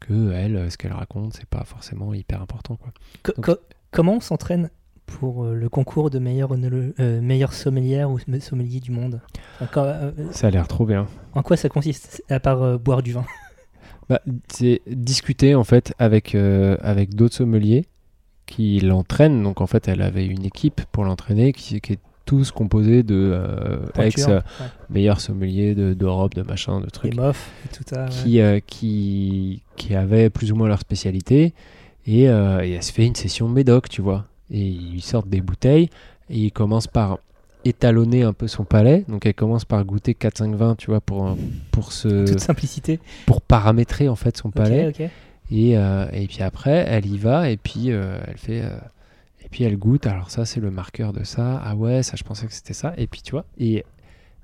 que 0.00 0.32
elle, 0.32 0.70
ce 0.70 0.76
qu'elle 0.76 0.92
raconte, 0.92 1.34
c'est 1.34 1.46
pas 1.48 1.64
forcément 1.64 2.12
hyper 2.12 2.42
important, 2.42 2.76
quoi. 2.76 2.92
Co- 3.22 3.32
Donc- 3.37 3.44
co- 3.46 3.58
comment 3.90 4.14
on 4.16 4.20
s'entraîne 4.20 4.70
pour 5.06 5.44
euh, 5.44 5.54
le 5.54 5.68
concours 5.68 6.10
de 6.10 6.18
meilleure, 6.18 6.52
euh, 6.52 7.20
meilleure 7.22 7.52
sommelière 7.54 8.10
ou 8.10 8.18
somm- 8.18 8.40
sommelier 8.40 8.80
du 8.80 8.90
monde? 8.90 9.20
Enfin, 9.54 9.66
quand- 9.72 10.12
Ça 10.32 10.48
a 10.48 10.50
l'air 10.50 10.68
trop 10.68 10.84
bien. 10.87 11.06
En 11.34 11.42
quoi 11.42 11.56
ça 11.56 11.68
consiste 11.70 12.22
À 12.28 12.40
part 12.40 12.78
boire 12.78 13.02
du 13.02 13.12
vin? 13.12 13.24
Bah, 14.10 14.20
c'est 14.52 14.82
discuter 14.87 15.54
en 15.54 15.64
fait 15.64 15.94
avec, 15.98 16.34
avec 16.34 17.14
d'autres 17.14 17.37
sommeliers 17.37 17.87
qui 18.46 18.80
l'entraînent. 18.80 19.42
Donc 19.42 19.61
en 19.61 19.66
fait, 19.66 19.88
elle 19.88 20.02
avait 20.02 20.26
une 20.26 20.44
équipe 20.44 20.83
pour 20.92 21.04
l'entraîner 21.04 21.52
qui, 21.52 21.80
qui 21.80 21.94
est 21.94 21.98
tous 22.26 22.50
composés 22.52 23.02
de 23.02 23.33
euh, 23.35 23.76
ex 23.96 24.26
ouais. 24.26 24.38
meilleurs 24.88 25.20
sommeliers 25.20 25.74
de- 25.74 25.92
d'Europe, 25.92 26.35
de, 26.35 26.42
machin, 26.42 26.80
de 26.80 26.87
Et 26.87 26.90
trucs, 26.90 27.14
mof, 27.16 27.50
et 27.66 27.76
tout 27.76 27.83
ça. 27.87 28.04
ouais. 28.04 28.11
qui, 28.11 28.40
euh, 28.40 28.61
qui, 28.66 29.62
qui 29.76 29.94
avaient 29.94 30.30
plus 30.30 30.50
ou 30.52 30.57
moins 30.57 30.68
leur 30.68 30.80
spécialité. 30.80 31.52
Et, 32.07 32.28
euh, 32.28 32.62
et 32.64 32.72
elle 32.72 32.83
se 32.83 32.92
fait 32.92 33.07
une 33.07 33.14
session 33.14 33.48
médoc, 33.48 33.88
tu 33.88 34.00
vois. 34.02 34.24
Et 34.50 34.61
ils 34.66 35.02
sortent 35.02 35.28
des 35.28 35.40
bouteilles 35.40 35.88
et 36.30 36.38
ils 36.38 36.52
commencent 36.52 36.87
par 36.87 37.18
étalonner 37.66 38.22
un 38.22 38.33
peu 38.35 38.46
son 38.48 38.64
palais. 38.64 39.04
Donc 39.09 39.24
elle 39.26 39.35
commence 39.35 39.64
par 39.64 39.85
goûter 39.85 40.12
4-5 40.14 40.54
vins, 40.54 40.74
tu 40.76 40.90
vois, 40.90 41.00
pour, 41.00 41.37
pour, 41.72 41.92
se, 41.92 42.26
Toute 42.26 42.40
simplicité. 42.40 43.00
pour 43.26 43.40
paramétrer 43.40 44.09
en 44.09 44.16
fait 44.16 44.37
son 44.37 44.48
Ok, 44.48 44.54
palais. 44.54 44.88
ok. 44.88 45.09
Et, 45.50 45.76
euh, 45.76 46.07
et 46.12 46.26
puis 46.26 46.42
après, 46.42 46.85
elle 46.88 47.07
y 47.07 47.18
va 47.18 47.50
et 47.50 47.57
puis 47.57 47.92
euh, 47.92 48.18
elle 48.26 48.38
fait. 48.38 48.62
euh, 48.62 48.78
et 49.44 49.48
puis 49.50 49.64
elle 49.64 49.76
goûte. 49.76 50.07
Alors 50.07 50.30
ça, 50.30 50.44
c'est 50.46 50.61
le 50.61 50.70
marqueur 50.70 51.12
de 51.12 51.22
ça. 51.24 51.61
Ah 51.64 51.76
ouais, 51.76 52.02
ça, 52.02 52.14
je 52.16 52.24
pensais 52.24 52.46
que 52.46 52.52
c'était 52.52 52.72
ça. 52.74 52.94
Et 52.96 53.07
puis 53.07 53.22
tu 53.22 53.33
vois, 53.33 53.44
et 53.59 53.85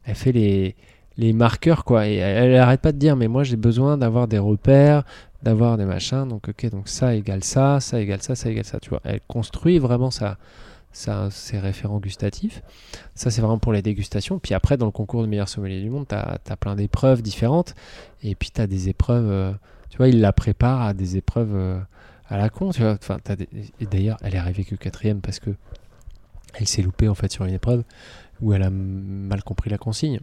elle 0.04 0.14
fait 0.14 0.32
les, 0.32 0.76
les 1.16 1.32
marqueurs 1.32 1.84
quoi. 1.84 2.06
Et 2.06 2.16
elle, 2.16 2.50
elle 2.50 2.56
arrête 2.60 2.80
pas 2.80 2.92
de 2.92 2.98
dire, 2.98 3.16
mais 3.16 3.28
moi 3.28 3.42
j'ai 3.44 3.56
besoin 3.56 3.96
d'avoir 3.98 4.28
des 4.28 4.38
repères, 4.38 5.04
d'avoir 5.42 5.78
des 5.78 5.86
machins. 5.86 6.28
Donc 6.28 6.48
ok, 6.48 6.70
donc 6.70 6.88
ça 6.88 7.14
égale 7.14 7.44
ça, 7.44 7.80
ça 7.80 8.00
égale 8.00 8.22
ça, 8.22 8.34
ça 8.34 8.50
égale 8.50 8.64
ça. 8.64 8.78
Tu 8.80 8.90
vois, 8.90 9.00
elle 9.04 9.20
construit 9.26 9.78
vraiment 9.78 10.10
ça. 10.10 10.36
Ça, 10.92 11.30
ses 11.30 11.58
référents 11.60 12.00
gustatifs. 12.00 12.62
Ça, 13.14 13.30
c'est 13.30 13.40
vraiment 13.40 13.58
pour 13.58 13.72
les 13.72 13.80
dégustations. 13.80 14.40
Puis 14.40 14.54
après, 14.54 14.76
dans 14.76 14.86
le 14.86 14.90
concours 14.92 15.22
de 15.22 15.28
meilleur 15.28 15.48
sommelier 15.48 15.80
du 15.80 15.88
monde, 15.88 16.06
tu 16.08 16.16
as, 16.16 16.56
plein 16.56 16.74
d'épreuves 16.74 17.22
différentes. 17.22 17.76
Et 18.24 18.34
puis, 18.34 18.50
tu 18.50 18.60
as 18.60 18.66
des 18.66 18.88
épreuves. 18.88 19.54
Tu 19.90 19.96
vois, 19.98 20.08
il 20.08 20.20
la 20.20 20.32
prépare 20.32 20.80
à 20.82 20.94
des 20.94 21.16
épreuves 21.18 21.54
euh, 21.54 21.78
à 22.28 22.38
la 22.38 22.48
con, 22.48 22.70
tu 22.70 22.80
vois. 22.82 22.92
Enfin, 23.00 23.18
des- 23.36 23.48
Et 23.80 23.86
d'ailleurs, 23.86 24.16
elle 24.22 24.34
est 24.34 24.38
arrivée 24.38 24.64
que 24.64 24.74
quatrième 24.76 25.20
parce 25.20 25.38
que 25.40 25.50
elle 26.54 26.66
s'est 26.66 26.82
loupée 26.82 27.08
en 27.08 27.14
fait 27.14 27.30
sur 27.30 27.44
une 27.44 27.54
épreuve 27.54 27.84
où 28.40 28.52
elle 28.54 28.62
a 28.62 28.70
mal 28.70 29.42
compris 29.42 29.70
la 29.70 29.78
consigne. 29.78 30.20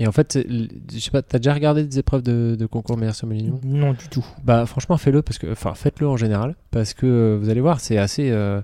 Et 0.00 0.06
en 0.06 0.12
fait, 0.12 0.38
je 0.48 0.98
sais 1.00 1.10
pas, 1.10 1.22
t'as 1.22 1.38
déjà 1.38 1.52
regardé 1.54 1.84
des 1.84 1.98
épreuves 1.98 2.22
de, 2.22 2.56
de 2.56 2.66
concours 2.66 2.96
meilleur 2.96 3.16
sommelier 3.16 3.50
Non, 3.64 3.92
du 3.94 4.08
tout. 4.08 4.24
Bah 4.44 4.64
franchement, 4.66 4.96
fais-le 4.96 5.22
parce 5.22 5.38
que, 5.38 5.50
enfin, 5.50 5.74
faites-le 5.74 6.06
en 6.06 6.16
général 6.16 6.54
parce 6.70 6.94
que 6.94 7.06
euh, 7.06 7.38
vous 7.40 7.48
allez 7.48 7.60
voir, 7.60 7.80
c'est 7.80 7.98
assez, 7.98 8.30
euh, 8.30 8.60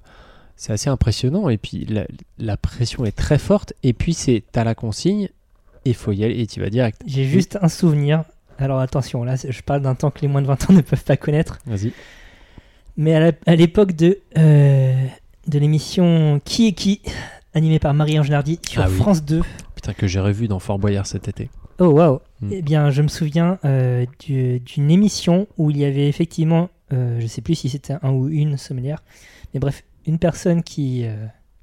c'est 0.55 0.73
assez 0.73 0.89
impressionnant 0.91 1.49
et 1.49 1.59
puis 1.59 1.87
la, 1.87 2.07
la 2.39 2.57
pression 2.57 3.05
est 3.05 3.17
très 3.17 3.39
forte 3.39 3.73
et 3.83 3.93
puis 3.95 4.15
c'est 4.15 4.45
t'as 4.53 4.63
la 4.63 4.77
consigne 4.77 5.29
et 5.85 5.93
faut 5.93 6.13
y 6.13 6.23
aller 6.23 6.39
et 6.41 6.47
tu 6.47 6.61
vas 6.61 6.71
direct. 6.71 7.03
J'ai 7.05 7.25
juste 7.25 7.59
un 7.61 7.69
souvenir. 7.69 8.23
Alors 8.59 8.81
attention, 8.81 9.25
là, 9.25 9.35
je 9.37 9.61
parle 9.63 9.83
d'un 9.83 9.95
temps 9.95 10.11
que 10.11 10.21
les 10.21 10.29
moins 10.29 10.43
de 10.43 10.47
20 10.47 10.71
ans 10.71 10.73
ne 10.75 10.81
peuvent 10.81 11.05
pas 11.05 11.17
connaître. 11.17 11.59
Vas-y. 11.67 11.93
Mais 12.97 13.35
à 13.47 13.57
l'époque 13.57 13.93
de, 13.93 14.21
euh, 14.39 15.07
de 15.49 15.59
l'émission 15.59 16.41
Qui 16.45 16.69
est 16.69 16.73
qui 16.73 17.01
animée 17.55 17.79
par 17.79 17.93
Marie-Ange 17.95 18.31
Nardi 18.31 18.61
sur 18.69 18.83
Ah 18.83 18.87
oui. 18.89 18.95
France 18.97 19.25
2. 19.25 19.43
Putain 19.75 19.93
que 19.95 20.07
j'ai 20.07 20.21
revu 20.21 20.49
dans 20.49 20.59
Fort 20.61 20.79
Boyard 20.79 21.07
cet 21.07 21.29
été. 21.29 21.51
Oh 21.79 21.87
waouh 21.87 22.21
Mm. 22.41 22.49
Eh 22.53 22.63
bien, 22.63 22.91
je 22.91 23.01
me 23.01 23.09
souviens 23.09 23.59
euh, 23.65 24.05
du- 24.19 24.59
d'une 24.61 24.91
émission 24.91 25.47
où 25.57 25.71
il 25.71 25.79
y 25.79 25.85
avait 25.85 26.09
effectivement, 26.09 26.69
euh, 26.93 27.19
je 27.21 27.27
sais 27.29 27.41
plus 27.41 27.55
si 27.55 27.69
c'était 27.69 27.95
un 28.03 28.11
ou 28.11 28.29
une 28.29 28.57
sommelière, 28.59 29.03
mais 29.55 29.61
bref, 29.61 29.85
une 30.07 30.19
personne 30.19 30.63
qui 30.65 31.03
euh, 31.05 31.15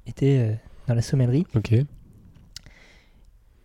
était 0.06 0.58
dans 0.88 0.94
la 0.94 1.02
sommellerie 1.02 1.46
Ok. 1.54 1.74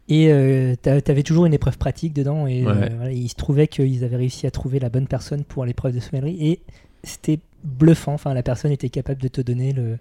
Et 0.10 0.32
euh, 0.32 0.76
t'a- 0.82 1.02
t'avais 1.02 1.24
toujours 1.24 1.46
une 1.46 1.54
épreuve 1.54 1.78
pratique 1.78 2.14
dedans 2.14 2.48
et 2.48 2.64
euh, 2.66 2.74
Ouais. 2.74 2.90
voilà, 2.96 3.12
il 3.12 3.28
se 3.30 3.36
trouvait 3.36 3.68
qu'ils 3.68 4.04
avaient 4.04 4.16
réussi 4.18 4.48
à 4.48 4.52
trouver 4.52 4.80
la 4.80 4.90
bonne 4.90 5.08
personne 5.08 5.44
pour 5.44 5.66
l'épreuve 5.66 5.94
de 5.96 6.00
sommellerie 6.00 6.38
et 6.40 6.60
c'était 7.04 7.40
bluffant. 7.64 8.14
Enfin, 8.14 8.34
la 8.34 8.44
personne 8.44 8.72
était 8.72 8.90
capable 8.90 9.22
de 9.22 9.28
te 9.28 9.42
donner 9.42 9.74
le. 9.74 9.98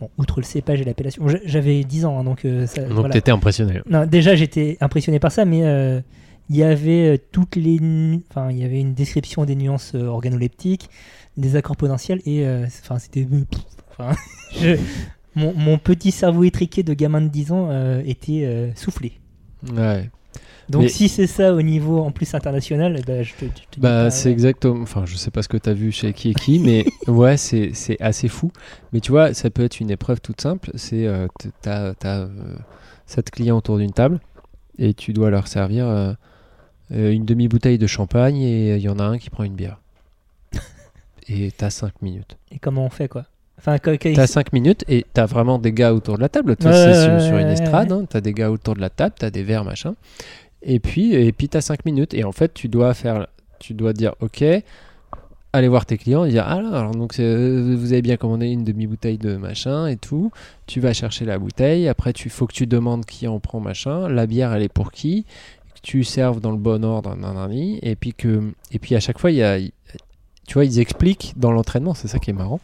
Bon, 0.00 0.10
outre 0.18 0.40
le 0.40 0.44
cépage 0.44 0.80
et 0.80 0.84
l'appellation. 0.84 1.28
J'a- 1.28 1.38
J'avais 1.44 1.84
10 1.84 2.04
ans, 2.04 2.18
hein, 2.18 2.24
donc. 2.24 2.44
euh, 2.44 2.66
ça, 2.66 2.82
Donc 2.82 2.92
voilà. 2.92 3.10
t'étais 3.14 3.30
impressionné. 3.30 3.80
Non, 3.88 4.06
déjà, 4.06 4.34
j'étais 4.34 4.76
impressionné 4.80 5.20
par 5.20 5.30
ça, 5.30 5.44
mais 5.44 5.60
euh, 5.64 6.00
il 6.50 6.56
y 6.56 6.62
avait 6.64 7.14
euh, 7.14 7.16
toutes 7.30 7.54
les. 7.56 7.78
Enfin, 8.30 8.50
il 8.50 8.58
y 8.58 8.64
avait 8.64 8.80
une 8.80 8.94
description 8.94 9.44
des 9.44 9.54
nuances 9.54 9.94
organoleptiques, 9.94 10.88
des 11.36 11.54
accords 11.56 11.76
potentiels, 11.76 12.20
et. 12.26 12.44
Enfin, 12.82 12.98
c'était. 12.98 13.26
Enfin, 13.90 14.16
je- 14.60 14.76
mon, 15.36 15.52
mon 15.54 15.78
petit 15.78 16.10
cerveau 16.12 16.42
étriqué 16.44 16.82
de 16.84 16.92
gamin 16.94 17.20
de 17.20 17.28
10 17.28 17.52
ans 17.52 17.68
était 18.04 18.72
soufflé. 18.76 19.12
Ouais. 19.72 20.10
Donc, 20.68 20.82
Mais- 20.82 20.88
si 20.88 21.08
c'est 21.08 21.26
ça 21.26 21.52
au 21.54 21.60
niveau 21.60 22.00
en 22.00 22.10
plus 22.10 22.34
international, 22.34 23.00
ben, 23.06 23.22
je 23.22 23.34
te, 23.34 23.44
je 23.44 23.48
te 23.48 23.74
dis 23.74 23.80
Bah, 23.80 24.10
c'est 24.10 24.30
exactement. 24.30 24.82
Enfin, 24.82 25.04
je 25.04 25.16
sais 25.16 25.30
pas 25.30 25.42
ce 25.42 25.48
que 25.48 25.58
t'as 25.58 25.74
vu 25.74 25.92
chez 25.92 26.12
qui 26.14 26.30
et 26.30 26.34
qui, 26.34 26.58
mais 26.58 26.86
ouais, 27.06 27.36
c'est 27.36 27.70
c'est 27.74 28.00
assez 28.00 28.28
fou. 28.28 28.50
Mais 28.92 29.00
tu 29.00 29.10
vois, 29.12 29.34
ça 29.34 29.50
peut 29.50 29.62
être 29.62 29.80
une 29.80 29.90
épreuve 29.90 30.20
toute 30.22 30.40
simple. 30.40 30.70
C'est 30.74 31.06
euh, 31.06 31.26
t'as 31.60 31.92
t'as 31.94 32.20
euh, 32.20 32.56
sept 33.06 33.30
clients 33.30 33.58
autour 33.58 33.76
d'une 33.76 33.92
table 33.92 34.20
et 34.78 34.94
tu 34.94 35.12
dois 35.12 35.28
leur 35.30 35.48
servir 35.48 35.86
euh, 35.86 36.12
euh, 36.92 37.12
une 37.12 37.26
demi 37.26 37.46
bouteille 37.48 37.78
de 37.78 37.86
champagne 37.86 38.36
et 38.40 38.76
il 38.76 38.82
y 38.82 38.88
en 38.88 38.98
a 38.98 39.04
un 39.04 39.18
qui 39.18 39.28
prend 39.30 39.44
une 39.44 39.54
bière. 39.54 39.80
Et 41.28 41.50
t'as 41.52 41.70
5 41.70 42.02
minutes. 42.02 42.36
Et 42.50 42.58
comment 42.58 42.84
on 42.84 42.90
fait, 42.90 43.08
quoi? 43.08 43.24
Enfin, 43.58 43.78
T'as 44.14 44.26
5 44.26 44.52
minutes 44.52 44.84
et 44.88 45.06
t'as 45.12 45.26
vraiment 45.26 45.58
des 45.58 45.72
gars 45.72 45.94
autour 45.94 46.16
de 46.16 46.20
la 46.22 46.28
table. 46.28 46.56
Toi, 46.56 46.70
Ouais, 46.70 46.76
c'est 46.94 47.12
ouais, 47.12 47.20
sur, 47.20 47.38
une 47.38 47.48
estrade. 47.48 47.92
hein. 47.92 48.04
T'as 48.08 48.20
des 48.20 48.32
gars 48.32 48.50
autour 48.50 48.74
de 48.74 48.80
la 48.80 48.90
table, 48.90 49.14
t'as 49.18 49.30
des 49.30 49.42
verres, 49.42 49.64
machin. 49.64 49.94
Et 50.62 50.80
puis, 50.80 51.14
et 51.14 51.32
puis 51.32 51.48
t'as 51.48 51.60
5 51.60 51.84
minutes. 51.84 52.14
Et 52.14 52.24
en 52.24 52.32
fait, 52.32 52.52
tu 52.52 52.68
dois 52.68 52.92
faire, 52.94 53.26
tu 53.60 53.72
dois 53.74 53.92
dire, 53.92 54.14
ok, 54.20 54.44
aller 55.52 55.68
voir 55.68 55.86
tes 55.86 55.96
clients 55.96 56.24
et 56.24 56.30
dire, 56.30 56.44
ah 56.46 56.54
alors 56.54 56.90
donc 56.92 57.18
euh, 57.20 57.76
vous 57.78 57.92
avez 57.92 58.02
bien 58.02 58.16
commandé 58.16 58.48
une 58.48 58.64
demi-bouteille 58.64 59.18
de 59.18 59.36
machin 59.36 59.86
et 59.86 59.96
tout. 59.96 60.30
Tu 60.66 60.80
vas 60.80 60.92
chercher 60.92 61.24
la 61.24 61.38
bouteille. 61.38 61.88
Après, 61.88 62.12
tu 62.12 62.28
faut 62.28 62.46
que 62.46 62.52
tu 62.54 62.66
demandes 62.66 63.04
qui 63.06 63.28
en 63.28 63.38
prend 63.40 63.60
machin. 63.60 64.08
La 64.08 64.26
bière, 64.26 64.52
elle 64.52 64.62
est 64.62 64.68
pour 64.72 64.90
qui? 64.90 65.24
Que 65.74 65.80
tu 65.82 66.02
serves 66.04 66.40
dans 66.40 66.50
le 66.50 66.58
bon 66.58 66.84
ordre, 66.84 67.14
nanani. 67.16 67.78
Et 67.82 67.94
puis 67.94 68.14
que, 68.14 68.52
et 68.72 68.78
puis 68.78 68.94
à 68.96 69.00
chaque 69.00 69.18
fois, 69.18 69.30
il 69.30 69.36
y 69.36 69.42
a, 69.42 69.58
tu 70.46 70.54
vois, 70.54 70.64
ils 70.64 70.78
expliquent 70.78 71.32
dans 71.36 71.50
l'entraînement. 71.52 71.94
C'est 71.94 72.08
ça 72.08 72.18
qui 72.18 72.30
est 72.30 72.34
marrant 72.34 72.60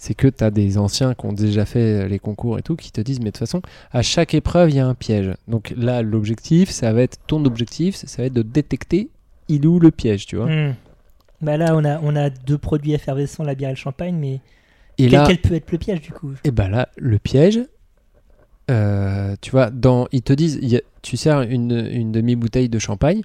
c'est 0.00 0.14
que 0.14 0.28
tu 0.28 0.44
as 0.44 0.50
des 0.52 0.78
anciens 0.78 1.14
qui 1.14 1.26
ont 1.26 1.32
déjà 1.32 1.64
fait 1.64 2.08
les 2.08 2.20
concours 2.20 2.56
et 2.58 2.62
tout 2.62 2.76
qui 2.76 2.92
te 2.92 3.00
disent 3.00 3.18
mais 3.18 3.26
de 3.26 3.30
toute 3.30 3.38
façon 3.38 3.60
à 3.90 4.00
chaque 4.02 4.32
épreuve 4.32 4.70
il 4.70 4.76
y 4.76 4.78
a 4.78 4.86
un 4.86 4.94
piège 4.94 5.32
donc 5.48 5.74
là 5.76 6.02
l'objectif 6.02 6.70
ça 6.70 6.92
va 6.92 7.02
être 7.02 7.18
ton 7.26 7.44
objectif 7.44 7.96
ça 7.96 8.22
va 8.22 8.26
être 8.26 8.32
de 8.32 8.42
détecter 8.42 9.08
il 9.48 9.66
où 9.66 9.80
le 9.80 9.90
piège 9.90 10.26
tu 10.26 10.36
vois 10.36 10.46
Hmm. 10.46 10.74
Bah 11.40 11.56
là, 11.56 11.74
on 11.76 11.84
a, 11.84 12.00
on 12.02 12.14
a 12.16 12.30
deux 12.30 12.58
produits 12.58 12.92
effervescents, 12.92 13.42
la 13.44 13.54
bière 13.56 13.70
et 13.70 13.72
le 13.72 13.76
champagne, 13.76 14.14
mais 14.16 14.34
et 14.98 15.08
quel, 15.08 15.10
là 15.10 15.24
quel 15.26 15.38
peut 15.38 15.54
être 15.54 15.70
le 15.72 15.78
piège 15.78 16.00
du 16.00 16.12
coup? 16.12 16.32
Et 16.44 16.52
ben 16.52 16.68
là 16.68 16.88
le 16.96 17.18
piège 17.18 17.60
euh, 18.70 19.34
tu 19.40 19.50
vois 19.50 19.70
dans 19.70 20.06
ils 20.12 20.22
te 20.22 20.32
disent 20.32 20.58
a- 20.76 20.82
tu 21.02 21.16
sers 21.16 21.40
une, 21.42 21.72
une 21.90 22.12
demi 22.12 22.36
bouteille 22.36 22.68
de 22.68 22.78
champagne 22.78 23.22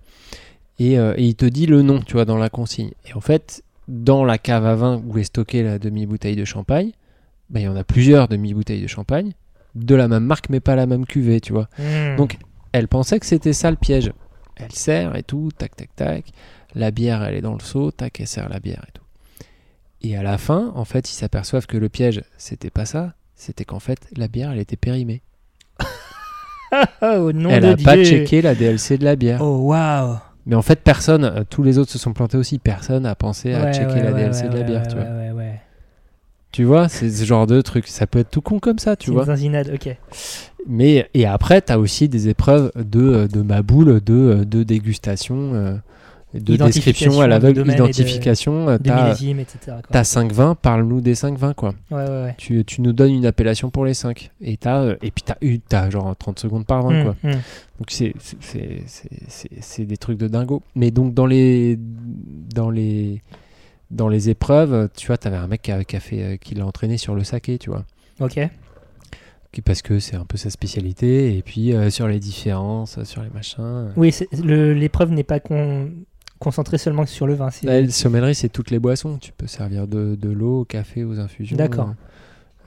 et, 0.79 0.97
euh, 0.97 1.13
et 1.17 1.25
il 1.25 1.35
te 1.35 1.45
dit 1.45 1.65
le 1.65 1.81
nom 1.81 1.99
tu 2.01 2.13
vois 2.13 2.25
dans 2.25 2.37
la 2.37 2.49
consigne 2.49 2.91
et 3.07 3.13
en 3.13 3.21
fait 3.21 3.61
dans 3.87 4.23
la 4.23 4.37
cave 4.37 4.65
à 4.65 4.75
vin 4.75 5.01
où 5.05 5.17
est 5.17 5.23
stockée 5.23 5.63
la 5.63 5.79
demi 5.79 6.05
bouteille 6.05 6.35
de 6.35 6.45
champagne 6.45 6.91
ben, 7.49 7.59
il 7.59 7.63
y 7.63 7.67
en 7.67 7.75
a 7.75 7.83
plusieurs 7.83 8.27
demi 8.27 8.53
bouteilles 8.53 8.81
de 8.81 8.87
champagne 8.87 9.33
de 9.75 9.95
la 9.95 10.07
même 10.07 10.23
marque 10.25 10.49
mais 10.49 10.59
pas 10.59 10.75
la 10.75 10.85
même 10.85 11.05
cuvée 11.05 11.41
tu 11.41 11.53
vois 11.53 11.67
Hmm. 11.77 12.15
Donc, 12.15 12.37
elle 12.73 12.87
pensait 12.87 13.19
que 13.19 13.25
c'était 13.25 13.53
ça 13.53 13.69
le 13.69 13.77
piège. 13.77 14.11
Elle 14.55 14.71
sert 14.71 15.15
et 15.15 15.23
tout, 15.23 15.49
tac, 15.57 15.75
tac, 15.75 15.95
tac. 15.95 16.25
La 16.75 16.91
bière, 16.91 17.23
elle 17.23 17.35
est 17.35 17.41
dans 17.41 17.53
le 17.53 17.59
seau, 17.59 17.91
tac, 17.91 18.19
elle 18.19 18.27
sert 18.27 18.49
la 18.49 18.59
bière 18.59 18.83
et 18.87 18.91
tout. 18.91 19.03
Et 20.01 20.17
à 20.17 20.23
la 20.23 20.37
fin, 20.37 20.71
en 20.75 20.83
fait, 20.83 21.09
ils 21.09 21.13
s'aperçoivent 21.13 21.67
que 21.67 21.77
le 21.77 21.87
piège, 21.87 22.23
c'était 22.37 22.71
pas 22.71 22.85
ça. 22.85 23.13
C'était 23.35 23.63
qu'en 23.63 23.79
fait, 23.79 24.07
la 24.17 24.27
bière, 24.27 24.51
elle 24.51 24.59
était 24.59 24.75
périmée. 24.75 25.21
Au 27.01 27.31
nom 27.31 27.51
elle 27.51 27.63
de 27.63 27.67
a 27.67 27.77
pas 27.77 28.03
checké 28.03 28.41
la 28.41 28.55
DLC 28.55 28.97
de 28.97 29.05
la 29.05 29.15
bière. 29.15 29.41
Oh 29.41 29.57
waouh 29.57 30.17
Mais 30.45 30.55
en 30.55 30.61
fait, 30.61 30.81
personne, 30.81 31.23
euh, 31.23 31.43
tous 31.49 31.63
les 31.63 31.77
autres 31.77 31.91
se 31.91 31.97
sont 31.97 32.13
plantés 32.13 32.37
aussi. 32.37 32.59
Personne 32.59 33.05
a 33.05 33.15
pensé 33.15 33.53
à 33.53 33.65
Ouais, 33.65 33.73
checker 33.73 33.93
ouais, 33.93 34.03
la 34.03 34.11
DLC 34.11 34.49
de 34.49 34.57
la 34.57 34.63
bière, 34.63 34.87
tu 34.87 34.95
vois. 34.95 35.05
Tu 36.51 36.65
vois, 36.65 36.87
c'est 36.87 37.09
ce 37.09 37.25
genre 37.25 37.47
de 37.47 37.61
truc. 37.61 37.87
Ça 37.87 38.05
peut 38.05 38.19
être 38.19 38.29
tout 38.29 38.41
con 38.41 38.59
comme 38.59 38.77
ça, 38.77 38.95
tu 38.95 39.09
vois. 39.09 39.21
une 39.23 39.27
zinzinade, 39.27 39.71
ok. 39.73 39.95
Mais 40.67 41.09
et 41.15 41.25
après, 41.25 41.61
tu 41.61 41.71
as 41.73 41.79
aussi 41.79 42.09
des 42.09 42.29
épreuves 42.29 42.71
de, 42.75 43.27
de 43.31 43.41
maboule, 43.41 44.01
de, 44.01 44.43
de 44.43 44.61
dégustation, 44.63 45.35
euh, 45.55 45.75
de 46.33 46.55
description 46.65 47.21
à 47.21 47.27
l'aveugle, 47.27 47.63
identification. 47.73 48.65
quoi. 49.81 49.97
as 49.99 50.03
5 50.03 50.31
vins, 50.31 50.55
parle-nous 50.55 51.01
des 51.01 51.15
5 51.15 51.37
vins, 51.37 51.53
quoi. 51.53 51.73
Ouais, 51.91 51.97
ouais, 51.97 52.07
ouais. 52.09 52.35
Tu, 52.37 52.63
tu 52.65 52.81
nous 52.81 52.93
donnes 52.93 53.11
une 53.11 53.25
appellation 53.25 53.69
pour 53.69 53.85
les 53.85 53.93
5. 53.93 54.31
Et, 54.41 54.57
t'as, 54.57 54.81
euh, 54.81 54.95
et 55.01 55.11
puis, 55.11 55.23
tu 55.23 55.75
as, 55.75 55.89
genre 55.89 56.15
30 56.15 56.39
secondes 56.39 56.65
par 56.65 56.81
vin, 56.81 57.01
Hmm, 57.01 57.03
quoi. 57.03 57.15
hmm. 57.23 57.33
Donc, 57.79 57.91
c'est, 57.91 59.85
des 59.85 59.97
trucs 59.97 60.17
de 60.17 60.27
dingo. 60.27 60.61
Mais 60.75 60.91
donc, 60.91 61.13
dans 61.13 61.25
les, 61.25 61.77
dans 62.53 62.69
les, 62.69 63.21
dans 63.91 64.07
les 64.09 64.29
épreuves, 64.29 64.89
tu 64.95 65.07
vois, 65.07 65.17
tu 65.17 65.27
avais 65.27 65.37
un 65.37 65.47
mec 65.47 65.61
qui, 65.61 65.71
a, 65.71 65.83
qui, 65.83 65.95
a 65.95 65.99
fait, 65.99 66.23
euh, 66.23 66.37
qui 66.37 66.55
l'a 66.55 66.65
entraîné 66.65 66.97
sur 66.97 67.15
le 67.15 67.23
saké, 67.23 67.57
tu 67.57 67.69
vois. 67.69 67.83
Ok. 68.19 68.39
Parce 69.65 69.83
que 69.83 69.99
c'est 69.99 70.15
un 70.15 70.25
peu 70.25 70.35
sa 70.37 70.49
spécialité. 70.49 71.37
Et 71.37 71.43
puis, 71.43 71.73
euh, 71.75 71.91
sur 71.91 72.07
les 72.07 72.19
différences, 72.19 73.03
sur 73.03 73.21
les 73.21 73.29
machins. 73.29 73.91
Oui, 73.95 74.11
l'épreuve 74.41 75.11
n'est 75.11 75.23
pas 75.23 75.39
con- 75.39 75.91
concentrée 76.43 76.77
seulement 76.77 77.05
sur 77.05 77.25
le 77.27 77.33
vin. 77.33 77.49
c'est- 77.49 77.65
Bah, 77.65 77.79
le 77.81 77.89
sommellerie, 77.89 78.35
c'est 78.35 78.49
toutes 78.49 78.69
les 78.71 78.79
boissons. 78.79 79.17
Tu 79.17 79.31
peux 79.31 79.47
servir 79.47 79.87
de, 79.87 80.15
de 80.15 80.29
l'eau, 80.29 80.61
au 80.61 80.65
café, 80.65 81.03
aux 81.03 81.19
infusions. 81.19 81.57
D'accord. 81.57 81.93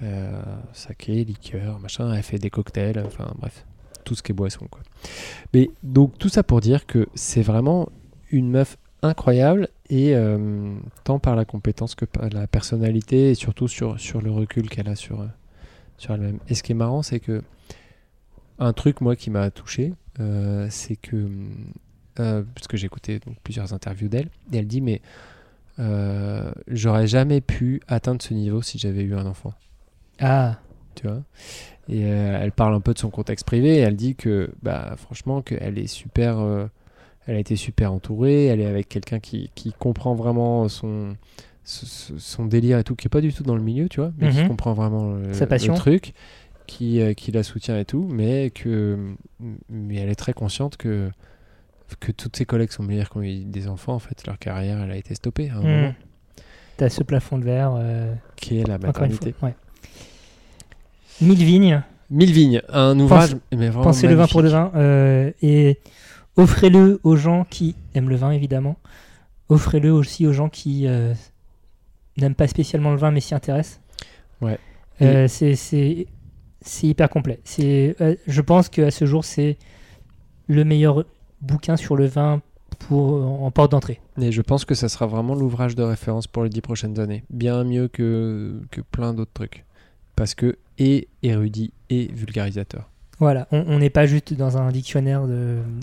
Euh, 0.03 0.43
saké, 0.73 1.25
liqueur, 1.25 1.79
machin. 1.79 2.13
Elle 2.13 2.23
fait 2.23 2.39
des 2.39 2.51
cocktails. 2.51 2.99
Enfin, 3.07 3.33
bref. 3.39 3.65
Tout 4.05 4.15
ce 4.15 4.23
qui 4.23 4.33
est 4.33 4.35
boisson, 4.35 4.67
quoi. 4.71 4.83
Mais 5.55 5.71
donc, 5.83 6.17
tout 6.19 6.29
ça 6.29 6.43
pour 6.43 6.61
dire 6.61 6.87
que 6.87 7.07
c'est 7.15 7.43
vraiment 7.43 7.89
une 8.31 8.51
meuf 8.51 8.77
incroyable. 9.03 9.69
Et 9.89 10.15
euh, 10.17 10.75
tant 11.05 11.19
par 11.19 11.37
la 11.37 11.45
compétence 11.45 11.95
que 11.95 12.05
par 12.05 12.29
la 12.31 12.47
personnalité. 12.47 13.31
Et 13.31 13.35
surtout 13.35 13.69
sur, 13.69 13.99
sur 14.01 14.21
le 14.21 14.31
recul 14.31 14.69
qu'elle 14.69 14.89
a 14.89 14.97
sur, 14.97 15.21
euh, 15.23 15.27
sur 15.99 16.15
elle-même. 16.15 16.39
Et 16.49 16.55
ce 16.55 16.63
qui 16.63 16.73
est 16.73 16.77
marrant, 16.77 17.03
c'est 17.03 17.21
que. 17.21 17.43
Un 18.59 18.73
truc, 18.73 19.03
moi, 19.03 19.17
qui 19.17 19.29
m'a 19.29 19.51
touché, 19.51 19.93
euh, 20.19 20.67
c'est 20.71 20.97
que 20.97 21.29
euh, 22.21 22.43
parce 22.55 22.67
que 22.69 22.77
j'ai 22.77 22.87
écouté 22.87 23.19
donc, 23.25 23.37
plusieurs 23.43 23.73
interviews 23.73 24.09
d'elle, 24.09 24.29
et 24.53 24.59
elle 24.59 24.67
dit 24.67 24.81
mais 24.81 25.01
euh, 25.79 26.51
j'aurais 26.69 27.07
jamais 27.07 27.41
pu 27.41 27.81
atteindre 27.89 28.23
ce 28.23 28.33
niveau 28.35 28.63
si 28.63 28.79
j'avais 28.79 29.03
eu 29.03 29.15
un 29.15 29.27
enfant, 29.27 29.53
Ah, 30.19 30.59
tu 30.95 31.07
vois? 31.07 31.23
Et 31.89 32.05
euh, 32.05 32.39
elle 32.41 32.53
parle 32.53 32.75
un 32.75 32.81
peu 32.81 32.95
de 32.95 32.99
son 32.99 33.11
contexte 33.11 33.45
privé, 33.47 33.77
et 33.77 33.81
elle 33.81 33.97
dit 33.97 34.15
que 34.15 34.51
bah 34.63 34.95
franchement 34.97 35.43
qu'elle 35.43 35.79
est 35.79 35.87
super, 35.87 36.39
elle 37.27 37.37
a 37.37 37.39
été 37.39 37.57
super 37.57 37.93
entourée, 37.93 38.47
elle 38.47 38.61
est 38.61 38.67
avec 38.67 38.89
quelqu'un 38.89 39.21
qui, 39.21 39.51
qui 39.55 39.73
comprend 39.73 40.15
vraiment 40.15 40.69
son 40.69 41.17
son 41.69 42.47
délire 42.47 42.79
et 42.79 42.85
tout, 42.85 42.95
qui 42.95 43.09
est 43.09 43.11
pas 43.11 43.21
du 43.21 43.33
tout 43.35 43.43
dans 43.43 43.57
le 43.57 43.63
milieu, 43.63 43.89
tu 43.89 43.99
vois, 44.01 44.13
mais 44.19 44.31
qui 44.31 44.39
Mhm. 44.43 44.49
comprend 44.49 44.73
vraiment 44.73 45.15
le, 45.15 45.33
Sa 45.33 45.49
passion. 45.49 45.73
le 45.75 45.79
truc, 45.81 46.15
qui, 46.69 47.01
qui 47.17 47.33
la 47.33 47.43
soutient 47.43 47.77
et 47.79 47.85
tout, 47.85 48.07
mais 48.11 48.51
que 48.51 48.97
mais 49.69 49.97
elle 49.97 50.09
est 50.09 50.15
très 50.17 50.33
consciente 50.33 50.77
que 50.77 51.11
que 52.01 52.11
toutes 52.13 52.37
ses 52.37 52.45
collègues 52.45 52.71
sont 52.73 52.83
meilleurs 52.83 53.11
qui 53.11 53.17
ont 53.19 53.23
eu 53.23 53.45
des 53.45 53.69
enfants, 53.69 53.95
en 53.95 53.99
fait, 53.99 54.27
leur 54.27 54.39
carrière, 54.39 54.81
elle 54.83 54.91
a 54.91 54.97
été 54.97 55.15
stoppée 55.15 55.51
à 55.51 55.57
un 55.59 55.61
moment, 55.63 55.95
T'as 56.77 56.89
ce 56.91 57.03
plafond 57.03 57.39
de 57.39 57.45
verre. 57.45 57.75
euh, 57.79 58.13
qui 58.37 58.59
est 58.61 58.67
la 58.69 58.77
maternité. 58.79 59.33
fois. 59.33 59.49
Ouais. 59.49 59.55
Mille 61.21 61.45
vignes. 61.45 61.83
Mille 62.11 62.33
vignes, 62.33 62.63
un 62.69 62.99
ouvrage, 63.01 63.37
mais 63.53 63.69
vraiment 63.69 63.83
Pensez 63.85 64.07
le 64.07 64.15
vin 64.15 64.27
pour 64.27 64.43
le 64.43 64.49
vin. 64.49 64.71
euh, 64.77 65.31
et 65.43 65.79
offrez-le 66.37 67.01
aux 67.03 67.17
gens 67.17 67.45
qui 67.49 67.75
aiment 67.95 68.09
le 68.11 68.17
vin, 68.17 68.31
évidemment. 68.31 68.77
Offrez-le 69.49 69.93
aussi 69.93 70.27
aux 70.27 70.33
gens 70.33 70.49
qui 70.49 70.87
euh, 70.87 71.15
n'aiment 72.17 72.35
pas 72.35 72.47
spécialement 72.49 72.91
le 72.93 72.97
vin 72.99 73.11
mais 73.11 73.21
s'y 73.21 73.35
intéressent. 73.35 73.81
Ouais. 74.41 74.59
C'est- 75.29 76.07
hyper 76.83 77.09
complet. 77.09 77.41
Je 77.47 78.41
pense 78.41 78.69
qu'à 78.69 78.91
ce 78.91 79.05
jour, 79.07 79.25
c'est 79.25 79.57
le 80.49 80.65
meilleur 80.65 81.05
bouquin 81.41 81.77
sur 81.77 81.97
le 81.97 82.07
vin 82.07 82.41
pour, 82.79 83.43
en 83.43 83.51
porte 83.51 83.71
d'entrée. 83.73 84.01
Et 84.21 84.33
je 84.33 84.43
pense 84.43 84.65
que 84.65 84.75
ça 84.75 84.89
sera 84.89 85.07
vraiment 85.07 85.35
l'ouvrage 85.35 85.75
de 85.75 85.83
référence 85.83 86.27
pour 86.27 86.45
les 86.45 86.51
dix 86.51 86.61
prochaines 86.61 86.99
années. 86.99 87.25
Bien 87.31 87.65
mieux 87.65 87.89
que, 87.89 88.61
que 88.71 88.81
plein 88.81 89.15
d'autres 89.15 89.33
trucs. 89.33 89.65
Parce 90.15 90.35
que, 90.35 90.57
et 90.79 91.09
érudit, 91.23 91.73
et 91.91 92.07
vulgarisateur. 92.13 92.91
Voilà, 93.19 93.49
on 93.51 93.79
n'est 93.79 93.89
pas 93.91 94.05
juste 94.05 94.35
dans 94.35 94.59
un 94.59 94.71
dictionnaire 94.71 95.23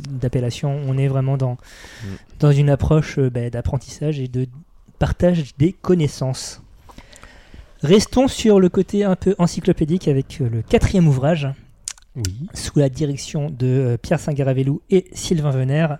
d'appellation, 0.09 0.79
on 0.87 0.99
est 0.99 1.07
vraiment 1.07 1.35
dans, 1.35 1.57
Mm. 2.03 2.07
dans 2.39 2.51
une 2.51 2.69
approche 2.69 3.17
euh, 3.17 3.29
bah, 3.29 3.49
d'apprentissage 3.49 4.19
et 4.19 4.27
de 4.27 4.47
partage 4.99 5.55
des 5.57 5.73
connaissances. 5.73 6.61
Restons 7.81 8.27
sur 8.27 8.59
le 8.59 8.69
côté 8.69 9.03
un 9.03 9.15
peu 9.15 9.35
encyclopédique 9.39 10.07
avec 10.07 10.39
euh, 10.41 10.49
le 10.49 10.61
quatrième 10.61 11.07
ouvrage, 11.07 11.47
Oui. 12.15 12.47
sous 12.53 12.77
la 12.79 12.89
direction 12.89 13.49
de 13.49 13.65
euh, 13.67 13.97
Pierre 13.97 14.19
Saint-Garavelou 14.19 14.81
et 14.89 15.05
Sylvain 15.13 15.49
Venère. 15.51 15.97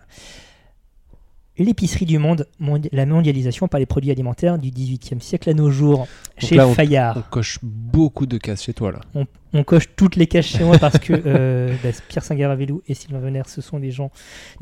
l'épicerie 1.57 2.05
du 2.05 2.18
monde, 2.18 2.47
la 2.91 3.05
mondialisation 3.05 3.68
par 3.68 3.80
les 3.80 3.86
produits 3.86 4.09
alimentaires 4.11 4.57
du 4.57 4.70
18e 4.72 5.20
siècle 5.20 5.49
à 5.51 5.53
nos 5.53 5.70
jours, 5.70 6.07
chez 6.39 6.55
là, 6.55 6.68
on- 6.68 6.74
Fayard. 6.74 7.18
On 7.18 7.22
coche 7.30 7.59
beaucoup 7.61 8.26
de 8.26 8.38
cases 8.38 8.64
chez 8.64 8.74
toi 8.74 8.91
là. 8.91 8.99
On, 9.14 9.26
on 9.53 9.64
coche 9.64 9.86
toutes 9.95 10.16
les 10.16 10.26
cases 10.26 10.45
chez 10.47 10.64
moi 10.64 10.80
parce 10.80 10.97
que 10.97 11.14
euh, 11.14 11.76
bah, 11.84 11.89
Pierre 12.09 12.24
Singaravelou 12.24 12.82
et 12.88 12.95
Sylvain 12.95 13.20
Venère, 13.20 13.47
ce 13.49 13.61
sont 13.61 13.80
des 13.80 13.91
gens, 13.91 14.09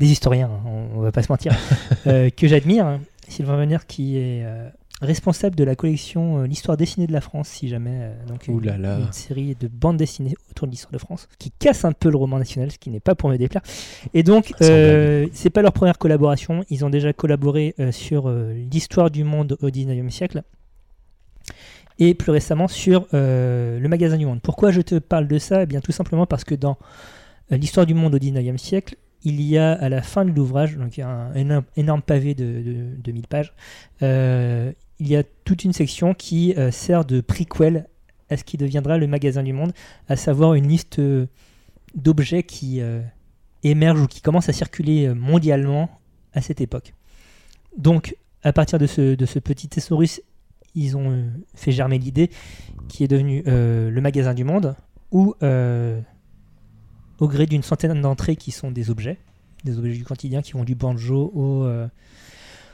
des 0.00 0.10
historiens, 0.10 0.50
hein, 0.52 0.60
on, 0.66 0.98
on 0.98 1.00
va 1.00 1.12
pas 1.12 1.22
se 1.22 1.32
mentir, 1.32 1.56
euh, 2.06 2.28
que 2.30 2.46
j'admire. 2.46 2.86
hein. 2.86 3.00
Sylvain 3.28 3.56
Venère 3.56 3.86
qui 3.86 4.18
est 4.18 4.42
euh, 4.44 4.68
responsable 5.02 5.56
de 5.56 5.64
la 5.64 5.74
collection 5.76 6.38
euh, 6.38 6.46
L'histoire 6.46 6.76
dessinée 6.76 7.06
de 7.06 7.12
la 7.12 7.20
France, 7.20 7.48
si 7.48 7.68
jamais, 7.68 7.98
euh, 8.00 8.26
donc 8.26 8.44
Ouh 8.48 8.60
une, 8.60 8.66
là 8.66 8.78
là. 8.78 8.98
une 9.00 9.12
série 9.12 9.54
de 9.54 9.68
bandes 9.68 9.96
dessinées 9.96 10.34
autour 10.50 10.66
de 10.66 10.72
l'histoire 10.72 10.92
de 10.92 10.98
France, 10.98 11.28
qui 11.38 11.50
casse 11.50 11.84
un 11.84 11.92
peu 11.92 12.10
le 12.10 12.16
roman 12.16 12.38
national, 12.38 12.70
ce 12.70 12.78
qui 12.78 12.90
n'est 12.90 13.00
pas 13.00 13.14
pour 13.14 13.28
me 13.28 13.36
déplaire. 13.36 13.62
Et 14.14 14.22
donc, 14.22 14.52
euh, 14.62 15.26
c'est 15.32 15.50
pas 15.50 15.62
leur 15.62 15.72
première 15.72 15.98
collaboration, 15.98 16.64
ils 16.70 16.84
ont 16.84 16.90
déjà 16.90 17.12
collaboré 17.12 17.74
euh, 17.80 17.92
sur 17.92 18.28
euh, 18.28 18.54
l'histoire 18.72 19.10
du 19.10 19.24
monde 19.24 19.58
au 19.60 19.68
19e 19.68 20.10
siècle 20.10 20.42
et 21.98 22.14
plus 22.14 22.30
récemment 22.32 22.68
sur 22.68 23.06
euh, 23.14 23.78
le 23.78 23.88
magasin 23.88 24.16
du 24.16 24.26
monde. 24.26 24.40
Pourquoi 24.42 24.70
je 24.70 24.80
te 24.80 24.98
parle 24.98 25.28
de 25.28 25.38
ça? 25.38 25.62
Eh 25.62 25.66
bien, 25.66 25.80
tout 25.80 25.92
simplement 25.92 26.26
parce 26.26 26.44
que 26.44 26.54
dans 26.54 26.78
euh, 27.52 27.56
l'histoire 27.56 27.86
du 27.86 27.94
monde 27.94 28.14
au 28.14 28.18
19e 28.18 28.56
siècle, 28.56 28.96
il 29.24 29.40
y 29.40 29.58
a 29.58 29.72
à 29.72 29.88
la 29.88 30.02
fin 30.02 30.24
de 30.24 30.30
l'ouvrage, 30.30 30.76
donc 30.76 30.96
il 30.96 31.00
y 31.00 31.02
a 31.02 31.08
un 31.08 31.64
énorme, 31.76 32.02
pavé 32.02 32.34
de, 32.34 32.44
de, 32.44 33.02
de 33.02 33.12
1000 33.12 33.26
pages, 33.28 33.52
euh, 34.02 34.72
il 34.98 35.08
y 35.08 35.16
a 35.16 35.22
toute 35.44 35.64
une 35.64 35.72
section 35.72 36.14
qui 36.14 36.54
euh, 36.56 36.70
sert 36.70 37.04
de 37.04 37.20
prequel 37.20 37.88
à 38.30 38.36
ce 38.36 38.44
qui 38.44 38.56
deviendra 38.56 38.98
le 38.98 39.06
magasin 39.06 39.42
du 39.42 39.52
monde, 39.52 39.72
à 40.08 40.16
savoir 40.16 40.54
une 40.54 40.66
liste 40.66 40.98
euh, 40.98 41.26
d'objets 41.94 42.42
qui 42.42 42.80
émergent 43.62 44.00
ou 44.00 44.06
qui 44.06 44.22
commencent 44.22 44.48
à 44.48 44.54
circuler 44.54 45.12
mondialement 45.12 45.90
à 46.32 46.40
cette 46.40 46.62
époque. 46.62 46.94
Donc, 47.76 48.16
à 48.42 48.54
partir 48.54 48.78
de 48.78 48.86
ce, 48.86 49.38
petit 49.38 49.68
thésaurus, 49.68 50.22
ils 50.74 50.96
ont 50.96 51.22
fait 51.54 51.70
germer 51.70 51.98
l'idée 51.98 52.30
qui 52.88 53.04
est 53.04 53.08
devenue 53.08 53.42
le 53.44 54.00
magasin 54.00 54.32
du 54.32 54.44
monde, 54.44 54.74
où, 55.10 55.34
au 57.22 57.28
gré 57.28 57.46
d'une 57.46 57.62
centaine 57.62 58.02
d'entrées 58.02 58.34
qui 58.34 58.50
sont 58.50 58.72
des 58.72 58.90
objets, 58.90 59.16
des 59.62 59.78
objets 59.78 59.92
du 59.92 60.02
quotidien 60.02 60.42
qui 60.42 60.54
vont 60.54 60.64
du 60.64 60.74
banjo 60.74 61.30
au, 61.36 61.62
euh, 61.62 61.86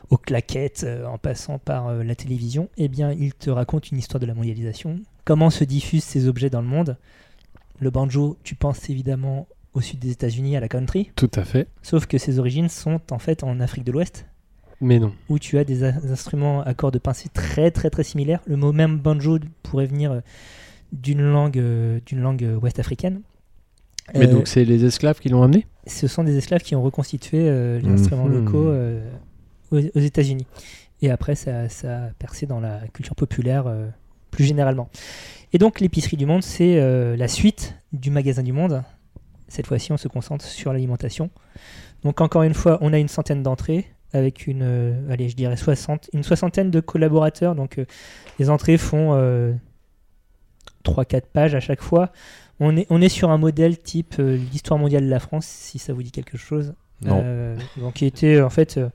aux 0.08 0.16
claquettes, 0.16 0.84
euh, 0.84 1.04
en 1.04 1.18
passant 1.18 1.58
par 1.58 1.88
euh, 1.88 2.02
la 2.02 2.14
télévision, 2.14 2.70
eh 2.78 2.88
bien, 2.88 3.12
ils 3.12 3.34
te 3.34 3.50
racontent 3.50 3.86
une 3.92 3.98
histoire 3.98 4.20
de 4.20 4.24
la 4.24 4.32
mondialisation, 4.32 5.00
comment 5.26 5.50
se 5.50 5.64
diffusent 5.64 6.04
ces 6.04 6.28
objets 6.28 6.48
dans 6.48 6.62
le 6.62 6.66
monde? 6.66 6.96
Le 7.78 7.90
banjo, 7.90 8.38
tu 8.42 8.54
penses 8.54 8.88
évidemment 8.88 9.46
au 9.74 9.82
sud 9.82 9.98
des 9.98 10.12
États-Unis, 10.12 10.56
à 10.56 10.60
la 10.60 10.68
country, 10.68 11.10
Tout 11.14 11.30
à 11.34 11.44
fait. 11.44 11.68
sauf 11.82 12.06
que 12.06 12.16
ses 12.16 12.38
origines 12.38 12.70
sont 12.70 13.02
en 13.10 13.18
fait 13.18 13.44
en 13.44 13.60
Afrique 13.60 13.84
de 13.84 13.92
l'Ouest, 13.92 14.24
Mais 14.80 14.98
non. 14.98 15.12
où 15.28 15.38
tu 15.38 15.58
as 15.58 15.64
des 15.64 15.84
instruments 15.84 16.62
à 16.62 16.72
cordes 16.72 16.98
pincées 16.98 17.28
très 17.34 17.70
très 17.70 17.90
très 17.90 18.02
similaires. 18.02 18.40
Le 18.46 18.56
mot 18.56 18.72
même 18.72 18.96
banjo 18.96 19.38
pourrait 19.62 19.84
venir 19.84 20.22
d'une 20.92 21.20
langue, 21.20 21.62
d'une 22.06 22.20
langue 22.22 22.56
ouest-africaine. 22.62 23.20
Mais 24.14 24.26
Euh, 24.26 24.32
donc 24.32 24.48
c'est 24.48 24.64
les 24.64 24.84
esclaves 24.84 25.18
qui 25.20 25.28
l'ont 25.28 25.42
amené 25.42 25.66
ce 25.86 26.06
sont 26.06 26.22
des 26.22 26.36
esclaves 26.36 26.60
qui 26.60 26.76
ont 26.76 26.82
reconstitué 26.82 27.48
euh, 27.48 27.78
les 27.80 27.88
Mhm. 27.88 27.94
instruments 27.94 28.28
locaux 28.28 28.68
euh, 28.68 29.02
aux, 29.70 29.78
aux 29.78 30.00
États-Unis. 30.00 30.46
Et 31.00 31.10
après, 31.10 31.34
ça, 31.34 31.68
ça 31.70 32.04
a 32.04 32.08
percé 32.18 32.44
dans 32.44 32.60
la 32.60 32.80
culture 32.92 33.14
populaire 33.14 33.64
plus 34.30 34.44
généralement. 34.44 34.90
Et 35.54 35.58
donc, 35.58 35.80
l'épicerie 35.80 36.16
du 36.18 36.26
monde, 36.26 36.42
c'est 36.42 36.76
la 37.16 37.28
suite 37.28 37.76
du 37.92 38.10
magasin 38.10 38.42
du 38.42 38.52
monde. 38.52 38.82
Cette 39.46 39.66
fois-ci, 39.68 39.92
on 39.92 39.96
se 39.96 40.08
concentre 40.08 40.44
sur 40.44 40.72
l'alimentation. 40.72 41.30
Donc, 42.02 42.20
encore 42.20 42.42
une 42.42 42.52
fois, 42.52 42.78
on 42.80 42.92
a 42.92 42.98
une 42.98 43.08
centaine 43.08 43.42
d'entrées 43.44 43.86
avec 44.12 44.46
une, 44.48 45.06
allez, 45.08 45.28
je 45.28 45.36
dirais 45.36 45.56
60, 45.56 46.10
une 46.12 46.24
soixantaine 46.24 46.70
de 46.72 46.80
collaborateurs. 46.80 47.54
Donc, 47.54 47.80
les 48.40 48.50
entrées 48.50 48.76
font 48.76 49.14
3-4 50.84 51.22
pages 51.32 51.54
à 51.54 51.60
chaque 51.60 51.80
fois. 51.82 52.10
On 52.60 52.76
est, 52.76 52.86
on 52.90 53.00
est 53.00 53.08
sur 53.08 53.30
un 53.30 53.38
modèle 53.38 53.78
type 53.78 54.16
euh, 54.18 54.36
l'histoire 54.52 54.78
mondiale 54.78 55.04
de 55.04 55.10
la 55.10 55.20
France, 55.20 55.46
si 55.46 55.78
ça 55.78 55.92
vous 55.92 56.02
dit 56.02 56.10
quelque 56.10 56.36
chose. 56.36 56.74
Non. 57.02 57.20
Euh, 57.24 57.56
donc, 57.76 57.94
qui 57.94 58.06
était 58.06 58.40
en 58.40 58.50
fait, 58.50 58.76
euh, 58.78 58.88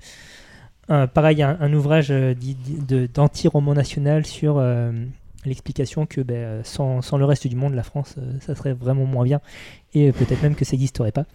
un- 0.90 1.08
pareil, 1.08 1.42
un, 1.42 1.58
un 1.62 1.74
ouvrage 1.74 2.12
d'anti-roman 3.14 3.74
national 3.74 4.26
sur 4.26 4.62
l'explication 5.46 6.06
que 6.06 6.22
ben, 6.22 6.64
sans, 6.64 7.02
sans 7.02 7.18
le 7.18 7.26
reste 7.26 7.48
du 7.48 7.56
monde, 7.56 7.74
la 7.74 7.84
France, 7.84 8.16
ça 8.42 8.56
serait 8.56 8.74
vraiment 8.74 9.06
moins 9.06 9.24
bien. 9.24 9.40
Et 9.94 10.12
peut-être 10.12 10.42
même 10.44 10.56
que 10.56 10.66
ça 10.66 10.74
n'existerait 10.74 11.12
pas. 11.12 11.26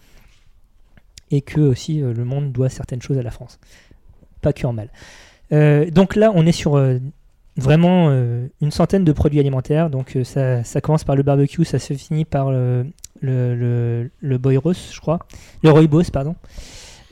Et 1.31 1.41
que 1.41 1.61
aussi 1.61 1.99
le 1.99 2.25
monde 2.25 2.51
doit 2.51 2.69
certaines 2.69 3.01
choses 3.01 3.17
à 3.17 3.23
la 3.23 3.31
France. 3.31 3.59
Pas 4.41 4.53
que 4.53 4.65
en 4.67 4.73
mal. 4.73 4.89
Euh, 5.51 5.89
donc 5.89 6.15
là, 6.15 6.31
on 6.35 6.45
est 6.45 6.51
sur 6.51 6.75
euh, 6.77 6.99
vraiment 7.57 8.07
euh, 8.09 8.47
une 8.61 8.71
centaine 8.71 9.03
de 9.03 9.11
produits 9.11 9.39
alimentaires. 9.39 9.89
Donc 9.89 10.15
euh, 10.15 10.23
ça, 10.23 10.63
ça 10.63 10.81
commence 10.81 11.03
par 11.03 11.15
le 11.15 11.23
barbecue, 11.23 11.65
ça 11.65 11.79
se 11.79 11.93
finit 11.93 12.25
par 12.25 12.51
le, 12.51 12.85
le, 13.21 13.55
le, 13.55 14.09
le 14.21 14.37
je 14.37 14.99
crois. 14.99 15.19
Le 15.63 15.69
rooibos, 15.71 16.09
pardon. 16.11 16.35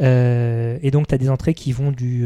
Euh, 0.02 0.78
et 0.82 0.92
donc 0.92 1.08
tu 1.08 1.16
as 1.16 1.18
des 1.18 1.30
entrées 1.30 1.54
qui 1.54 1.72
vont 1.72 1.92
du, 1.92 2.24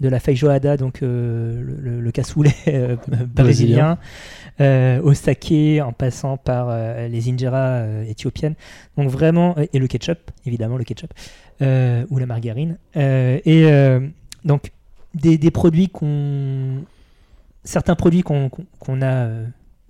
de 0.00 0.08
la 0.08 0.18
feijoada, 0.18 0.76
donc 0.76 1.02
euh, 1.02 1.62
le, 1.62 1.76
le- 1.80 2.00
le 2.00 2.10
cassoulet 2.10 2.52
euh, 2.68 2.96
brésilien, 3.26 3.98
euh, 4.60 5.00
au 5.02 5.14
saké, 5.14 5.80
en 5.80 5.92
passant 5.92 6.36
par 6.36 6.76
les 7.08 7.30
injera 7.30 7.84
éthiopiennes. 8.08 8.54
Donc 8.98 9.08
vraiment, 9.08 9.54
et 9.72 9.78
le 9.78 9.86
ketchup, 9.86 10.18
évidemment, 10.46 10.76
le 10.76 10.84
ketchup, 10.84 11.12
ou 11.60 12.18
la 12.18 12.26
margarine. 12.26 12.76
Et 12.96 13.66
donc 14.44 14.72
des, 15.14 15.38
des 15.38 15.50
produits 15.52 15.88
qu'on. 15.88 16.82
Certains 17.64 17.94
produits 17.94 18.22
qu'on 18.22 18.50
qu'on 18.50 19.02
a 19.02 19.26
euh, 19.26 19.46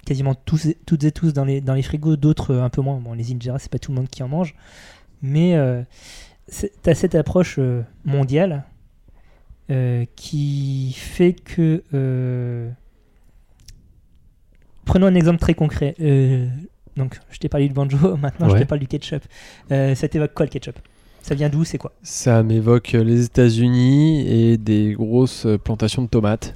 quasiment 0.07 0.35
tous, 0.35 0.68
toutes 0.87 1.05
et 1.05 1.12
tous 1.12 1.33
dans 1.33 1.45
les, 1.45 1.61
dans 1.61 1.75
les 1.75 1.83
frigos, 1.83 2.16
d'autres 2.16 2.53
euh, 2.55 2.62
un 2.62 2.68
peu 2.70 2.81
moins. 2.83 2.99
Bon, 3.01 3.12
les 3.14 3.33
injera, 3.33 3.59
c'est 3.59 3.70
pas 3.70 3.79
tout 3.79 3.91
le 3.91 3.97
monde 3.97 4.09
qui 4.09 4.22
en 4.22 4.29
mange. 4.29 4.55
Mais 5.22 5.55
euh, 5.57 5.83
tu 6.51 6.91
as 6.91 6.95
cette 6.95 7.14
approche 7.14 7.57
euh, 7.59 7.83
mondiale 8.05 8.64
euh, 9.70 10.05
qui 10.16 10.93
fait 10.97 11.33
que. 11.33 11.83
euh, 11.95 12.70
Prenons 14.85 15.07
un 15.07 15.14
exemple 15.14 15.39
très 15.39 15.55
concret. 15.55 15.95
Donc, 16.97 17.18
je 17.31 17.39
t'ai 17.39 17.49
parlé 17.49 17.66
du 17.68 17.75
banjo, 17.75 18.16
maintenant 18.18 18.49
je 18.51 18.57
te 18.62 18.64
parle 18.68 18.81
du 18.81 18.87
ketchup. 18.87 19.22
Ça 19.70 20.09
t'évoque 20.09 20.35
quoi 20.35 20.47
le 20.47 20.51
ketchup? 20.51 20.79
Ça 21.22 21.35
vient 21.35 21.49
d'où? 21.49 21.64
C'est 21.64 21.79
quoi? 21.79 21.93
Ça 22.03 22.43
m'évoque 22.43 22.93
les 22.93 23.25
États-Unis 23.25 24.29
et 24.29 24.59
des 24.59 24.93
grosses 24.93 25.47
plantations 25.64 26.03
de 26.03 26.09
tomates 26.09 26.55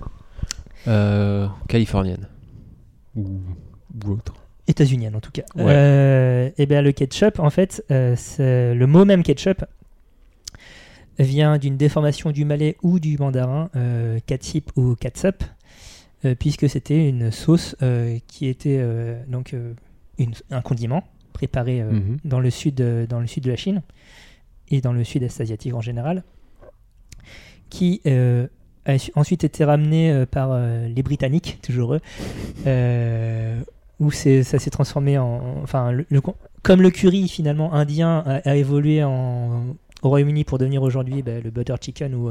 euh, 0.86 1.48
californiennes 1.68 2.28
ou, 3.16 3.40
ou 4.04 4.10
autres. 4.10 4.34
États-Unienne 4.66 5.16
en 5.16 5.20
tout 5.20 5.30
cas. 5.32 5.44
Ouais. 5.56 5.64
Euh, 5.66 6.50
et 6.58 6.66
bien 6.66 6.82
le 6.82 6.92
ketchup, 6.92 7.38
en 7.38 7.50
fait, 7.50 7.82
euh, 7.90 8.14
c'est- 8.16 8.74
le 8.74 8.86
mot 8.86 9.04
même 9.04 9.22
ketchup 9.22 9.64
vient 11.18 11.58
d'une 11.58 11.76
déformation 11.76 12.30
du 12.30 12.44
malais 12.44 12.76
ou 12.82 13.00
du 13.00 13.18
mandarin, 13.18 13.70
euh, 13.76 14.18
catsup 14.26 14.70
ou 14.76 14.94
catsup, 14.94 15.42
euh, 16.24 16.34
puisque 16.34 16.68
c'était 16.68 17.08
une 17.08 17.30
sauce 17.30 17.74
euh, 17.82 18.18
qui 18.28 18.46
était 18.46 18.76
euh, 18.78 19.20
donc 19.26 19.52
euh, 19.54 19.72
une- 20.18 20.34
un 20.50 20.60
condiment 20.60 21.02
préparé 21.32 21.80
euh, 21.80 21.90
Mhm. 21.92 22.18
dans, 22.24 22.40
le 22.40 22.50
sud, 22.50 22.80
euh, 22.80 23.06
dans 23.06 23.20
le 23.20 23.26
sud 23.26 23.44
de 23.44 23.50
la 23.50 23.56
Chine 23.56 23.82
et 24.70 24.80
dans 24.80 24.92
le 24.92 25.02
sud-est 25.02 25.40
asiatique 25.40 25.74
en 25.74 25.80
général, 25.80 26.22
qui 27.70 28.00
euh, 28.06 28.46
a 28.88 28.98
su- 28.98 29.12
ensuite 29.14 29.44
été 29.44 29.64
ramené 29.64 30.10
euh, 30.10 30.26
par 30.26 30.50
euh, 30.52 30.88
les 30.88 31.02
Britanniques, 31.02 31.58
toujours 31.62 31.94
eux, 31.94 32.00
euh, 32.66 33.60
où 34.00 34.10
c'est- 34.10 34.42
ça 34.42 34.58
s'est 34.58 34.70
transformé 34.70 35.18
en. 35.18 35.40
Enfin, 35.62 35.92
le- 35.92 36.06
le 36.08 36.20
con- 36.20 36.34
comme 36.62 36.82
le 36.82 36.90
curry 36.90 37.28
finalement 37.28 37.72
indien 37.74 38.22
a, 38.26 38.36
a 38.48 38.54
évolué 38.56 39.04
en, 39.04 39.64
au 40.02 40.08
Royaume-Uni 40.08 40.44
pour 40.44 40.58
devenir 40.58 40.82
aujourd'hui 40.82 41.22
bah, 41.22 41.40
le 41.42 41.50
butter 41.50 41.74
chicken 41.80 42.14
ou, 42.14 42.30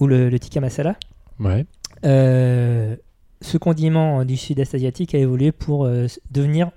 ou 0.00 0.06
le, 0.06 0.28
le 0.30 0.38
tikka 0.38 0.60
masala. 0.60 0.96
Ouais. 1.40 1.66
Euh, 2.04 2.96
ce 3.40 3.58
condiment 3.58 4.24
du 4.24 4.36
sud-est 4.36 4.74
asiatique 4.74 5.14
a 5.14 5.18
évolué 5.18 5.52
pour 5.52 5.84
euh, 5.84 6.06
devenir 6.30 6.70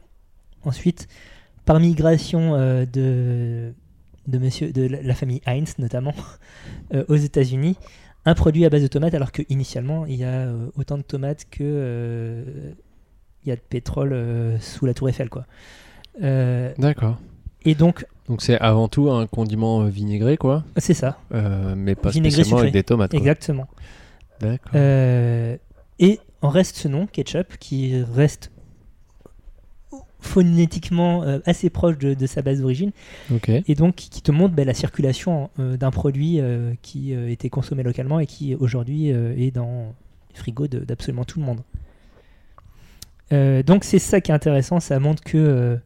ensuite, 0.64 1.08
par 1.66 1.80
migration 1.80 2.54
euh, 2.56 2.86
de, 2.86 3.74
de, 4.28 4.38
monsieur, 4.38 4.72
de 4.72 4.84
la 4.88 5.14
famille 5.16 5.42
Heinz 5.46 5.76
notamment, 5.80 6.14
aux 7.08 7.16
États-Unis, 7.16 7.78
un 8.26 8.34
produit 8.36 8.66
à 8.66 8.70
base 8.70 8.82
de 8.84 8.88
tomates, 8.88 9.14
alors 9.14 9.32
qu'initialement 9.32 10.06
il 10.06 10.16
y 10.16 10.24
a 10.24 10.28
euh, 10.48 10.68
autant 10.78 10.98
de 10.98 11.04
tomates 11.04 11.46
que 11.50 11.64
euh, 11.64 12.44
il 13.44 13.50
y 13.50 13.52
a 13.52 13.56
de 13.56 13.62
pétrole 13.62 14.14
euh, 14.14 14.60
sous 14.60 14.86
la 14.86 14.94
Tour 14.94 15.10
Eiffel. 15.10 15.30
Quoi. 15.30 15.46
D'accord. 16.20 17.18
et 17.66 17.74
donc, 17.74 18.06
Donc 18.28 18.42
c'est 18.42 18.60
avant 18.60 18.88
tout 18.88 19.10
un 19.10 19.26
condiment 19.28 19.84
vinaigré, 19.86 20.38
quoi, 20.38 20.64
c'est 20.78 20.94
ça, 20.94 21.18
euh, 21.34 21.74
mais 21.76 21.96
pas 21.96 22.10
Vinaigré 22.10 22.44
spécialement 22.44 22.58
sucré. 22.58 22.62
avec 22.62 22.74
des 22.74 22.84
tomates. 22.84 23.12
quoi. 23.12 23.20
exactement. 23.20 23.68
D'accord. 24.40 24.72
Euh, 24.76 25.58
et 26.00 26.20
en 26.42 26.50
reste 26.50 26.76
ce 26.76 26.88
nom, 26.88 27.08
ketchup, 27.08 27.58
qui 27.60 28.02
reste 28.04 28.51
phonétiquement 30.22 31.24
euh, 31.24 31.40
assez 31.46 31.70
proche 31.70 31.98
de, 31.98 32.14
de 32.14 32.26
sa 32.28 32.42
base 32.42 32.62
d'origine, 32.62 32.92
et 33.68 33.76
donc 33.76 33.96
qui 33.96 34.22
te 34.22 34.32
montre 34.32 34.54
ben, 34.54 34.66
la 34.66 34.74
circulation 34.74 35.50
euh, 35.60 35.78
d'un 35.78 35.92
produit 35.92 36.40
euh, 36.40 36.74
qui 36.82 37.12
était 37.12 37.50
consommé 37.50 37.84
localement 37.84 38.20
et 38.20 38.28
qui 38.28 38.56
aujourd'hui 38.56 39.10
est 39.10 39.52
dans 39.52 39.94
les 40.32 40.38
frigos 40.38 40.68
d'absolument 40.68 41.26
tout 41.26 41.40
le 41.40 41.46
monde. 41.46 41.62
Donc 43.66 43.84
c'est 43.84 44.00
ça 44.00 44.22
qui 44.22 44.32
est 44.32 44.34
intéressant, 44.34 44.80
ça 44.80 45.00
montre 45.00 45.24
que 45.24 45.80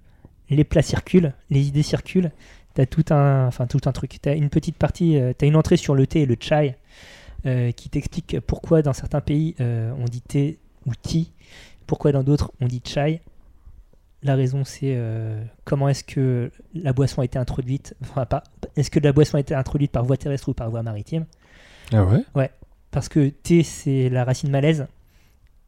les 0.49 0.63
plats 0.63 0.81
circulent, 0.81 1.33
les 1.49 1.67
idées 1.67 1.83
circulent. 1.83 2.31
T'as 2.73 2.85
tout 2.85 3.05
un, 3.11 3.47
enfin 3.47 3.67
tout 3.67 3.79
un 3.85 3.93
truc. 3.93 4.17
T'as 4.21 4.35
une 4.35 4.49
petite 4.49 4.75
partie, 4.75 5.17
euh, 5.17 5.31
t'as 5.37 5.47
une 5.47 5.55
entrée 5.55 5.77
sur 5.77 5.95
le 5.95 6.05
thé 6.07 6.21
et 6.21 6.25
le 6.25 6.35
chai 6.39 6.75
qui 7.75 7.89
t'explique 7.89 8.39
pourquoi 8.39 8.81
dans 8.81 8.93
certains 8.93 9.21
pays 9.21 9.53
on 9.59 10.05
dit 10.05 10.21
thé 10.21 10.57
ou 10.87 10.95
tea, 10.95 11.31
pourquoi 11.85 12.11
dans 12.11 12.23
d'autres 12.23 12.51
on 12.59 12.65
dit 12.65 12.81
chai. 12.83 13.21
La 14.25 14.35
raison 14.35 14.63
c'est 14.65 14.93
euh, 14.95 15.41
comment 15.63 15.87
est-ce 15.87 16.03
que 16.03 16.51
la 16.73 16.91
boisson 16.91 17.21
a 17.21 17.25
été 17.25 17.37
introduite, 17.39 17.95
enfin 18.01 18.25
pas, 18.25 18.43
est-ce 18.75 18.89
que 18.91 18.99
la 18.99 19.13
boisson 19.13 19.37
a 19.37 19.39
été 19.39 19.53
introduite 19.55 19.91
par 19.91 20.03
voie 20.03 20.17
terrestre 20.17 20.49
ou 20.49 20.53
par 20.53 20.69
voie 20.69 20.83
maritime? 20.83 21.25
Ah 21.93 22.03
ouais? 22.03 22.49
Parce 22.91 23.07
que 23.07 23.29
thé 23.29 23.61
c'est 23.63 24.09
la 24.09 24.23
racine 24.25 24.49
malaise. 24.49 24.87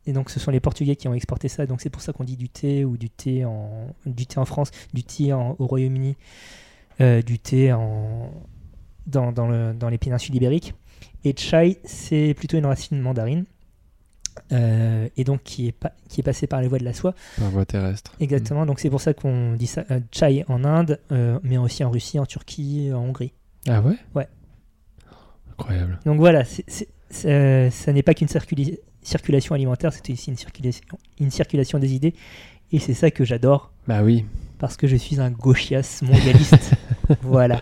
Et 0.07 0.13
donc 0.13 0.29
ce 0.29 0.39
sont 0.39 0.51
les 0.51 0.59
Portugais 0.61 0.95
qui 0.95 1.07
ont 1.09 1.13
exporté 1.13 1.49
ça, 1.49 1.65
donc 1.65 1.81
c'est 1.81 1.89
pour 1.89 2.01
ça 2.01 2.13
qu'on 2.13 2.23
dit 2.23 2.37
du 2.37 2.47
thé 2.49 2.83
ou 2.85 2.97
du 2.97 3.09
thé 3.09 3.43
en, 3.45 3.93
du 4.05 4.25
thé 4.25 4.39
en 4.39 4.45
France, 4.45 4.71
du 4.93 5.03
thé 5.03 5.33
en- 5.33 5.55
au 5.59 5.67
Royaume-Uni, 5.67 6.15
euh, 7.01 7.21
du 7.21 7.37
thé 7.39 7.73
en, 7.73 8.31
dans, 9.05 9.31
dans, 9.33 9.47
le- 9.47 9.73
dans 9.73 9.89
les 9.89 9.97
péninsules 9.97 10.33
ibériques. 10.35 10.73
Et 11.25 11.35
chai, 11.37 11.79
c'est 11.83 12.33
plutôt 12.35 12.57
une 12.57 12.65
racine 12.65 12.99
mandarine, 13.01 13.43
euh, 14.51 15.07
et 15.17 15.23
donc 15.23 15.43
qui 15.43 15.67
est, 15.67 15.75
qui 16.09 16.21
est 16.21 16.23
passée 16.23 16.47
par 16.47 16.61
les 16.61 16.67
voies 16.67 16.79
de 16.79 16.83
la 16.85 16.93
soie. 16.93 17.13
Par 17.39 17.49
voie 17.49 17.65
terrestre. 17.65 18.11
Exactement, 18.19 18.65
donc 18.65 18.79
c'est 18.79 18.89
pour 18.89 19.01
ça 19.01 19.13
qu'on 19.13 19.53
dit 19.53 19.67
ça, 19.67 19.83
euh, 19.91 19.99
chai 20.11 20.43
en 20.47 20.63
Inde, 20.63 20.99
euh, 21.11 21.39
mais 21.43 21.57
aussi 21.57 21.83
en 21.83 21.89
Russie, 21.91 22.19
en 22.19 22.25
Turquie, 22.25 22.91
en 22.93 22.99
Hongrie. 22.99 23.33
Ah 23.67 23.81
ouais? 23.81 23.95
Ouais. 24.15 24.27
Incroyable. 25.51 25.99
Donc 26.05 26.17
voilà, 26.19 26.43
ça 27.09 27.93
n'est 27.93 28.03
pas 28.03 28.13
qu'une 28.13 28.27
circula- 28.27 28.77
circulation 29.01 29.55
alimentaire, 29.55 29.91
c'est 29.93 30.11
aussi 30.11 30.29
une 30.29 30.38
circulation, 30.38 30.83
une 31.19 31.31
circulation 31.31 31.79
des 31.79 31.93
idées. 31.93 32.13
Et 32.71 32.79
c'est 32.79 32.93
ça 32.93 33.09
que 33.11 33.23
j'adore, 33.23 33.71
Bah 33.88 34.03
oui. 34.03 34.25
parce 34.59 34.75
que 34.77 34.88
je 34.88 34.95
suis 34.97 35.19
un 35.21 35.31
gauchias 35.31 35.99
mondialiste. 36.03 36.71
voilà. 37.21 37.61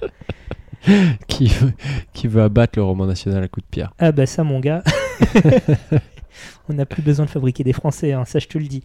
Qui 1.27 1.47
veut, 1.47 1.73
qui 2.13 2.27
veut 2.27 2.41
abattre 2.43 2.77
le 2.77 2.83
roman 2.83 3.05
national 3.07 3.43
à 3.43 3.47
coup 3.47 3.59
de 3.61 3.65
pierre 3.65 3.93
Ah 3.97 4.11
bah 4.11 4.25
ça 4.27 4.43
mon 4.43 4.59
gars, 4.59 4.83
on 6.69 6.73
n'a 6.73 6.85
plus 6.85 7.01
besoin 7.01 7.25
de 7.25 7.29
fabriquer 7.29 7.63
des 7.63 7.73
Français, 7.73 8.13
hein, 8.13 8.25
ça 8.25 8.39
je 8.39 8.47
te 8.47 8.57
le 8.57 8.67
dis. 8.67 8.83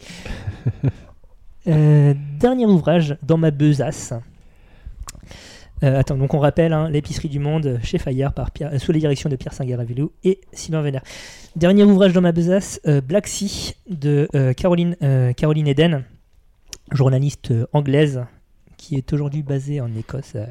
Euh, 1.66 2.14
dernier 2.38 2.64
ouvrage 2.64 3.18
dans 3.22 3.36
ma 3.36 3.50
besace. 3.50 4.14
Euh, 5.82 5.98
attends, 5.98 6.16
donc 6.16 6.34
on 6.34 6.38
rappelle 6.38 6.72
hein, 6.72 6.90
l'épicerie 6.90 7.28
du 7.28 7.38
monde 7.38 7.80
chez 7.82 7.98
Fayard 7.98 8.34
par 8.34 8.50
euh, 8.60 8.78
sous 8.78 8.92
la 8.92 8.98
direction 8.98 9.30
de 9.30 9.36
Pierre 9.36 9.54
Singaravillou 9.54 10.12
et 10.24 10.40
Sylvain 10.52 10.82
Vénère. 10.82 11.02
Dernier 11.56 11.84
ouvrage 11.84 12.12
dans 12.12 12.20
ma 12.20 12.32
besace, 12.32 12.80
euh, 12.86 13.00
Black 13.00 13.26
Sea 13.26 13.74
de 13.88 14.28
Caroline, 14.56 14.96
Caroline 15.36 15.66
Eden, 15.66 16.04
journaliste 16.92 17.52
anglaise 17.72 18.24
qui 18.76 18.96
est 18.96 19.12
aujourd'hui 19.12 19.42
basée 19.42 19.80
en 19.80 19.94
Écosse 19.94 20.36
à 20.36 20.48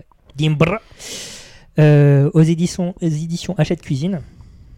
aux, 1.77 2.41
éditions, 2.41 2.95
aux 3.01 3.05
éditions 3.05 3.55
Hachette 3.57 3.81
Cuisine. 3.81 4.21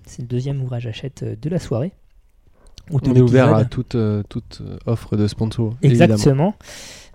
C'est 0.05 0.22
le 0.22 0.28
deuxième 0.28 0.61
ouvrage 0.61 0.88
Hachette 0.88 1.24
de 1.24 1.49
la 1.49 1.59
soirée. 1.59 1.93
On 2.91 2.99
est 2.99 3.21
ouvert 3.21 3.53
à 3.53 3.65
toute, 3.65 3.95
euh, 3.95 4.23
toute 4.29 4.61
euh, 4.61 4.77
offre 4.86 5.15
de 5.17 5.27
sponsor. 5.27 5.75
Exactement. 5.82 6.55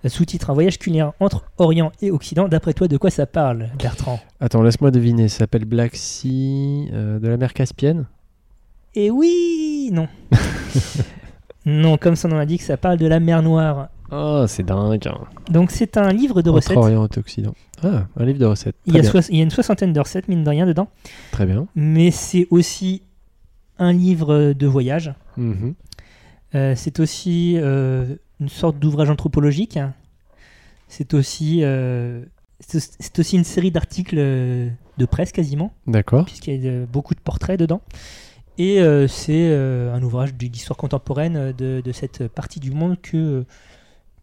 Sous-titre 0.05 0.51
Un 0.51 0.53
voyage 0.53 0.77
culinaire 0.77 1.11
entre 1.19 1.43
Orient 1.57 1.91
et 2.01 2.11
Occident. 2.11 2.47
D'après 2.47 2.73
toi, 2.73 2.87
de 2.87 2.97
quoi 2.97 3.09
ça 3.09 3.25
parle, 3.25 3.69
Bertrand? 3.77 4.19
Attends, 4.39 4.61
laisse-moi 4.61 4.91
deviner. 4.91 5.27
Ça 5.27 5.39
s'appelle 5.39 5.65
Black 5.65 5.95
Sea 5.95 6.87
euh, 6.93 7.19
de 7.19 7.27
la 7.27 7.35
mer 7.37 7.53
Caspienne? 7.53 8.05
Et 8.95 9.09
oui 9.11 9.89
Non. 9.91 10.07
non, 11.65 11.97
comme 11.97 12.15
son 12.15 12.29
nom 12.29 12.37
l'indique, 12.37 12.61
ça 12.61 12.77
parle 12.77 12.97
de 12.97 13.07
la 13.07 13.19
mer 13.19 13.41
Noire. 13.43 13.89
Oh, 14.11 14.45
c'est 14.47 14.63
dingue. 14.63 15.05
hein. 15.07 15.19
Donc 15.51 15.71
c'est 15.71 15.97
un 15.97 16.13
livre 16.13 16.41
de 16.41 16.49
Entre 16.49 16.57
recettes. 16.57 16.77
Orient 16.77 17.05
et 17.07 17.17
Occident. 17.19 17.53
Ah, 17.83 18.05
un 18.15 18.25
livre 18.25 18.39
de 18.39 18.45
recettes. 18.45 18.75
Il 18.85 18.95
y, 18.95 18.99
a 18.99 19.01
il 19.29 19.37
y 19.37 19.39
a 19.41 19.43
une 19.43 19.49
soixantaine 19.51 19.91
de 19.91 19.99
recettes, 19.99 20.29
mine 20.29 20.43
de 20.45 20.49
rien, 20.49 20.65
dedans. 20.65 20.87
Très 21.31 21.45
bien. 21.45 21.67
Mais 21.75 22.11
c'est 22.11 22.47
aussi 22.49 23.01
un 23.79 23.93
livre 23.93 24.53
de 24.53 24.67
voyage. 24.67 25.13
Mhm. 25.37 25.75
Euh, 26.55 26.73
c'est 26.75 26.99
aussi 26.99 27.55
euh, 27.57 28.15
une 28.39 28.49
sorte 28.49 28.79
d'ouvrage 28.79 29.09
anthropologique. 29.09 29.79
C'est 30.87 31.13
aussi, 31.13 31.59
euh, 31.63 32.23
c'est 32.59 33.19
aussi 33.19 33.35
une 33.35 33.43
série 33.43 33.71
d'articles 33.71 34.15
de 34.15 35.05
presse 35.05 35.31
quasiment, 35.31 35.73
D'accord. 35.85 36.25
puisqu'il 36.25 36.63
y 36.63 36.69
a 36.69 36.85
beaucoup 36.85 37.13
de 37.13 37.19
portraits 37.19 37.59
dedans. 37.59 37.81
Et 38.57 38.79
c'est 39.07 39.53
un 39.53 40.01
ouvrage 40.01 40.33
de 40.33 40.45
l'histoire 40.47 40.77
contemporaine 40.77 41.51
de, 41.51 41.81
de 41.81 41.91
cette 41.91 42.27
partie 42.29 42.59
du 42.59 42.71
monde 42.71 42.99
que 42.99 43.45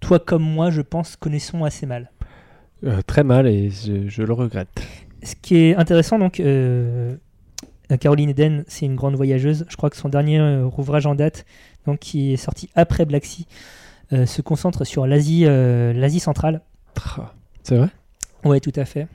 toi 0.00 0.18
comme 0.18 0.42
moi, 0.42 0.70
je 0.70 0.80
pense, 0.80 1.16
connaissons 1.16 1.64
assez 1.64 1.86
mal. 1.86 2.10
Très 3.06 3.22
mal 3.22 3.46
et 3.46 3.70
je, 3.70 4.08
je 4.08 4.22
le 4.22 4.32
regrette. 4.32 4.82
Ce 5.22 5.34
qui 5.40 5.56
est 5.56 5.76
intéressant, 5.76 6.18
donc, 6.18 6.40
Caroline 8.00 8.30
Eden, 8.30 8.64
c'est 8.66 8.86
une 8.86 8.96
grande 8.96 9.14
voyageuse. 9.14 9.66
Je 9.68 9.76
crois 9.76 9.90
que 9.90 9.96
son 9.96 10.08
dernier 10.08 10.40
euh, 10.40 10.68
ouvrage 10.78 11.06
en 11.06 11.14
date, 11.14 11.44
donc, 11.86 11.98
qui 11.98 12.32
est 12.32 12.36
sorti 12.36 12.70
après 12.74 13.04
Black 13.04 13.24
Sea, 13.24 13.46
euh, 14.12 14.26
se 14.26 14.42
concentre 14.42 14.84
sur 14.84 15.06
l'Asie 15.06 15.44
euh, 15.46 15.92
l'Asie 15.92 16.20
centrale. 16.20 16.62
Tra. 16.94 17.34
C'est 17.62 17.76
vrai? 17.76 17.88
Ouais, 18.44 18.60
tout 18.60 18.72
à 18.76 18.84
fait. 18.84 19.06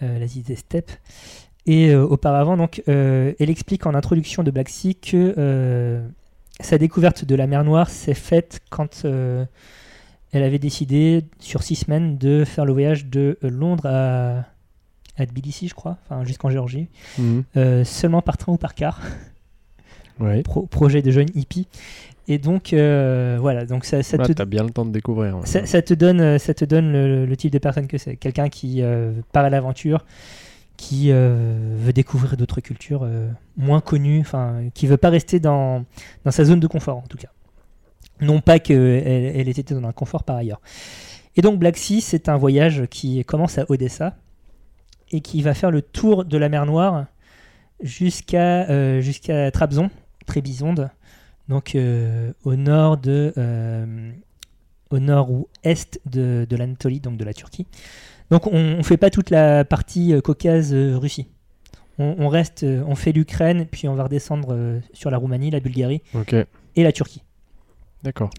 L'Asie 0.00 0.42
des 0.42 0.56
steppes. 0.56 0.90
Et 1.66 1.90
euh, 1.90 2.04
auparavant, 2.04 2.56
donc, 2.56 2.82
euh, 2.88 3.32
elle 3.38 3.50
explique 3.50 3.86
en 3.86 3.94
introduction 3.94 4.42
de 4.42 4.50
Black 4.50 4.68
Sea 4.68 4.94
que 4.94 5.34
euh, 5.38 6.06
sa 6.60 6.76
découverte 6.78 7.24
de 7.24 7.34
la 7.34 7.46
mer 7.46 7.64
Noire 7.64 7.88
s'est 7.88 8.14
faite 8.14 8.60
quand 8.70 9.04
elle 9.04 10.42
avait 10.42 10.58
décidé, 10.58 11.24
sur 11.38 11.62
six 11.62 11.76
semaines, 11.76 12.18
de 12.18 12.44
faire 12.44 12.64
le 12.64 12.72
voyage 12.72 13.06
de 13.06 13.38
Londres 13.42 13.86
à, 13.86 14.44
à 15.16 15.26
Tbilissi, 15.26 15.68
je 15.68 15.74
crois, 15.74 15.96
enfin 16.04 16.24
jusqu'en 16.24 16.50
Géorgie, 16.50 16.88
Mhm. 17.18 17.44
euh, 17.56 17.84
seulement 17.84 18.22
par 18.22 18.36
train 18.36 18.52
ou 18.52 18.56
par 18.56 18.74
car, 18.74 19.00
Ouais. 20.20 20.42
Pro- 20.42 20.66
projet 20.66 21.02
de 21.02 21.10
jeunes 21.10 21.28
hippies. 21.34 21.66
Et 22.28 22.38
donc, 22.38 22.72
euh, 22.72 23.36
voilà, 23.40 23.66
donc 23.66 23.84
ça, 23.84 24.02
ça 24.02 24.16
Ah, 24.20 24.26
te 24.26 24.32
T'as 24.32 24.44
bien 24.44 24.62
le 24.62 24.70
temps 24.70 24.84
de 24.86 24.92
découvrir. 24.92 25.36
ouais. 25.38 25.46
ça, 25.46 25.66
ça 25.66 25.82
te 25.82 25.92
donne, 25.92 26.20
euh, 26.20 26.38
ça 26.38 26.54
te 26.54 26.64
donne 26.64 26.92
le, 26.92 27.26
le 27.26 27.36
type 27.36 27.52
de 27.52 27.58
personne 27.58 27.86
que 27.86 27.98
c'est. 27.98 28.16
Quelqu'un 28.16 28.48
qui 28.48 28.80
euh, 28.80 29.12
part 29.32 29.44
à 29.44 29.50
l'aventure, 29.50 30.04
qui 30.76 31.10
veut 31.12 31.92
découvrir 31.92 32.36
d'autres 32.36 32.60
cultures 32.60 33.08
moins 33.56 33.80
connues, 33.80 34.20
enfin, 34.20 34.62
qui 34.74 34.88
veut 34.88 34.96
pas 34.96 35.08
rester 35.10 35.38
dans, 35.38 35.84
dans 36.24 36.30
sa 36.32 36.44
zone 36.44 36.58
de 36.58 36.66
confort 36.66 36.96
en 36.98 37.02
tout 37.08 37.16
cas. 37.16 37.28
Non 38.20 38.40
pas 38.40 38.58
qu'elle 38.58 38.76
elle 39.36 39.48
était 39.48 39.72
dans 39.74 39.86
un 39.86 39.92
confort 39.92 40.24
par 40.24 40.34
ailleurs. 40.36 40.60
Et 41.36 41.42
donc 41.42 41.60
Black 41.60 41.76
Sea, 41.76 42.00
c'est 42.00 42.28
un 42.28 42.36
voyage 42.36 42.86
qui 42.90 43.24
commence 43.24 43.56
à 43.58 43.66
Odessa 43.68 44.16
et 45.10 45.20
qui 45.20 45.42
va 45.42 45.54
faire 45.54 45.70
le 45.70 45.82
tour 45.82 46.24
de 46.24 46.38
la 46.38 46.48
mer 46.48 46.66
Noire 46.66 47.06
jusqu'à 47.80 48.68
euh, 48.70 49.00
jusqu'à 49.00 49.50
Trabzon, 49.50 49.90
Trébizonde, 50.26 50.90
donc 51.48 51.74
euh, 51.74 52.32
au 52.44 52.56
nord 52.56 52.96
de 52.96 53.32
euh, 53.36 54.10
au 54.90 54.98
nord-ouest 54.98 56.00
de, 56.06 56.46
de 56.48 56.56
l'Anatolie, 56.56 57.00
donc 57.00 57.16
de 57.16 57.24
la 57.24 57.34
Turquie. 57.34 57.66
Donc 58.30 58.46
on 58.46 58.76
ne 58.78 58.82
fait 58.82 58.96
pas 58.96 59.10
toute 59.10 59.30
la 59.30 59.64
partie 59.64 60.14
Caucase-Russie. 60.22 61.28
On, 61.98 62.16
on 62.18 62.28
reste, 62.28 62.64
on 62.64 62.94
fait 62.94 63.12
l'Ukraine, 63.12 63.66
puis 63.70 63.88
on 63.88 63.94
va 63.94 64.04
redescendre 64.04 64.80
sur 64.92 65.10
la 65.10 65.18
Roumanie, 65.18 65.50
la 65.50 65.60
Bulgarie 65.60 66.02
et 66.76 66.82
la 66.82 66.92
Turquie. 66.92 67.22
D'accord. 68.02 68.30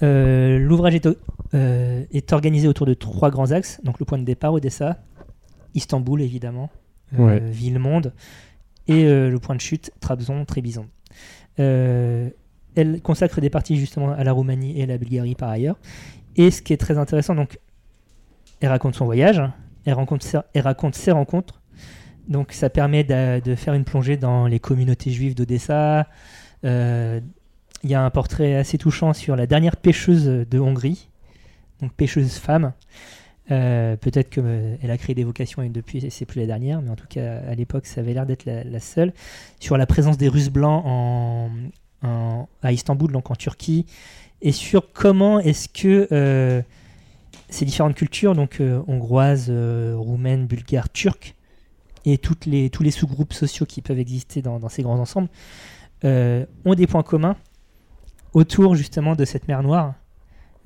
L'ouvrage 0.00 0.94
est, 0.94 1.08
est 1.52 2.32
organisé 2.32 2.68
autour 2.68 2.86
de 2.86 2.94
trois 2.94 3.30
grands 3.30 3.50
axes. 3.50 3.80
Donc 3.82 3.98
le 3.98 4.04
point 4.04 4.18
de 4.18 4.24
départ, 4.24 4.52
Odessa, 4.52 4.98
Istanbul 5.74 6.22
évidemment, 6.22 6.70
euh, 7.18 7.26
Ouais. 7.26 7.40
ville-monde, 7.40 8.12
et 8.88 9.04
euh, 9.04 9.30
le 9.30 9.38
point 9.38 9.54
de 9.54 9.60
chute, 9.60 9.92
Trabzon, 10.00 10.44
Trébizonde. 10.44 10.88
Euh, 11.60 12.30
elle 12.74 13.00
consacre 13.02 13.40
des 13.40 13.50
parties 13.50 13.76
justement 13.76 14.12
à 14.12 14.24
la 14.24 14.32
Roumanie 14.32 14.78
et 14.78 14.84
à 14.84 14.86
la 14.86 14.98
Bulgarie 14.98 15.34
par 15.34 15.50
ailleurs. 15.50 15.78
Et 16.36 16.50
ce 16.50 16.62
qui 16.62 16.72
est 16.72 16.78
très 16.78 16.96
intéressant, 16.96 17.34
donc, 17.34 17.58
elle 18.60 18.68
raconte 18.68 18.94
son 18.94 19.04
voyage, 19.04 19.42
elle, 19.84 19.94
rencontre 19.94 20.24
ses, 20.24 20.38
elle 20.54 20.62
raconte 20.62 20.94
ses 20.94 21.10
rencontres. 21.10 21.60
Donc 22.28 22.52
ça 22.52 22.68
permet 22.70 23.04
de, 23.04 23.54
faire 23.54 23.74
une 23.74 23.84
plongée 23.84 24.16
dans 24.16 24.46
les 24.46 24.60
communautés 24.60 25.10
juives 25.10 25.34
d'Odessa. 25.34 26.06
Euh, 26.64 27.20
il 27.82 27.90
y 27.90 27.94
a 27.94 28.04
un 28.04 28.10
portrait 28.10 28.54
assez 28.56 28.76
touchant 28.76 29.12
sur 29.12 29.34
la 29.36 29.46
dernière 29.46 29.76
pêcheuse 29.76 30.26
de 30.26 30.58
Hongrie, 30.58 31.08
donc 31.80 31.92
pêcheuse 31.94 32.34
femme. 32.34 32.72
Euh, 33.50 33.96
Peut-être 33.96 34.28
qu'elle 34.30 34.90
a 34.90 34.98
créé 34.98 35.14
des 35.14 35.24
vocations 35.24 35.62
et 35.62 35.68
depuis 35.68 36.10
c'est 36.10 36.26
plus 36.26 36.40
la 36.40 36.46
dernière, 36.46 36.82
mais 36.82 36.90
en 36.90 36.96
tout 36.96 37.06
cas 37.08 37.38
à 37.48 37.54
l'époque 37.54 37.86
ça 37.86 38.00
avait 38.00 38.14
l'air 38.14 38.26
d'être 38.26 38.44
la, 38.44 38.80
seule. 38.80 39.12
Sur 39.60 39.76
la 39.76 39.86
présence 39.86 40.18
des 40.18 40.28
Russes 40.28 40.50
blancs 40.50 40.84
à 42.02 42.72
Istanbul, 42.72 43.10
donc 43.10 43.30
en 43.30 43.34
Turquie, 43.34 43.86
et 44.42 44.52
sur 44.52 44.92
comment 44.92 45.40
est-ce 45.40 45.68
que 45.68 46.08
euh, 46.12 46.62
ces 47.50 47.64
différentes 47.64 47.94
cultures, 47.94 48.34
donc 48.34 48.60
euh, 48.60 48.82
hongroises, 48.86 49.46
euh, 49.48 49.94
roumaines, 49.96 50.46
bulgares, 50.46 50.90
turques, 50.90 51.34
et 52.04 52.18
tous 52.18 52.36
les 52.46 52.90
sous-groupes 52.90 53.32
sociaux 53.32 53.66
qui 53.66 53.82
peuvent 53.82 53.98
exister 53.98 54.40
dans, 54.40 54.66
ces 54.68 54.82
grands 54.82 54.98
ensembles, 54.98 55.28
euh, 56.04 56.46
ont 56.64 56.74
des 56.74 56.86
points 56.86 57.02
communs 57.02 57.36
autour 58.32 58.76
justement 58.76 59.14
de 59.14 59.24
cette 59.24 59.48
mer 59.48 59.62
Noire, 59.62 59.94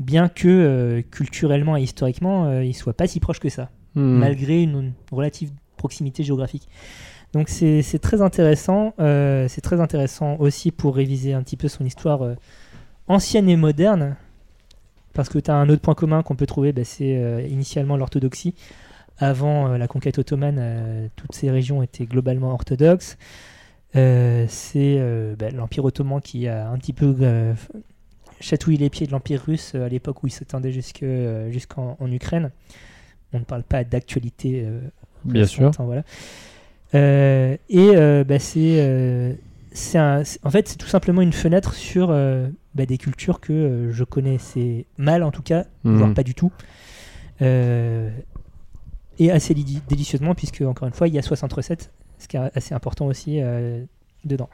bien 0.03 0.29
que 0.29 0.49
euh, 0.49 1.03
culturellement 1.11 1.77
et 1.77 1.83
historiquement, 1.83 2.47
euh, 2.47 2.65
ils 2.65 2.69
ne 2.69 2.75
soient 2.75 2.93
pas 2.93 3.07
si 3.07 3.21
proches 3.21 3.41
que 3.41 3.49
ça 3.49 3.71
Hmm. 3.95 4.21
malgré 4.21 4.63
une, 4.63 4.71
une 4.71 4.93
relative 5.11 5.51
proximité 5.77 6.25
géographique. 6.25 6.67
Donc 7.35 7.51
c'est 7.51 7.83
très 8.01 8.23
intéressant. 8.23 8.95
euh, 8.99 9.49
c'est 9.49 9.61
très 9.61 9.81
intéressant 9.81 10.37
aussi 10.39 10.71
pour 10.71 10.97
réviser 10.97 11.35
un 11.35 11.43
petit 11.43 11.59
peu 11.59 11.69
son 11.69 11.85
histoire 11.85 12.23
euh, 12.23 12.35
ancienne 13.07 13.51
et 13.51 13.57
moderne. 13.57 14.17
Parce 15.13 15.29
que 15.29 15.39
tu 15.39 15.51
as 15.51 15.57
un 15.57 15.69
autre 15.69 15.83
point 15.83 15.95
commun 15.95 16.23
qu'on 16.23 16.37
peut 16.37 16.47
trouver, 16.47 16.73
bah, 16.73 16.85
c'est 16.85 17.47
initialement 17.51 17.99
l'orthodoxie. 17.99 18.55
Avant 19.19 19.69
la 19.77 19.87
conquête 19.87 20.19
ottomane, 20.19 21.11
toutes 21.17 21.35
ces 21.35 21.51
régions 21.51 21.83
étaient 21.83 22.07
globalement 22.07 22.51
orthodoxes. 22.51 23.19
Euh, 23.95 24.47
c'est 24.49 24.97
euh, 24.99 25.37
bah, 25.39 25.51
l'Empire 25.51 25.85
ottoman 25.85 26.21
qui 26.21 26.49
a 26.49 26.69
un 26.71 26.79
petit 26.79 26.95
peu 26.95 27.15
euh, 27.21 27.53
chatouillé 28.43 28.77
les 28.79 28.91
pieds 28.91 29.07
de 29.07 29.13
l'Empire 29.13 29.43
russe 29.47 29.73
euh, 29.75 29.87
à 29.87 29.89
l'époque 29.89 30.23
où 30.23 30.27
il 30.27 30.31
s'étendait 30.31 30.73
jusque, 30.73 31.03
euh, 31.03 31.51
jusqu'en 31.51 31.97
en 32.01 32.11
Ukraine. 32.13 32.51
On 33.33 33.39
ne 33.39 33.45
parle 33.45 33.63
pas 33.63 33.83
d'actualité 33.85 34.67
Bien 35.25 35.47
sûr. 35.47 35.71
voilà. 35.79 36.03
Euh, 36.95 37.57
et 37.71 37.91
euh, 37.97 38.25
bah, 38.25 38.39
c'est, 38.39 38.77
euh, 38.81 39.33
en 40.43 40.51
fait, 40.51 40.69
c'est 40.69 40.77
tout 40.77 40.87
simplement 40.89 41.23
une 41.23 41.33
fenêtre 41.33 41.73
sur 41.73 42.11
euh, 42.11 42.49
bah, 42.75 42.85
des 42.85 42.99
cultures 42.99 43.41
que 43.41 43.89
je 43.91 44.05
connaissais 44.05 44.85
mal, 44.99 45.23
en 45.23 45.31
tout 45.31 45.41
cas, 45.43 45.65
Mhm. 45.85 45.97
voire 45.97 46.13
pas 46.15 46.23
du 46.25 46.35
tout. 46.35 46.53
Et 49.19 49.31
assez 49.31 49.55
li- 49.55 49.81
délicieusement, 49.89 50.35
puisque, 50.35 50.63
encore 50.63 50.89
une 50.89 50.95
fois, 50.95 51.09
il 51.09 51.15
y 51.15 51.19
a 51.19 51.23
60 51.23 51.53
recettes, 51.53 51.91
ce 52.19 52.29
qui 52.29 52.37
est 52.37 52.51
assez 52.55 52.75
important 52.75 53.07
aussi 53.07 53.41
dedans. 54.25 54.49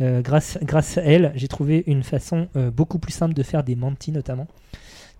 Euh, 0.00 0.22
grâce, 0.22 0.58
grâce 0.62 0.98
à 0.98 1.02
elle, 1.02 1.32
j'ai 1.36 1.46
trouvé 1.48 1.84
une 1.86 2.02
façon 2.02 2.48
euh, 2.56 2.70
beaucoup 2.70 2.98
plus 2.98 3.12
simple 3.12 3.32
de 3.34 3.42
faire 3.42 3.62
des 3.62 3.76
mantis, 3.76 4.10
notamment, 4.12 4.48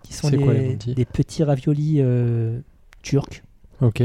qui 0.03 0.13
sont 0.13 0.31
des, 0.31 0.37
quoi, 0.39 0.55
des 0.55 1.05
petits 1.05 1.45
raviolis 1.45 1.99
euh, 2.01 2.59
turcs 3.03 3.43
Ok. 3.81 4.03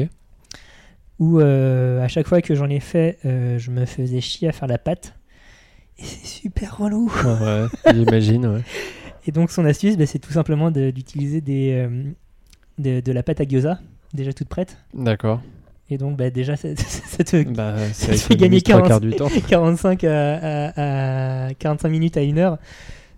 où 1.20 1.40
à 1.40 2.08
chaque 2.08 2.28
fois 2.28 2.42
que 2.42 2.56
j'en 2.56 2.70
ai 2.70 2.80
fait, 2.80 3.18
je 3.24 3.72
me 3.72 3.86
faisais 3.86 4.22
chier 4.22 4.48
à 4.48 4.52
faire 4.52 4.68
la 4.68 4.78
pâte. 4.78 5.16
Et 5.98 6.04
c'est 6.04 6.26
super 6.26 6.78
relou. 6.78 7.12
Ouais, 7.26 7.66
j'imagine. 7.94 8.46
Ouais. 8.48 8.62
Et 9.28 9.32
donc 9.34 9.52
son 9.52 9.66
astuce, 9.66 9.98
bah, 9.98 10.06
c'est 10.06 10.20
tout 10.20 10.32
simplement 10.32 10.72
de- 10.72 10.92
d'utiliser 10.92 11.42
des, 11.42 11.88
de, 12.78 13.02
de 13.02 13.12
la 13.12 13.22
pâte 13.22 13.42
à 13.42 13.46
gyoza, 13.46 13.80
déjà 14.14 14.32
toute 14.32 14.48
prête. 14.48 14.78
D'accord. 14.94 15.42
Et 15.90 15.98
donc 15.98 16.18
bah, 16.18 16.30
déjà, 16.30 16.56
ça, 16.56 16.70
ça 16.76 17.24
te 17.24 17.44
Bah, 17.50 17.76
Ça 17.94 18.08
ça 18.08 18.12
te 18.14 18.18
fait 18.18 18.36
gagner 18.36 18.58
économise 18.58 18.64
trois 18.64 18.82
40. 18.82 18.88
quarts 18.90 19.02
du 19.02 19.12
temps. 19.16 19.30
45 19.50 20.04
à, 20.04 20.36
à- 20.68 21.46
à 21.48 21.54
45 21.56 21.90
minutes 21.90 22.18
à 22.18 22.22
une 22.22 22.38
heure 22.38 22.58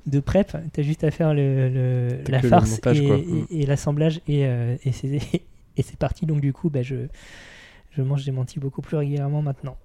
de 0.08 0.20
prep. 0.20 0.56
T'as 0.74 0.82
juste 0.82 1.04
à 1.04 1.12
faire 1.12 1.34
le, 1.34 1.70
le- 1.70 2.24
T'as 2.24 2.32
la 2.32 2.42
le 2.42 2.50
farce 2.50 2.72
montage, 2.72 3.00
et, 3.00 3.06
quoi. 3.08 3.18
et- 3.52 3.62
et 3.62 3.66
l'assemblage 3.66 4.22
et, 4.28 4.46
euh, 4.46 4.76
et 4.86 4.92
c'est 4.94 5.98
parti. 6.00 6.26
Donc 6.26 6.42
du 6.42 6.54
coup, 6.54 6.70
bah, 6.70 6.82
je, 6.82 6.96
je 7.92 8.02
mange 8.02 8.24
des 8.26 8.32
mantis 8.32 8.60
beaucoup 8.60 8.82
plus 8.82 8.96
régulièrement 8.98 9.42
maintenant. 9.42 9.76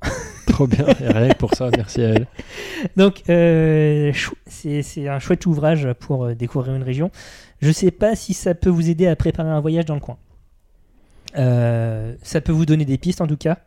Trop 0.46 0.66
bien. 0.68 0.86
Et 1.00 1.08
rien 1.08 1.28
que 1.30 1.36
pour 1.38 1.54
ça, 1.54 1.68
merci 1.76 2.00
à 2.02 2.10
elle. 2.10 2.26
Donc, 2.96 3.24
euh, 3.28 4.12
c'est 4.46 5.08
un 5.08 5.18
chouette 5.18 5.44
ouvrage 5.44 5.88
pour 5.98 6.24
euh, 6.24 6.34
découvrir 6.34 6.74
une 6.76 6.82
région. 6.84 7.10
Je 7.60 7.70
sais 7.72 7.90
pas 7.90 8.14
si 8.16 8.32
ça 8.32 8.54
peut 8.54 8.70
vous 8.70 8.88
aider 8.88 9.06
à 9.08 9.16
préparer 9.16 9.50
un 9.50 9.60
voyage 9.60 9.84
dans 9.86 9.94
le 9.94 10.00
coin. 10.00 10.16
Euh, 11.36 12.14
ça 12.22 12.40
peut 12.40 12.52
vous 12.52 12.66
donner 12.66 12.84
des 12.84 12.98
pistes 12.98 13.20
en 13.20 13.26
tout 13.26 13.36
cas. 13.36 13.58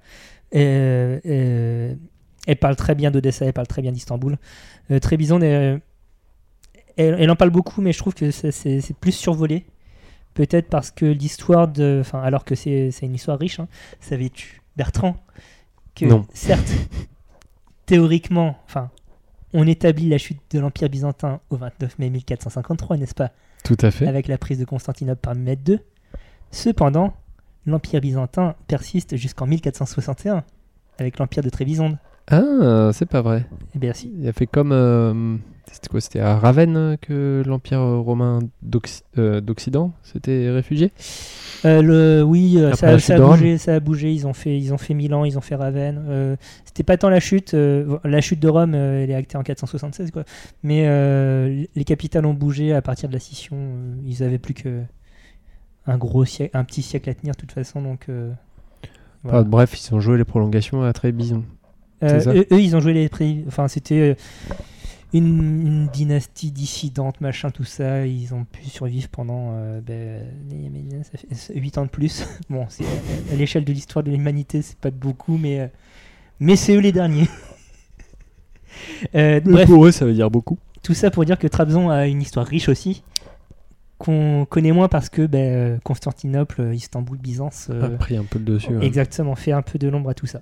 Euh, 0.55 1.93
elle 2.47 2.55
parle 2.57 2.75
très 2.75 2.95
bien 2.95 3.11
d'Odessa, 3.11 3.45
elle 3.45 3.53
parle 3.53 3.67
très 3.67 3.81
bien 3.81 3.91
d'Istanbul. 3.91 4.37
Euh, 4.91 4.99
Trébizonde, 4.99 5.43
euh, 5.43 5.77
elle, 6.97 7.15
elle 7.19 7.29
en 7.29 7.35
parle 7.35 7.51
beaucoup, 7.51 7.81
mais 7.81 7.91
je 7.93 7.99
trouve 7.99 8.13
que 8.15 8.31
c'est- 8.31 8.93
plus 8.99 9.11
survolé. 9.11 9.65
Peut-être 10.33 10.67
parce 10.69 10.91
que 10.91 11.05
l'histoire 11.05 11.67
de. 11.67 11.97
Enfin, 12.01 12.21
alors 12.21 12.45
que 12.45 12.55
c'est 12.55 12.91
c'est 12.91 13.05
une 13.05 13.15
histoire 13.15 13.37
riche, 13.37 13.59
hein, 13.59 13.67
savais-tu, 13.99 14.61
Bertrand, 14.77 15.17
que 15.95 16.05
Non. 16.05 16.25
certes, 16.33 16.71
théoriquement, 17.85 18.57
enfin, 18.65 18.89
on 19.53 19.65
établit 19.67 20.07
la 20.07 20.17
chute 20.17 20.39
de 20.51 20.59
l'Empire 20.59 20.89
byzantin 20.89 21.39
au 21.49 21.57
29 21.57 21.97
mai 21.99 22.09
1453, 22.09 22.97
n'est-ce 22.97 23.15
pas? 23.15 23.31
Tout 23.63 23.77
à 23.81 23.91
fait. 23.91 24.07
Avec 24.07 24.27
la 24.27 24.37
prise 24.37 24.59
de 24.59 24.65
Constantinople 24.65 25.19
par 25.19 25.35
Mehmed 25.35 25.67
II. 25.67 25.79
Cependant, 26.51 27.13
l'Empire 27.65 28.01
byzantin 28.01 28.55
persiste 28.67 29.15
jusqu'en 29.17 29.45
1461, 29.47 30.43
avec 30.97 31.19
l'Empire 31.19 31.43
de 31.43 31.49
Trébizonde. 31.49 31.97
Ah, 32.31 32.91
c'est 32.93 33.07
pas 33.07 33.21
vrai. 33.21 33.45
Eh 33.75 33.79
bien 33.79 33.93
si. 33.93 34.11
Il 34.19 34.27
a 34.27 34.33
fait 34.33 34.45
comme. 34.47 34.71
euh, 34.71 35.35
c'était 35.71 35.87
quoi 35.87 36.01
C'était 36.01 36.19
à 36.19 36.37
Ravenne 36.37 36.97
que 37.01 37.43
l'Empire 37.45 37.79
romain 37.81 38.39
euh, 39.17 39.41
d'Occident 39.41 39.93
s'était 40.03 40.49
réfugié? 40.49 40.91
Euh, 41.65 41.81
le, 41.81 42.23
oui, 42.23 42.55
euh, 42.57 42.73
ça, 42.73 42.89
a 42.89 43.19
bougé, 43.19 43.57
ça 43.57 43.75
a 43.75 43.79
bougé. 43.79 44.13
Ils 44.13 44.25
ont 44.27 44.33
fait, 44.33 44.57
ils 44.57 44.73
ont 44.73 44.77
fait 44.77 44.93
Milan, 44.93 45.25
ils 45.25 45.37
ont 45.37 45.41
fait 45.41 45.55
Ravenne. 45.55 46.03
Euh, 46.07 46.35
C'était 46.65 46.83
pas 46.83 46.97
tant 46.97 47.09
la 47.09 47.19
chute. 47.19 47.53
euh, 47.55 47.97
la 48.03 48.21
chute 48.21 48.39
de 48.39 48.47
Rome, 48.47 48.73
euh, 48.75 49.03
elle 49.03 49.09
est 49.11 49.15
actée 49.15 49.37
en 49.37 49.43
476, 49.43 50.11
quoi. 50.11 50.23
Mais 50.63 50.83
euh, 50.87 51.65
les 51.75 51.83
capitales 51.83 52.25
ont 52.25 52.33
bougé 52.33 52.73
à 52.73 52.81
partir 52.81 53.09
de 53.09 53.13
la 53.13 53.19
scission. 53.19 53.55
euh, 53.57 53.95
ils 54.05 54.23
avaient 54.23 54.37
plus 54.39 54.53
que 54.53 54.81
un 55.89 55.97
gros 55.97 56.25
siècle, 56.25 56.55
un 56.57 56.63
petit 56.63 56.81
siècle 56.81 57.09
à 57.09 57.13
tenir, 57.13 57.33
de 57.33 57.39
toute 57.39 57.51
façon. 57.51 57.81
Donc, 57.81 58.05
euh, 58.09 58.31
voilà. 59.23 59.39
Ah, 59.39 59.43
Bref, 59.43 59.73
ils 59.79 59.93
ont 59.93 59.99
joué 59.99 60.17
les 60.17 60.23
prolongations 60.25 60.83
à 60.83 60.93
Trébizon. 60.93 61.43
Euh, 62.03 62.21
eux, 62.33 62.45
eux, 62.53 62.61
ils 62.61 62.75
ont 62.75 62.79
joué 62.79 62.93
les 62.93 63.09
prix. 63.09 63.43
Enfin, 63.47 63.67
c'était 63.67 63.99
euh, 63.99 64.15
une, 65.13 65.67
une 65.67 65.87
dynastie 65.87 66.51
dissidente, 66.51 67.19
machin, 67.19 67.49
tout 67.51 67.65
ça. 67.65 68.05
Ils 68.05 68.33
ont 68.33 68.45
pu 68.45 68.65
survivre 68.65 69.09
pendant 69.09 69.49
euh, 69.53 69.81
ben, 69.81 70.23
ça 71.03 71.17
fait 71.17 71.59
8 71.59 71.77
ans 71.79 71.83
de 71.85 71.89
plus. 71.89 72.25
bon, 72.49 72.65
c'est- 72.69 72.85
à 73.31 73.35
l'échelle 73.35 73.65
de 73.65 73.73
l'histoire 73.73 74.03
de 74.03 74.11
l'humanité, 74.11 74.61
c'est 74.61 74.77
pas 74.77 74.91
beaucoup, 74.91 75.37
mais, 75.37 75.69
mais 76.39 76.55
c'est 76.55 76.75
eux 76.75 76.79
les 76.81 76.91
derniers. 76.93 77.27
Euh, 79.15 79.39
bref, 79.43 79.67
pour 79.67 79.85
eux, 79.85 79.91
ça 79.91 80.05
veut 80.05 80.13
dire 80.13 80.29
beaucoup. 80.29 80.57
tout 80.83 80.93
ça 80.93 81.11
pour 81.11 81.25
dire 81.25 81.37
que 81.37 81.47
Trabzon 81.47 81.89
a 81.89 82.07
une 82.07 82.21
histoire 82.21 82.45
riche 82.45 82.69
aussi, 82.69 83.03
qu'on 83.99 84.45
connaît 84.49 84.71
moins 84.71 84.87
parce 84.87 85.09
que 85.09 85.27
ben, 85.27 85.53
euh, 85.53 85.77
Constantinople, 85.83 86.61
euh, 86.61 86.73
Istanbul, 86.73 87.17
Byzance, 87.19 87.67
euh, 87.69 87.85
a 87.85 87.89
pris 87.97 88.17
un 88.17 88.23
peu 88.23 88.39
le 88.39 88.45
dessus. 88.45 88.75
ouais. 88.75 88.83
exactement, 88.85 89.35
fait 89.35 89.51
un 89.51 89.61
peu 89.61 89.77
de 89.77 89.87
l'ombre 89.87 90.09
à 90.09 90.13
tout 90.15 90.25
ça. 90.25 90.41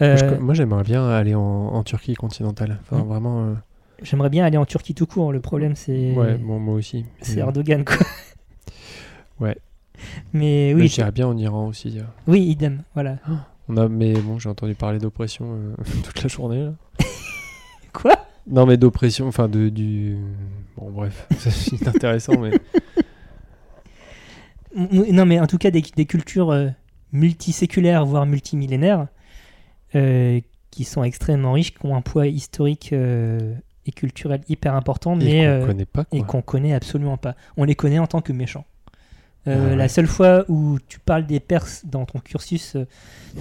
Moi, 0.00 0.08
Euh, 0.10 0.54
j'aimerais 0.54 0.84
bien 0.84 1.08
aller 1.08 1.34
en, 1.34 1.40
en 1.42 1.82
Turquie 1.82 2.14
continentale. 2.14 2.78
Enfin, 2.82 3.02
vraiment. 3.02 3.46
euh, 3.46 3.54
J'aimerais 4.02 4.30
bien 4.30 4.44
aller 4.46 4.56
en 4.56 4.64
Turquie 4.64 4.94
tout 4.94 5.06
court. 5.06 5.32
Le 5.32 5.40
problème, 5.40 5.74
c'est 5.74 6.12
Ouais, 6.14 6.36
bon, 6.38 6.58
moi 6.58 6.74
aussi. 6.74 7.04
c'est 7.20 7.38
Erdogan, 7.40 7.84
quoi. 7.84 7.96
Ouais. 9.40 9.56
Mais 10.32 10.72
oui, 10.74 10.88
J'irais 10.88 11.12
bien 11.12 11.26
en 11.26 11.36
Iran 11.36 11.66
aussi. 11.66 11.98
euh. 11.98 12.02
oui, 12.26 12.40
idem. 12.42 12.82
Voilà. 12.94 13.16
On 13.68 13.76
a, 13.76 13.88
mais 13.88 14.12
bon, 14.14 14.38
j'ai 14.38 14.48
entendu 14.48 14.74
parler 14.74 14.98
d'oppression 14.98 15.46
toute 16.04 16.22
la 16.22 16.28
journée. 16.28 16.64
là. 16.64 16.72
Quoi? 17.92 18.12
Non, 18.46 18.66
mais 18.66 18.76
d'oppression, 18.76 19.26
enfin 19.28 19.48
de 19.48 19.68
du. 19.68 20.16
Bon, 20.80 20.90
bref, 20.90 21.26
c'est 21.38 21.80
inintéressant, 21.80 22.38
mais 22.38 22.52
Non, 24.74 25.26
mais 25.26 25.38
en 25.40 25.46
tout 25.46 25.58
cas, 25.58 25.70
des, 25.70 25.82
des 25.82 26.06
cultures 26.06 26.50
euh, 26.50 26.68
multiséculaires, 27.12 28.06
voire 28.06 28.24
multimillénaires, 28.24 29.08
euh, 29.94 30.40
qui 30.70 30.84
sont 30.84 31.02
extrêmement 31.02 31.52
riches, 31.52 31.74
qui 31.74 31.84
ont 31.84 31.96
un 31.96 32.00
poids 32.00 32.26
historique 32.26 32.92
euh, 32.92 33.54
et 33.84 33.92
culturel 33.92 34.40
hyper 34.48 34.74
important, 34.74 35.18
et 35.20 35.24
mais 35.24 35.60
qu'on 35.60 35.66
connaît 35.66 35.84
pas. 35.84 36.04
et 36.12 36.22
qu'on 36.22 36.42
connaît 36.42 36.72
absolument 36.72 37.16
pas. 37.18 37.34
On 37.56 37.64
les 37.64 37.74
connaît 37.74 37.98
en 37.98 38.06
tant 38.06 38.22
que 38.22 38.32
méchants. 38.32 38.64
Ah 39.46 39.56
ouais. 39.56 39.76
La 39.76 39.88
seule 39.88 40.06
fois 40.06 40.44
où 40.48 40.78
tu 40.88 40.98
parles 40.98 41.26
des 41.26 41.40
Perses 41.40 41.84
dans 41.84 42.04
ton 42.04 42.20
cursus 42.20 42.76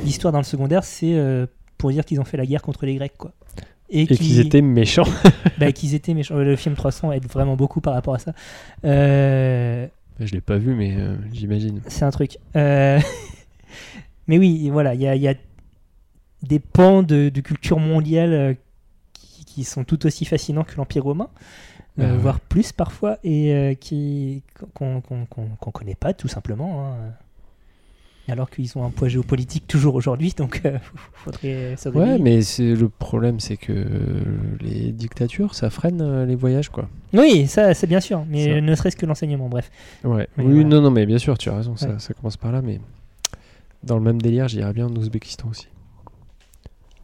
d'histoire 0.03 0.31
dans 0.31 0.39
le 0.39 0.45
secondaire, 0.45 0.83
c'est 0.83 1.47
pour 1.77 1.91
dire 1.91 2.03
qu'ils 2.05 2.19
ont 2.19 2.25
fait 2.25 2.37
la 2.37 2.45
guerre 2.45 2.61
contre 2.61 2.85
les 2.85 2.95
Grecs, 2.95 3.17
quoi. 3.17 3.33
Et 3.91 4.05
qui- 4.07 4.17
qu'ils 4.17 4.39
étaient 4.39 4.61
méchants. 4.61 5.03
bah, 5.59 5.71
qu'ils 5.71 5.95
étaient 5.95 6.13
méchants. 6.13 6.35
Le 6.37 6.55
film 6.55 6.75
300 6.75 7.11
aide 7.11 7.25
vraiment 7.27 7.55
beaucoup 7.55 7.81
par 7.81 7.93
rapport 7.93 8.15
à 8.15 8.19
ça. 8.19 8.33
Euh, 8.85 9.87
Je 10.19 10.31
l'ai 10.33 10.41
pas 10.41 10.57
vu, 10.57 10.75
mais 10.75 10.95
euh, 10.97 11.15
j'imagine. 11.33 11.81
c'est 11.87 12.05
un 12.05 12.11
truc. 12.11 12.37
Euh, 12.55 12.99
Mais 14.27 14.37
oui, 14.37 14.69
voilà, 14.69 14.93
il 14.93 15.01
y 15.01 15.07
a, 15.07 15.15
il 15.15 15.21
y 15.21 15.27
a 15.27 15.33
des 16.43 16.59
pans 16.59 17.01
de, 17.03 17.29
de 17.29 17.41
culture 17.41 17.79
mondiale 17.79 18.33
euh, 18.33 18.53
qui, 19.13 19.43
qui 19.45 19.63
sont 19.63 19.83
tout 19.83 20.05
aussi 20.05 20.23
fascinants 20.25 20.63
que 20.63 20.75
l'Empire 20.77 21.03
romain, 21.03 21.29
euh, 21.99 22.11
Ah 22.13 22.17
voire 22.17 22.39
plus 22.39 22.71
parfois, 22.71 23.17
et 23.23 23.75
qui 23.81 24.43
qu'on 24.75 25.01
qu'on 25.01 25.71
connaît 25.71 25.95
pas 25.95 26.13
tout 26.13 26.27
simplement. 26.27 26.85
hein. 26.93 26.95
Alors 28.32 28.49
qu'ils 28.49 28.77
ont 28.77 28.86
un 28.86 28.89
poids 28.89 29.07
géopolitique 29.07 29.67
toujours 29.67 29.95
aujourd'hui, 29.95 30.34
donc 30.36 30.61
euh, 30.65 30.77
faudrait 31.13 31.75
se 31.77 31.89
Ouais, 31.89 32.17
mais 32.19 32.41
c'est 32.41 32.75
le 32.75 32.89
problème, 32.89 33.39
c'est 33.39 33.57
que 33.57 33.86
les 34.61 34.91
dictatures, 34.91 35.55
ça 35.55 35.69
freine 35.69 36.01
euh, 36.01 36.25
les 36.25 36.36
voyages, 36.36 36.69
quoi. 36.69 36.88
Oui, 37.13 37.47
ça 37.47 37.73
c'est 37.73 37.88
bien 37.88 37.99
sûr, 37.99 38.23
mais 38.30 38.45
Ça. 38.55 38.61
ne 38.61 38.75
serait-ce 38.75 38.95
que 38.97 39.05
l'enseignement, 39.05 39.49
bref. 39.49 39.69
Ouais. 40.03 40.27
Oui, 40.38 40.45
Oui, 40.45 40.53
voilà. 40.53 40.63
non, 40.69 40.82
non, 40.82 40.91
mais 40.91 41.05
bien 41.05 41.17
sûr, 41.17 41.38
tu 41.38 41.49
as 41.49 41.55
raison, 41.57 41.75
ça, 41.75 41.89
Ouais. 41.89 41.99
ça 41.99 42.13
commence 42.13 42.38
par 42.38 42.51
là, 42.51 42.61
mais 42.61 42.80
dans 43.84 43.97
le 43.97 44.03
même 44.03 44.21
délire, 44.21 44.47
j'irais 44.47 44.73
bien 44.73 44.88
en 44.88 44.95
Ouzbékistan 44.95 45.47
aussi. 45.49 45.67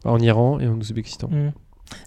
En 0.03 0.19
Iran 0.19 0.59
et 0.59 0.67
en 0.67 0.75
Ouzbékistan. 0.77 1.27
Hmm. 1.29 1.51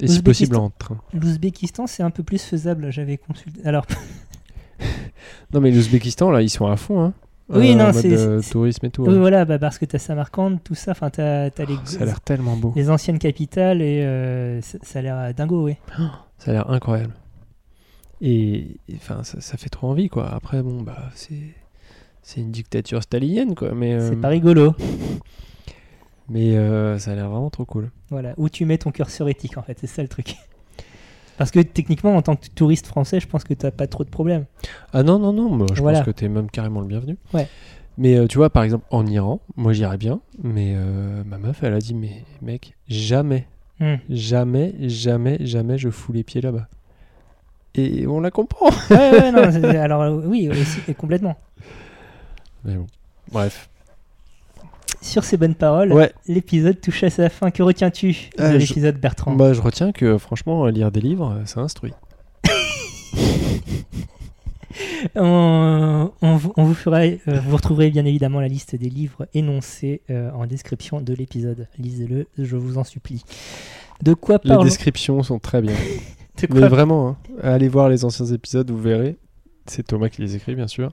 Et 0.01 0.09
si 0.09 0.23
possible 0.23 0.57
en 0.57 0.71
train. 0.71 0.99
L'Ouzbékistan, 1.13 1.87
c'est 1.87 2.03
un 2.03 2.11
peu 2.11 2.23
plus 2.23 2.43
faisable, 2.43 2.91
j'avais 2.91 3.17
consulté. 3.17 3.61
Alors, 3.65 3.87
Non, 5.53 5.61
mais 5.61 5.71
l'Ouzbékistan, 5.71 6.31
là, 6.31 6.43
ils 6.43 6.51
sont 6.51 6.67
à 6.67 6.77
fond, 6.77 7.03
hein. 7.03 7.13
Oui, 7.51 7.75
non, 7.75 7.87
mode, 7.87 7.95
c'est- 7.95 8.13
euh, 8.13 8.43
c'est- 8.43 8.51
tourisme 8.53 8.87
et 8.87 8.91
tout. 8.91 9.05
oui, 9.05 9.15
hein. 9.15 9.19
voilà, 9.19 9.45
bah, 9.47 9.59
parce 9.59 9.79
que 9.79 9.85
t'as 9.87 9.99
Samarcande, 9.99 10.63
tout 10.63 10.75
ça, 10.75 10.91
enfin, 10.91 11.09
t'as 11.11 11.45
as 11.47 11.65
les, 11.65 11.77
Ça 11.85 12.03
a 12.03 12.05
l'air 12.05 12.21
tellement 12.21 12.57
beau. 12.57 12.73
les 12.77 12.91
anciennes 12.91 13.19
capitales 13.19 13.81
et 13.81 14.03
euh, 14.05 14.61
ça, 14.61 14.79
ça 14.83 14.99
a 14.99 15.03
l'air 15.03 15.35
dingo, 15.35 15.65
oui. 15.65 15.77
Ça 16.39 16.51
a 16.51 16.55
l'air 16.55 16.71
incroyable. 16.71 17.15
Et 18.21 18.77
enfin, 18.95 19.23
ça, 19.25 19.41
ça 19.41 19.57
fait 19.57 19.69
trop 19.71 19.89
envie, 19.89 20.09
quoi. 20.09 20.29
Après, 20.33 20.63
bon, 20.63 20.83
bah, 20.83 21.11
c'est. 21.15 21.35
C'est 22.23 22.41
une 22.41 22.51
dictature 22.51 23.03
stalinienne, 23.03 23.55
quoi. 23.55 23.73
Mais, 23.75 23.95
euh, 23.95 24.11
C'est 24.11 24.17
pas 24.21 24.29
rigolo. 24.29 24.75
mais 26.29 26.57
euh, 26.57 26.99
ça 26.99 27.13
a 27.13 27.15
l'air 27.15 27.29
vraiment 27.31 27.49
trop 27.51 27.65
cool. 27.65 27.91
Voilà, 28.11 28.35
où 28.37 28.49
tu 28.49 28.65
mets 28.67 28.77
ton 28.79 28.91
curseur 28.91 29.29
éthique, 29.29 29.57
en 29.57 29.63
fait, 29.63 29.79
c'est 29.81 29.87
ça 29.87 30.03
le 30.03 30.09
truc. 30.09 30.37
Parce 31.39 31.51
que 31.53 31.61
techniquement, 31.61 32.17
en 32.17 32.23
tant 32.23 32.37
que 32.37 32.47
touriste 32.55 32.87
français, 32.87 33.21
je 33.21 33.27
pense 33.29 33.45
que 33.45 33.55
t'as 33.55 33.71
pas 33.71 33.87
trop 33.87 34.05
de 34.05 34.11
problèmes. 34.11 34.45
Ah 34.93 35.03
non, 35.03 35.19
non, 35.19 35.33
non, 35.33 35.49
moi, 35.51 35.67
je 35.73 35.81
Voilà. 35.81 35.99
pense 36.01 36.07
que 36.07 36.11
t'es 36.11 36.29
même 36.29 36.51
carrément 36.51 36.81
le 36.81 36.87
bienvenu. 36.89 37.17
Ouais. 37.33 37.47
Mais 37.97 38.17
euh, 38.17 38.27
tu 38.27 38.39
vois, 38.39 38.51
par 38.51 38.63
exemple, 38.65 38.85
en 38.91 39.07
Iran, 39.07 39.41
moi 39.57 39.73
j'irais 39.73 39.97
bien, 39.99 40.21
mais 40.43 40.75
euh, 40.77 41.23
ma 41.25 41.39
meuf, 41.39 41.63
elle 41.63 41.75
a 41.75 41.79
dit, 41.79 41.95
mais 41.95 42.25
mec, 42.43 42.75
jamais, 42.89 43.47
Hmm. 43.81 43.95
jamais, 44.11 44.75
jamais, 44.89 45.39
jamais 45.41 45.79
je 45.79 45.89
fous 45.91 46.13
les 46.13 46.25
pieds 46.25 46.41
là-bas. 46.41 46.67
Et 47.77 48.07
on 48.09 48.19
la 48.21 48.33
comprend. 48.33 48.71
Ouais, 48.91 49.11
ouais, 49.13 49.31
non, 49.31 49.43
alors 49.81 50.25
oui, 50.25 50.49
aussi, 50.49 50.95
complètement. 50.95 51.37
Mais 52.65 52.75
bon, 52.75 52.87
bref. 53.31 53.69
Sur 55.01 55.25
ces 55.25 55.37
bonnes 55.37 55.55
paroles, 55.55 55.93
Ouais, 55.93 56.13
l'épisode 56.27 56.81
touche 56.81 57.05
à 57.05 57.11
sa 57.11 57.29
fin. 57.29 57.51
Que 57.51 57.63
retiens-tu 57.63 58.31
de 58.37 58.43
Euh, 58.43 58.53
je- 58.55 58.57
l'épisode 58.59 58.97
Bertrand 58.99 59.35
bah, 59.35 59.53
je 59.53 59.61
retiens 59.61 59.93
que 59.93 60.19
franchement, 60.19 60.67
lire 60.67 60.91
des 60.91 61.01
livres, 61.01 61.33
euh, 61.41 61.45
ça 61.47 61.61
instruit. 61.61 61.93
on, 65.15 66.11
on 66.23 66.37
vous, 66.37 66.53
on 66.57 66.65
vous 66.65 66.75
fera, 66.75 66.99
euh, 67.01 67.17
vous 67.27 67.57
retrouverez 67.57 67.91
bien 67.91 68.05
évidemment 68.05 68.41
la 68.41 68.49
liste 68.49 68.77
des 68.77 68.89
livres 68.89 69.27
énoncés 69.35 70.03
euh, 70.11 70.31
en 70.33 70.47
description 70.47 71.01
de 71.01 71.15
l'épisode. 71.15 71.69
Lisez-le, 71.79 72.27
je 72.39 72.57
vous 72.57 72.79
en 72.79 72.85
supplie. 72.85 73.23
De 74.03 74.15
quoi 74.15 74.39
Les 74.45 74.49
parlons 74.51 74.65
descriptions 74.65 75.23
sont 75.23 75.39
très 75.39 75.61
bien. 75.63 75.75
Mais 76.51 76.69
vraiment, 76.69 77.09
hein, 77.09 77.17
allez 77.43 77.69
voir 77.69 77.89
les 77.89 78.05
anciens 78.05 78.27
épisodes, 78.27 78.71
vous 78.71 78.79
verrez. 78.81 79.17
C'est 79.67 79.87
Thomas 79.87 80.09
qui 80.09 80.23
les 80.23 80.37
écrit, 80.37 80.55
bien 80.55 80.69
sûr. 80.69 80.93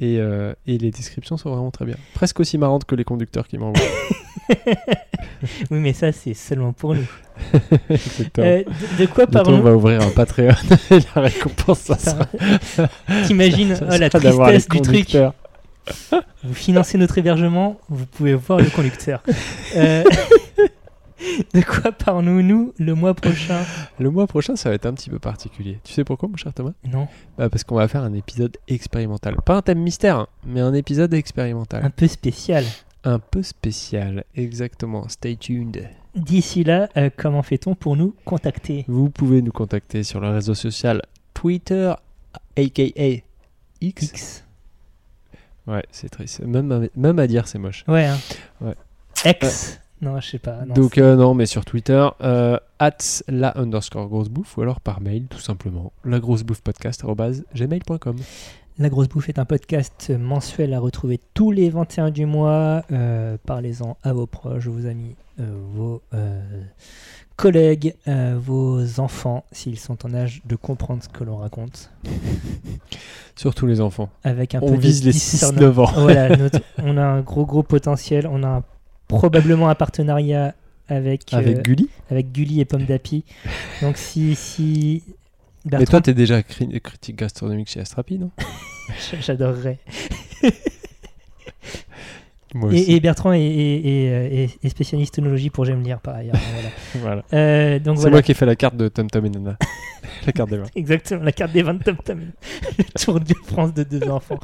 Et, 0.00 0.18
euh, 0.18 0.54
et 0.66 0.78
les 0.78 0.90
descriptions 0.90 1.36
sont 1.36 1.50
vraiment 1.50 1.70
très 1.70 1.84
bien. 1.84 1.96
Presque 2.14 2.40
aussi 2.40 2.56
marrantes 2.56 2.84
que 2.84 2.94
les 2.94 3.04
conducteurs 3.04 3.46
qui 3.46 3.58
m'envoient. 3.58 3.80
Oui, 5.70 5.78
mais 5.78 5.92
ça, 5.92 6.12
c'est 6.12 6.34
seulement 6.34 6.72
pour 6.72 6.94
nous. 6.94 7.08
Euh, 7.54 8.62
de, 8.64 9.02
de 9.02 9.06
quoi 9.06 9.26
Bientôt, 9.26 9.50
on 9.50 9.52
parlons 9.52 9.60
va 9.60 9.74
ouvrir 9.74 10.02
un 10.02 10.10
Patreon 10.10 10.54
et 10.90 10.98
la 11.16 11.22
récompense, 11.22 11.78
ça 11.78 11.98
sera, 11.98 12.26
T'imagines 13.26 13.78
oh, 13.80 13.96
la 13.98 14.10
tristesse 14.10 14.68
du 14.68 14.80
truc. 14.80 15.16
Vous 16.44 16.54
financez 16.54 16.98
notre 16.98 17.16
hébergement, 17.18 17.80
vous 17.88 18.06
pouvez 18.06 18.34
voir 18.34 18.60
le 18.60 18.68
conducteur. 18.68 19.22
Euh, 19.76 20.04
de 21.54 21.60
quoi 21.62 21.92
parlons-nous 21.92 22.42
nous, 22.42 22.72
le 22.78 22.94
mois 22.94 23.14
prochain 23.14 23.64
Le 23.98 24.10
mois 24.10 24.26
prochain, 24.26 24.56
ça 24.56 24.68
va 24.70 24.74
être 24.74 24.86
un 24.86 24.94
petit 24.94 25.10
peu 25.10 25.18
particulier. 25.18 25.78
Tu 25.84 25.92
sais 25.92 26.04
pourquoi, 26.04 26.28
mon 26.28 26.36
cher 26.36 26.52
Thomas? 26.52 26.72
Non, 26.84 27.08
bah 27.36 27.48
Parce 27.48 27.64
qu'on 27.64 27.74
va 27.76 27.88
faire 27.88 28.02
un 28.02 28.14
épisode 28.14 28.56
expérimental. 28.68 29.36
Pas 29.44 29.56
un 29.56 29.62
thème 29.62 29.80
mystère, 29.80 30.16
hein, 30.18 30.26
mais 30.46 30.60
un 30.60 30.74
épisode 30.74 31.12
expérimental. 31.14 31.84
un 31.84 31.90
peu 31.90 32.06
spécial. 32.08 32.64
Un 33.04 33.18
peu 33.18 33.42
spécial, 33.42 34.24
exactement. 34.34 35.08
Stay 35.08 35.36
tuned. 35.36 35.88
D'ici 36.14 36.64
là, 36.64 36.88
euh, 36.96 37.08
comment 37.16 37.42
fait-on 37.42 37.74
pour 37.74 37.96
nous 37.96 38.14
contacter? 38.24 38.84
Vous 38.88 39.10
pouvez 39.10 39.42
nous 39.42 39.52
contacter 39.52 40.02
sur 40.02 40.20
le 40.20 40.28
réseau 40.30 40.54
social 40.54 41.02
Twitter, 41.34 41.92
aka 42.56 42.82
X. 43.80 44.02
X. 44.02 44.44
Ouais, 45.66 45.84
c'est 45.90 46.08
triste. 46.08 46.40
Même 46.40 46.70
à, 46.72 46.80
même 46.96 47.18
à 47.18 47.26
dire, 47.26 47.46
c'est 47.46 47.58
moche. 47.58 47.84
Ouais. 47.88 48.06
hein. 48.06 48.18
Ouais. 48.60 48.74
X. 49.24 49.78
Non, 50.02 50.18
je 50.20 50.28
sais 50.30 50.38
pas. 50.38 50.64
non, 50.66 50.74
Donc, 50.74 50.96
euh, 50.98 51.14
non, 51.16 51.34
mais 51.34 51.44
sur 51.46 51.64
Twitter, 51.64 52.06
euh, 52.22 52.56
at 52.78 52.96
la 53.28 53.56
underscore 53.58 54.08
grosse 54.08 54.28
bouffe, 54.30 54.56
ou 54.56 54.62
alors 54.62 54.80
par 54.80 55.00
mail, 55.00 55.26
tout 55.28 55.38
simplement, 55.40 55.92
la 56.04 56.18
grosse 56.20 56.42
bouffe 56.42 56.62
podcast 56.62 57.04
gmail.com. 57.54 58.16
La 58.78 58.88
Grosse 58.88 59.08
Bouffe 59.10 59.28
est 59.28 59.38
un 59.38 59.44
podcast 59.44 60.10
mensuel 60.18 60.72
à 60.72 60.78
retrouver 60.80 61.20
tous 61.34 61.50
les 61.50 61.68
21 61.68 62.10
du 62.10 62.24
mois. 62.24 62.82
Euh, 62.90 63.36
Parlez-en 63.44 63.98
à 64.02 64.14
vos 64.14 64.26
proches, 64.26 64.68
vos 64.68 64.86
amis, 64.86 65.16
euh, 65.38 65.44
vos 65.74 66.00
euh, 66.14 66.40
collègues, 67.36 67.94
vos 68.06 68.98
enfants, 68.98 69.44
s'ils 69.52 69.78
sont 69.78 70.06
en 70.06 70.14
âge 70.14 70.40
de 70.46 70.56
comprendre 70.56 71.02
ce 71.02 71.10
que 71.10 71.24
l'on 71.24 71.36
raconte. 71.36 71.90
Surtout 73.36 73.66
les 73.66 73.82
enfants. 73.82 74.08
Avec 74.24 74.54
un 74.54 74.60
On 74.62 74.68
peu 74.70 74.76
de 74.76 74.80
vise 74.80 75.04
les 75.04 75.12
discernement. 75.12 75.60
6-9 75.72 75.78
ans. 75.80 75.92
Voilà, 76.00 76.34
notre- 76.38 76.60
on 76.82 76.96
a 76.96 77.04
un 77.04 77.20
gros 77.20 77.44
gros 77.44 77.62
potentiel. 77.62 78.26
On 78.30 78.42
a 78.42 78.48
un- 78.48 78.64
probablement 79.18 79.68
un 79.68 79.74
partenariat 79.74 80.54
avec, 80.88 81.32
Avec 81.32 81.58
euh, 81.58 81.62
Gulli. 81.62 81.88
avec 82.10 82.32
Gulli 82.32 82.60
et 82.60 82.64
Pomme 82.64 82.84
d'Api. 82.84 83.24
Donc 83.82 83.96
si, 83.96 84.34
si 84.34 85.02
Mais 85.70 85.84
toi, 85.84 86.00
t'es 86.00 86.14
déjà 86.14 86.40
cri- 86.42 86.80
critique 86.80 87.16
gastronomique 87.16 87.68
chez 87.68 87.80
Astrapi, 87.80 88.18
non? 88.18 88.30
J'adorerais. 89.20 89.78
Moi 92.54 92.70
aussi. 92.70 92.78
Et, 92.78 92.96
et 92.96 93.00
Bertrand 93.00 93.32
est, 93.32 93.40
est- 93.40 93.86
est, 93.86 94.10
euh, 94.10 94.48
est- 94.64 94.68
spécialiste 94.68 95.20
œnologie 95.20 95.50
pour 95.50 95.64
J'aime 95.64 95.84
lire 95.84 96.00
par 96.00 96.16
ailleurs. 96.16 96.34
Voilà. 96.52 96.68
Voilà. 96.96 97.22
Euh, 97.32 97.78
C'est 97.84 97.90
voilà. 97.92 98.10
moi 98.10 98.22
qui 98.22 98.32
ai 98.32 98.34
fait 98.34 98.46
la 98.46 98.56
carte 98.56 98.76
de 98.76 98.88
Tom 98.88 99.08
Tom 99.08 99.24
et 99.26 99.30
Nana. 99.30 99.56
la 100.26 100.32
carte 100.32 100.50
des 100.50 100.56
vins. 100.58 100.66
Exactement, 100.74 101.22
la 101.22 101.30
carte 101.30 101.52
des 101.52 101.62
20 101.62 101.78
Tom 101.84 101.96
Tom. 102.04 102.20
Le 102.78 102.84
tour 103.00 103.20
de 103.20 103.34
France 103.46 103.72
de 103.72 103.84
deux 103.84 104.02
enfants. 104.10 104.40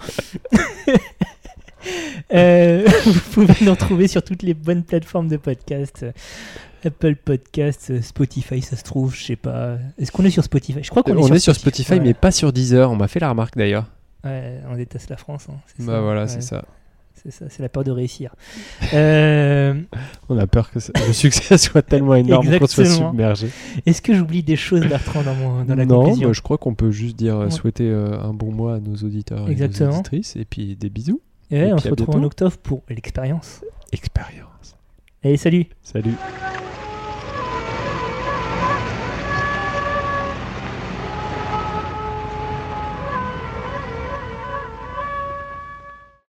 Euh, 2.34 2.86
vous 3.04 3.20
pouvez 3.32 3.54
nous 3.64 3.70
retrouver 3.72 4.08
sur 4.08 4.22
toutes 4.22 4.42
les 4.42 4.54
bonnes 4.54 4.82
plateformes 4.84 5.28
de 5.28 5.36
podcast. 5.36 6.04
Apple 6.84 7.16
Podcast, 7.16 8.00
Spotify, 8.00 8.62
ça 8.62 8.76
se 8.76 8.82
trouve, 8.84 9.14
je 9.14 9.24
sais 9.24 9.36
pas. 9.36 9.76
Est-ce 9.98 10.12
qu'on 10.12 10.24
est 10.24 10.30
sur 10.30 10.44
Spotify? 10.44 10.80
Je 10.82 10.90
crois 10.90 11.02
qu'on 11.02 11.16
On 11.16 11.32
est, 11.32 11.36
est 11.36 11.38
sur 11.40 11.54
Spotify, 11.54 11.94
ouais. 11.94 12.00
mais 12.00 12.14
pas 12.14 12.30
sur 12.30 12.52
Deezer. 12.52 12.90
On 12.90 12.96
m'a 12.96 13.08
fait 13.08 13.18
la 13.20 13.30
remarque 13.30 13.56
d'ailleurs. 13.56 13.86
Ouais, 14.24 14.60
on 14.70 14.76
déteste 14.76 15.10
la 15.10 15.16
France. 15.16 15.46
hein, 15.50 15.54
Bah 15.80 15.94
ça. 15.94 16.00
voilà, 16.00 16.22
Ouais, 16.22 16.28
c'est 16.28 16.42
ça. 16.42 16.64
C'est 17.22 17.30
ça, 17.32 17.46
c'est 17.48 17.62
la 17.62 17.68
peur 17.68 17.82
de 17.82 17.90
réussir. 17.90 18.34
Euh, 18.92 19.74
On 20.28 20.38
a 20.38 20.46
peur 20.46 20.70
que 20.70 20.78
ça- 20.78 20.92
le 21.06 21.12
succès 21.12 21.58
soit 21.58 21.82
tellement 21.82 22.14
énorme 22.14 22.56
qu'on 22.58 22.66
soit 22.66 22.84
submergé. 22.84 23.48
Est-ce 23.84 24.00
que 24.02 24.14
j'oublie 24.14 24.42
des 24.44 24.54
choses, 24.56 24.82
Bertrand, 24.82 25.22
dans, 25.22 25.34
mon, 25.34 25.64
dans 25.64 25.74
la 25.74 25.86
non, 25.86 26.02
conclusion? 26.04 26.28
bah, 26.28 26.32
je 26.34 26.40
crois 26.42 26.58
qu'on 26.58 26.74
peut 26.74 26.90
juste 26.92 27.16
dire 27.16 27.36
euh, 27.36 27.44
Ouais. 27.46 27.50
souhaiter 27.50 27.88
euh, 27.88 28.20
un 28.20 28.32
bon 28.34 28.52
mois 28.52 28.74
à 28.76 28.80
nos 28.80 28.94
auditeurs 28.96 29.48
et 29.48 29.52
Exactement. 29.52 29.88
nos 29.90 29.94
auditrices. 29.96 30.36
Et 30.36 30.44
puis 30.44 30.76
des 30.76 30.90
bisous. 30.90 31.20
Et 31.50 31.60
ouais, 31.60 31.68
et 31.68 31.72
on 31.72 31.78
se 31.78 31.88
retrouve 31.88 32.16
en 32.16 32.22
octobre 32.24 32.56
pour 32.58 32.82
l'expérience. 32.88 33.64
Expérience. 33.92 34.76
Allez, 35.22 35.36
salut 35.36 35.66
Salut. 35.82 36.14